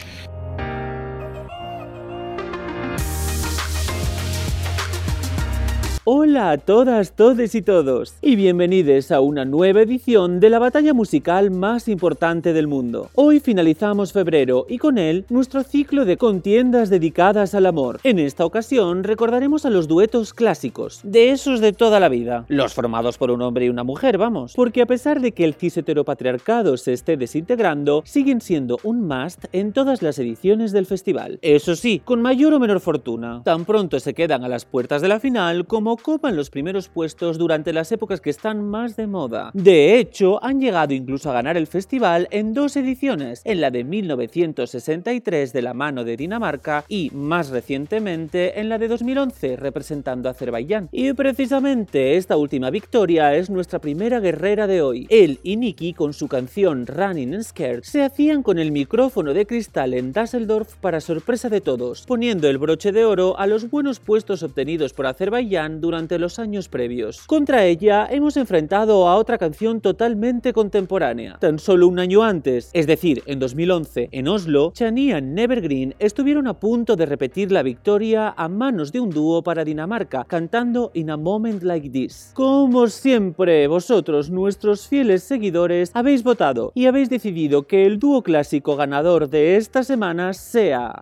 Hola 6.07 6.51
a 6.51 6.57
todas, 6.59 7.13
todes 7.13 7.55
y 7.55 7.63
todos, 7.63 8.13
y 8.21 8.35
bienvenidos 8.35 9.11
a 9.11 9.21
una 9.21 9.43
nueva 9.43 9.81
edición 9.81 10.39
de 10.39 10.51
la 10.51 10.59
batalla 10.59 10.93
musical 10.93 11.49
más 11.49 11.87
importante 11.87 12.53
del 12.53 12.67
mundo. 12.67 13.09
Hoy 13.15 13.39
finalizamos 13.39 14.13
febrero 14.13 14.67
y 14.69 14.77
con 14.77 14.99
él 14.99 15.25
nuestro 15.29 15.63
ciclo 15.63 16.05
de 16.05 16.17
contiendas 16.17 16.91
dedicadas 16.91 17.55
al 17.55 17.65
amor. 17.65 18.01
En 18.03 18.19
esta 18.19 18.45
ocasión 18.45 19.03
recordaremos 19.03 19.65
a 19.65 19.71
los 19.71 19.87
duetos 19.87 20.35
clásicos, 20.35 20.99
de 21.01 21.31
esos 21.31 21.59
de 21.59 21.73
toda 21.73 21.99
la 21.99 22.07
vida, 22.07 22.45
los 22.49 22.75
formados 22.75 23.17
por 23.17 23.31
un 23.31 23.41
hombre 23.41 23.65
y 23.65 23.69
una 23.69 23.83
mujer, 23.83 24.19
vamos, 24.19 24.53
porque 24.55 24.83
a 24.83 24.85
pesar 24.85 25.21
de 25.21 25.31
que 25.31 25.43
el 25.43 25.55
cis 25.55 25.75
heteropatriarcado 25.77 26.77
se 26.77 26.93
esté 26.93 27.17
desintegrando, 27.17 28.03
siguen 28.05 28.41
siendo 28.41 28.77
un 28.83 29.07
must 29.07 29.45
en 29.53 29.73
todas 29.73 30.03
las 30.03 30.19
ediciones 30.19 30.71
del 30.71 30.85
festival. 30.85 31.39
Eso 31.41 31.75
sí, 31.75 31.99
con 32.05 32.21
mayor 32.21 32.53
o 32.53 32.59
menor 32.59 32.79
fortuna. 32.79 33.41
Tan 33.43 33.65
pronto 33.65 33.99
se 33.99 34.13
quedan 34.13 34.43
a 34.43 34.47
las 34.47 34.65
puertas 34.65 35.01
de 35.01 35.07
la 35.07 35.19
final 35.19 35.65
como 35.65 35.94
copan 35.97 36.35
los 36.35 36.49
primeros 36.49 36.89
puestos 36.89 37.37
durante 37.37 37.73
las 37.73 37.91
épocas 37.91 38.21
que 38.21 38.29
están 38.29 38.67
más 38.67 38.95
de 38.95 39.07
moda. 39.07 39.51
De 39.53 39.97
hecho, 39.99 40.43
han 40.43 40.59
llegado 40.59 40.93
incluso 40.93 41.29
a 41.29 41.33
ganar 41.33 41.57
el 41.57 41.67
festival 41.67 42.27
en 42.31 42.53
dos 42.53 42.75
ediciones, 42.75 43.41
en 43.45 43.61
la 43.61 43.71
de 43.71 43.83
1963 43.83 45.53
de 45.53 45.61
la 45.61 45.73
mano 45.73 46.03
de 46.03 46.17
Dinamarca 46.17 46.85
y, 46.87 47.09
más 47.13 47.49
recientemente, 47.49 48.59
en 48.59 48.69
la 48.69 48.77
de 48.77 48.87
2011 48.87 49.55
representando 49.55 50.29
a 50.29 50.31
Azerbaiyán. 50.31 50.89
Y 50.91 51.13
precisamente 51.13 52.17
esta 52.17 52.37
última 52.37 52.69
victoria 52.69 53.35
es 53.35 53.49
nuestra 53.49 53.79
primera 53.79 54.19
guerrera 54.19 54.67
de 54.67 54.81
hoy. 54.81 55.07
Él 55.09 55.39
y 55.43 55.57
Nicky, 55.57 55.93
con 55.93 56.13
su 56.13 56.27
canción 56.27 56.87
Running 56.87 57.43
Scared, 57.43 57.83
se 57.83 58.03
hacían 58.03 58.43
con 58.43 58.59
el 58.59 58.71
micrófono 58.71 59.33
de 59.33 59.45
cristal 59.45 59.93
en 59.93 60.13
Düsseldorf 60.13 60.75
para 60.75 61.01
sorpresa 61.01 61.49
de 61.49 61.61
todos, 61.61 62.05
poniendo 62.05 62.49
el 62.49 62.57
broche 62.57 62.91
de 62.91 63.05
oro 63.05 63.37
a 63.37 63.47
los 63.47 63.69
buenos 63.69 63.99
puestos 63.99 64.43
obtenidos 64.43 64.93
por 64.93 65.05
Azerbaiyán 65.05 65.81
durante 65.85 66.19
los 66.19 66.39
años 66.39 66.67
previos. 66.67 67.21
Contra 67.27 67.63
ella 67.65 68.07
hemos 68.09 68.37
enfrentado 68.37 69.07
a 69.07 69.15
otra 69.15 69.37
canción 69.37 69.81
totalmente 69.81 70.51
contemporánea. 70.51 71.37
Tan 71.39 71.59
solo 71.59 71.87
un 71.87 71.99
año 71.99 72.23
antes, 72.23 72.71
es 72.73 72.87
decir, 72.87 73.21
en 73.27 73.39
2011, 73.39 74.09
en 74.11 74.27
Oslo, 74.27 74.71
Chania 74.73 75.19
y 75.19 75.21
Nevergreen 75.21 75.95
estuvieron 75.99 76.47
a 76.47 76.55
punto 76.55 76.95
de 76.95 77.05
repetir 77.05 77.51
la 77.51 77.61
victoria 77.61 78.33
a 78.35 78.49
manos 78.49 78.91
de 78.91 78.99
un 78.99 79.11
dúo 79.11 79.43
para 79.43 79.63
Dinamarca, 79.63 80.25
cantando 80.27 80.89
In 80.95 81.11
a 81.11 81.17
Moment 81.17 81.61
Like 81.61 81.89
This. 81.91 82.31
Como 82.33 82.87
siempre, 82.87 83.67
vosotros, 83.67 84.31
nuestros 84.31 84.87
fieles 84.87 85.23
seguidores, 85.23 85.91
habéis 85.93 86.23
votado 86.23 86.71
y 86.73 86.87
habéis 86.87 87.09
decidido 87.09 87.67
que 87.67 87.85
el 87.85 87.99
dúo 87.99 88.23
clásico 88.23 88.75
ganador 88.75 89.29
de 89.29 89.57
esta 89.57 89.83
semana 89.83 90.33
sea... 90.33 90.99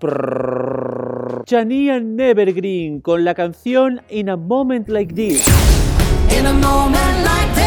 Chania 1.46 2.00
Nevergreen 2.00 3.02
con 3.02 3.26
la 3.26 3.34
canción 3.34 4.02
In 4.10 4.30
a 4.30 4.38
Moment 4.38 4.88
Like 4.88 5.14
This. 5.14 5.44
In 6.38 6.46
a 6.46 6.54
moment 6.54 7.24
like 7.24 7.54
this, 7.56 7.64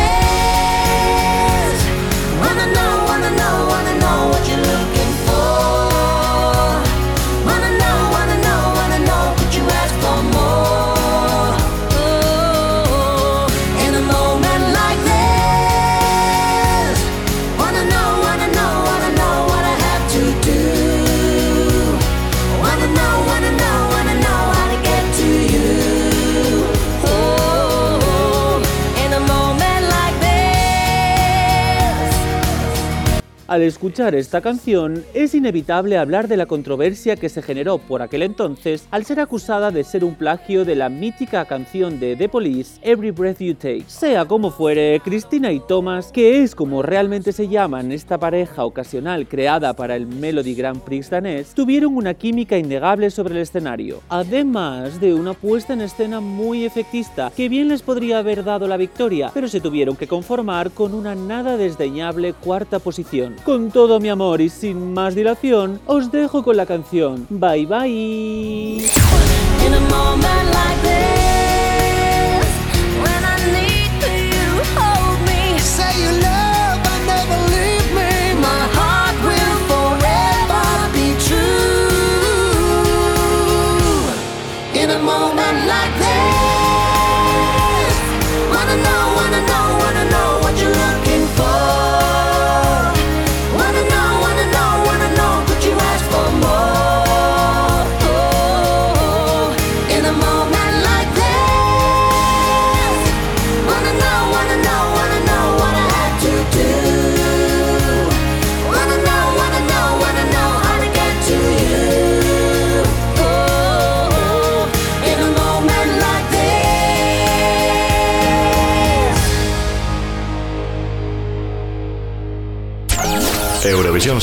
wanna 2.41 2.67
know, 2.73 3.05
wanna 3.07 3.31
know, 3.31 3.67
wanna 3.69 3.99
know 3.99 4.29
what 4.31 4.49
you're 4.49 4.96
Al 33.49 33.63
escuchar 33.63 34.17
esta 34.17 34.41
canción, 34.41 35.05
es 35.15 35.33
inevitable 35.33 35.97
hablar 35.99 36.27
de 36.27 36.37
la 36.37 36.47
controversia 36.47 37.15
que 37.15 37.29
se 37.29 37.43
generó 37.43 37.79
por 37.79 38.03
aquel 38.03 38.23
entonces 38.23 38.89
al 38.91 39.05
ser 39.05 39.21
acusada 39.21 39.71
de 39.71 39.85
ser 39.85 40.03
un 40.03 40.17
plagio 40.17 40.65
de 40.65 40.75
la 40.75 40.89
mítica 40.89 41.45
canción 41.45 42.01
de 42.01 42.17
The 42.17 42.29
Police, 42.29 42.81
Every 42.83 43.13
Breath 43.13 43.39
You 43.39 43.55
Take. 43.55 43.85
Sea 43.87 44.25
como 44.25 44.51
fuere, 44.51 44.99
Cristina 44.99 45.53
y 45.53 45.61
Thomas, 45.61 46.11
que 46.11 46.43
es 46.43 46.57
como 46.57 46.83
realmente 46.83 47.31
se 47.31 47.47
llaman 47.47 47.93
esta 47.93 48.19
pareja 48.19 48.65
ocasional 48.65 49.29
creada 49.29 49.75
para 49.75 49.95
el 49.95 50.09
Melody 50.09 50.57
Grand 50.57 50.81
Prix 50.81 51.09
danés, 51.09 51.55
tuvieron 51.55 51.97
una 51.97 52.15
química 52.15 52.59
innegable 52.59 53.11
sobre 53.11 53.35
el 53.35 53.43
escenario, 53.43 54.03
además 54.09 55.01
de 55.01 55.15
una 55.15 55.35
puesta 55.35 55.73
en 55.73 55.83
escena 55.83 56.19
muy 56.19 56.65
efectista 56.65 57.31
que 57.37 57.49
bien 57.49 57.69
les 57.69 57.83
podría 57.83 58.19
haber 58.19 58.43
dado 58.43 58.67
la 58.67 58.77
victoria, 58.77 59.31
pero 59.33 59.47
se 59.47 59.61
tuvieron 59.61 59.95
que 59.95 60.09
conformar 60.09 60.73
con 60.73 60.95
una 60.95 61.15
nada 61.15 61.57
desdeñable 61.57 62.33
cuarta 62.33 62.81
posición. 62.81 63.36
Con 63.45 63.71
todo 63.71 64.01
mi 64.01 64.09
amor 64.09 64.41
y 64.41 64.49
sin 64.49 64.93
más 64.93 65.15
dilación, 65.15 65.81
os 65.87 66.11
dejo 66.11 66.43
con 66.43 66.57
la 66.57 66.67
canción. 66.67 67.27
Bye 67.31 67.67
bye. 67.67 68.91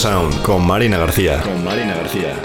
Sound 0.04 0.42
con 0.42 0.68
Marina 0.68 0.98
García. 0.98 1.40
Con 1.40 1.64
Marina 1.64 1.96
García. 1.96 2.36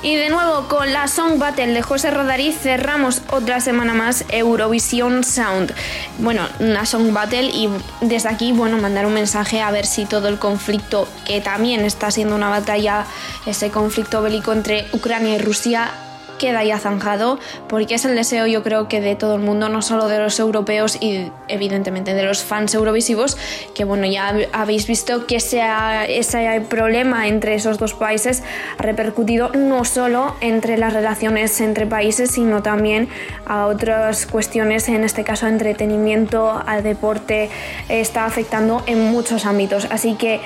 Y 0.00 0.14
de 0.14 0.28
nuevo 0.28 0.68
con 0.68 0.92
la 0.92 1.08
Song 1.08 1.40
Battle 1.40 1.72
de 1.72 1.82
José 1.82 2.12
Rodariz 2.12 2.56
cerramos 2.56 3.22
otra 3.32 3.58
semana 3.58 3.94
más 3.94 4.24
Eurovisión 4.30 5.24
Sound. 5.24 5.74
Bueno, 6.18 6.42
una 6.60 6.86
Song 6.86 7.12
Battle 7.12 7.46
y 7.46 7.68
desde 8.00 8.28
aquí, 8.28 8.52
bueno, 8.52 8.78
mandar 8.78 9.06
un 9.06 9.14
mensaje 9.14 9.60
a 9.60 9.72
ver 9.72 9.86
si 9.86 10.06
todo 10.06 10.28
el 10.28 10.38
conflicto, 10.38 11.08
que 11.26 11.40
también 11.40 11.84
está 11.84 12.12
siendo 12.12 12.36
una 12.36 12.48
batalla, 12.48 13.06
ese 13.44 13.70
conflicto 13.70 14.22
bélico 14.22 14.52
entre 14.52 14.86
Ucrania 14.92 15.34
y 15.34 15.38
Rusia, 15.38 15.90
queda 16.38 16.64
ya 16.64 16.78
zanjado, 16.78 17.38
porque 17.68 17.94
es 17.96 18.04
el 18.04 18.14
deseo 18.14 18.46
yo 18.46 18.62
creo 18.62 18.88
que 18.88 19.00
de 19.00 19.16
todo 19.16 19.34
el 19.34 19.42
mundo, 19.42 19.68
no 19.68 19.82
solo 19.82 20.08
de 20.08 20.18
los 20.18 20.38
europeos 20.38 20.96
y 21.00 21.30
evidentemente 21.48 22.14
de 22.14 22.22
los 22.22 22.42
fans 22.42 22.74
eurovisivos, 22.74 23.36
que 23.74 23.84
bueno, 23.84 24.06
ya 24.06 24.30
hab- 24.32 24.48
habéis 24.52 24.86
visto 24.86 25.26
que 25.26 25.36
ese, 25.36 25.60
ese 26.08 26.62
problema 26.68 27.26
entre 27.28 27.54
esos 27.54 27.78
dos 27.78 27.94
países 27.94 28.42
ha 28.78 28.82
repercutido 28.82 29.50
no 29.54 29.84
solo 29.84 30.36
entre 30.40 30.78
las 30.78 30.92
relaciones 30.92 31.60
entre 31.60 31.86
países, 31.86 32.30
sino 32.30 32.62
también 32.62 33.08
a 33.44 33.66
otras 33.66 34.26
cuestiones, 34.26 34.88
en 34.88 35.04
este 35.04 35.24
caso 35.24 35.46
entretenimiento, 35.48 36.62
al 36.66 36.82
deporte, 36.82 37.50
está 37.88 38.24
afectando 38.24 38.82
en 38.86 39.10
muchos 39.10 39.44
ámbitos. 39.46 39.86
Así 39.90 40.14
que 40.14 40.40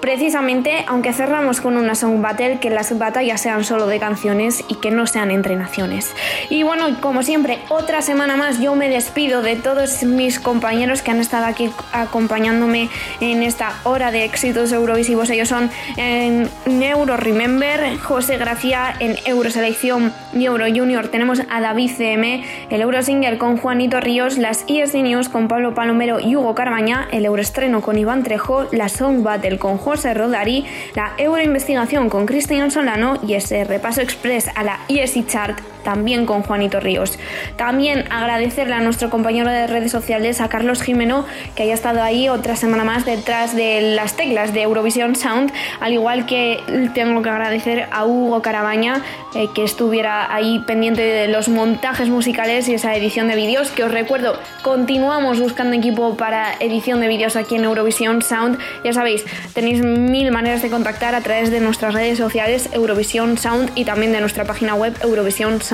Precisamente, 0.00 0.84
aunque 0.86 1.12
cerramos 1.12 1.60
con 1.60 1.76
una 1.76 1.94
song 1.94 2.22
battle, 2.22 2.60
que 2.60 2.70
las 2.70 2.96
batallas 2.96 3.40
sean 3.40 3.64
solo 3.64 3.86
de 3.86 3.98
canciones 3.98 4.64
y 4.68 4.76
que 4.76 4.90
no 4.90 5.06
sean 5.06 5.30
entre 5.30 5.56
naciones. 5.56 6.14
Y 6.50 6.62
bueno, 6.62 7.00
como 7.00 7.22
siempre, 7.22 7.58
otra 7.68 8.00
semana 8.00 8.36
más 8.36 8.60
yo 8.60 8.74
me 8.74 8.88
despido 8.88 9.42
de 9.42 9.56
todos 9.56 10.04
mis 10.04 10.38
compañeros 10.38 11.02
que 11.02 11.10
han 11.10 11.20
estado 11.20 11.46
aquí 11.46 11.70
acompañándome 11.92 12.88
en 13.20 13.42
esta 13.42 13.74
hora 13.84 14.10
de 14.10 14.24
éxitos 14.24 14.72
eurovisivos. 14.72 15.30
Ellos 15.30 15.48
son 15.48 15.70
en 15.96 16.48
Euro 16.66 17.16
Remember, 17.16 17.98
José 17.98 18.38
Gracia 18.38 18.94
en 19.00 19.16
Euroselección 19.26 20.12
y 20.32 20.44
Euro 20.44 20.66
Junior. 20.66 21.08
Tenemos 21.08 21.42
a 21.50 21.60
David 21.60 21.90
CM, 21.96 22.44
el 22.70 22.80
Euro 22.80 23.02
Single 23.02 23.38
con 23.38 23.56
Juanito 23.56 24.00
Ríos, 24.00 24.38
las 24.38 24.64
ESC 24.68 24.94
News 24.96 25.28
con 25.28 25.48
Pablo 25.48 25.74
Palomero 25.74 26.20
y 26.20 26.36
Hugo 26.36 26.54
Carbañá, 26.54 27.08
el 27.10 27.24
Euroestreno 27.24 27.80
con 27.80 27.98
Iván 27.98 28.22
Trejo, 28.22 28.66
la 28.70 28.88
Song 28.88 29.22
Battle 29.22 29.58
con 29.58 29.76
José 29.88 30.12
Rodari, 30.12 30.66
la 30.94 31.14
Euroinvestigación 31.16 32.10
con 32.10 32.26
Cristian 32.26 32.70
Solano 32.70 33.18
y 33.26 33.32
ese 33.32 33.64
repaso 33.64 34.02
express 34.02 34.50
a 34.54 34.62
la 34.62 34.80
ESC 34.86 35.26
Chart 35.26 35.58
también 35.82 36.26
con 36.26 36.42
Juanito 36.42 36.80
Ríos. 36.80 37.18
También 37.56 38.04
agradecerle 38.10 38.74
a 38.74 38.80
nuestro 38.80 39.10
compañero 39.10 39.50
de 39.50 39.66
redes 39.66 39.92
sociales, 39.92 40.40
a 40.40 40.48
Carlos 40.48 40.82
Jimeno, 40.82 41.24
que 41.54 41.64
haya 41.64 41.74
estado 41.74 42.02
ahí 42.02 42.28
otra 42.28 42.56
semana 42.56 42.84
más 42.84 43.04
detrás 43.04 43.54
de 43.54 43.94
las 43.94 44.16
teclas 44.16 44.52
de 44.52 44.62
Eurovisión 44.62 45.16
Sound, 45.16 45.52
al 45.80 45.92
igual 45.92 46.26
que 46.26 46.60
tengo 46.94 47.22
que 47.22 47.30
agradecer 47.30 47.86
a 47.90 48.04
Hugo 48.04 48.42
Carabaña, 48.42 49.02
eh, 49.34 49.48
que 49.54 49.64
estuviera 49.64 50.32
ahí 50.34 50.60
pendiente 50.66 51.02
de 51.02 51.28
los 51.28 51.48
montajes 51.48 52.08
musicales 52.08 52.68
y 52.68 52.74
esa 52.74 52.94
edición 52.94 53.28
de 53.28 53.36
vídeos, 53.36 53.70
que 53.70 53.84
os 53.84 53.90
recuerdo, 53.90 54.38
continuamos 54.62 55.40
buscando 55.40 55.76
equipo 55.76 56.16
para 56.16 56.54
edición 56.60 57.00
de 57.00 57.08
vídeos 57.08 57.36
aquí 57.36 57.56
en 57.56 57.64
Eurovisión 57.64 58.22
Sound. 58.22 58.58
Ya 58.84 58.92
sabéis, 58.92 59.24
tenéis 59.54 59.82
mil 59.82 60.30
maneras 60.30 60.62
de 60.62 60.70
contactar 60.70 61.14
a 61.14 61.20
través 61.20 61.50
de 61.50 61.60
nuestras 61.60 61.94
redes 61.94 62.18
sociales 62.18 62.68
Eurovisión 62.72 63.38
Sound 63.38 63.70
y 63.74 63.84
también 63.84 64.12
de 64.12 64.20
nuestra 64.20 64.44
página 64.44 64.74
web 64.74 64.94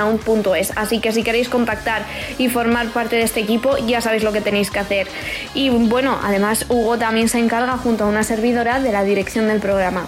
eurovisionsound.es. 0.04 0.72
Así 0.76 1.00
que 1.00 1.12
si 1.12 1.22
queréis 1.22 1.48
contactar 1.48 2.04
y 2.38 2.48
formar 2.48 2.88
parte 2.88 3.16
de 3.16 3.22
este 3.22 3.40
equipo, 3.40 3.76
ya 3.78 4.00
sabéis 4.00 4.22
lo 4.22 4.32
que 4.32 4.40
tenéis 4.40 4.70
que 4.70 4.78
hacer. 4.78 5.08
Y 5.54 5.70
bueno, 5.70 6.18
además 6.22 6.66
Hugo 6.68 6.98
también 6.98 7.28
se 7.28 7.38
encarga 7.38 7.76
junto 7.76 8.04
a 8.04 8.06
una 8.06 8.22
servidora 8.22 8.80
de 8.80 8.92
la 8.92 9.04
dirección 9.04 9.48
del 9.48 9.60
programa. 9.60 10.06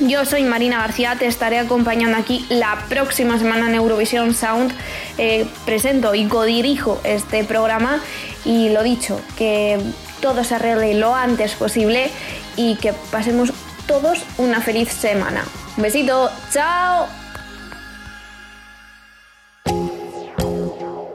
Yo 0.00 0.24
soy 0.24 0.42
Marina 0.42 0.78
García, 0.78 1.16
te 1.16 1.26
estaré 1.26 1.58
acompañando 1.58 2.16
aquí 2.16 2.44
la 2.48 2.76
próxima 2.88 3.38
semana 3.38 3.68
en 3.68 3.74
Eurovisión 3.74 4.34
Sound. 4.34 4.72
Eh, 5.18 5.46
presento 5.64 6.14
y 6.14 6.26
codirijo 6.26 7.00
este 7.04 7.44
programa 7.44 8.00
y 8.44 8.70
lo 8.70 8.82
dicho, 8.82 9.20
que 9.36 9.78
todo 10.20 10.44
se 10.44 10.54
arregle 10.54 10.94
lo 10.94 11.14
antes 11.14 11.54
posible 11.54 12.10
y 12.56 12.76
que 12.76 12.92
pasemos 13.10 13.52
todos 13.86 14.24
una 14.38 14.60
feliz 14.60 14.88
semana. 14.88 15.44
Un 15.76 15.82
besito, 15.82 16.30
chao. 16.50 17.21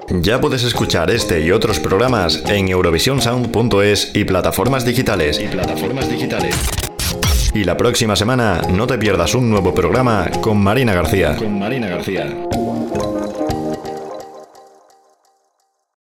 Ya 0.09 0.39
puedes 0.39 0.63
escuchar 0.63 1.11
este 1.11 1.41
y 1.41 1.51
otros 1.51 1.79
programas 1.81 2.41
en 2.47 2.69
eurovisionsound.es 2.69 4.11
y 4.15 4.23
plataformas 4.23 4.85
digitales. 4.85 5.37
Y 5.37 5.47
plataformas 5.47 6.09
digitales. 6.09 6.55
Y 7.53 7.65
la 7.65 7.75
próxima 7.75 8.15
semana 8.15 8.61
no 8.71 8.87
te 8.87 8.97
pierdas 8.97 9.35
un 9.35 9.49
nuevo 9.49 9.73
programa 9.73 10.29
con 10.41 10.63
Marina 10.63 10.93
García. 10.93 11.35
Con 11.35 11.59
Marina 11.59 11.87
García. 11.87 12.33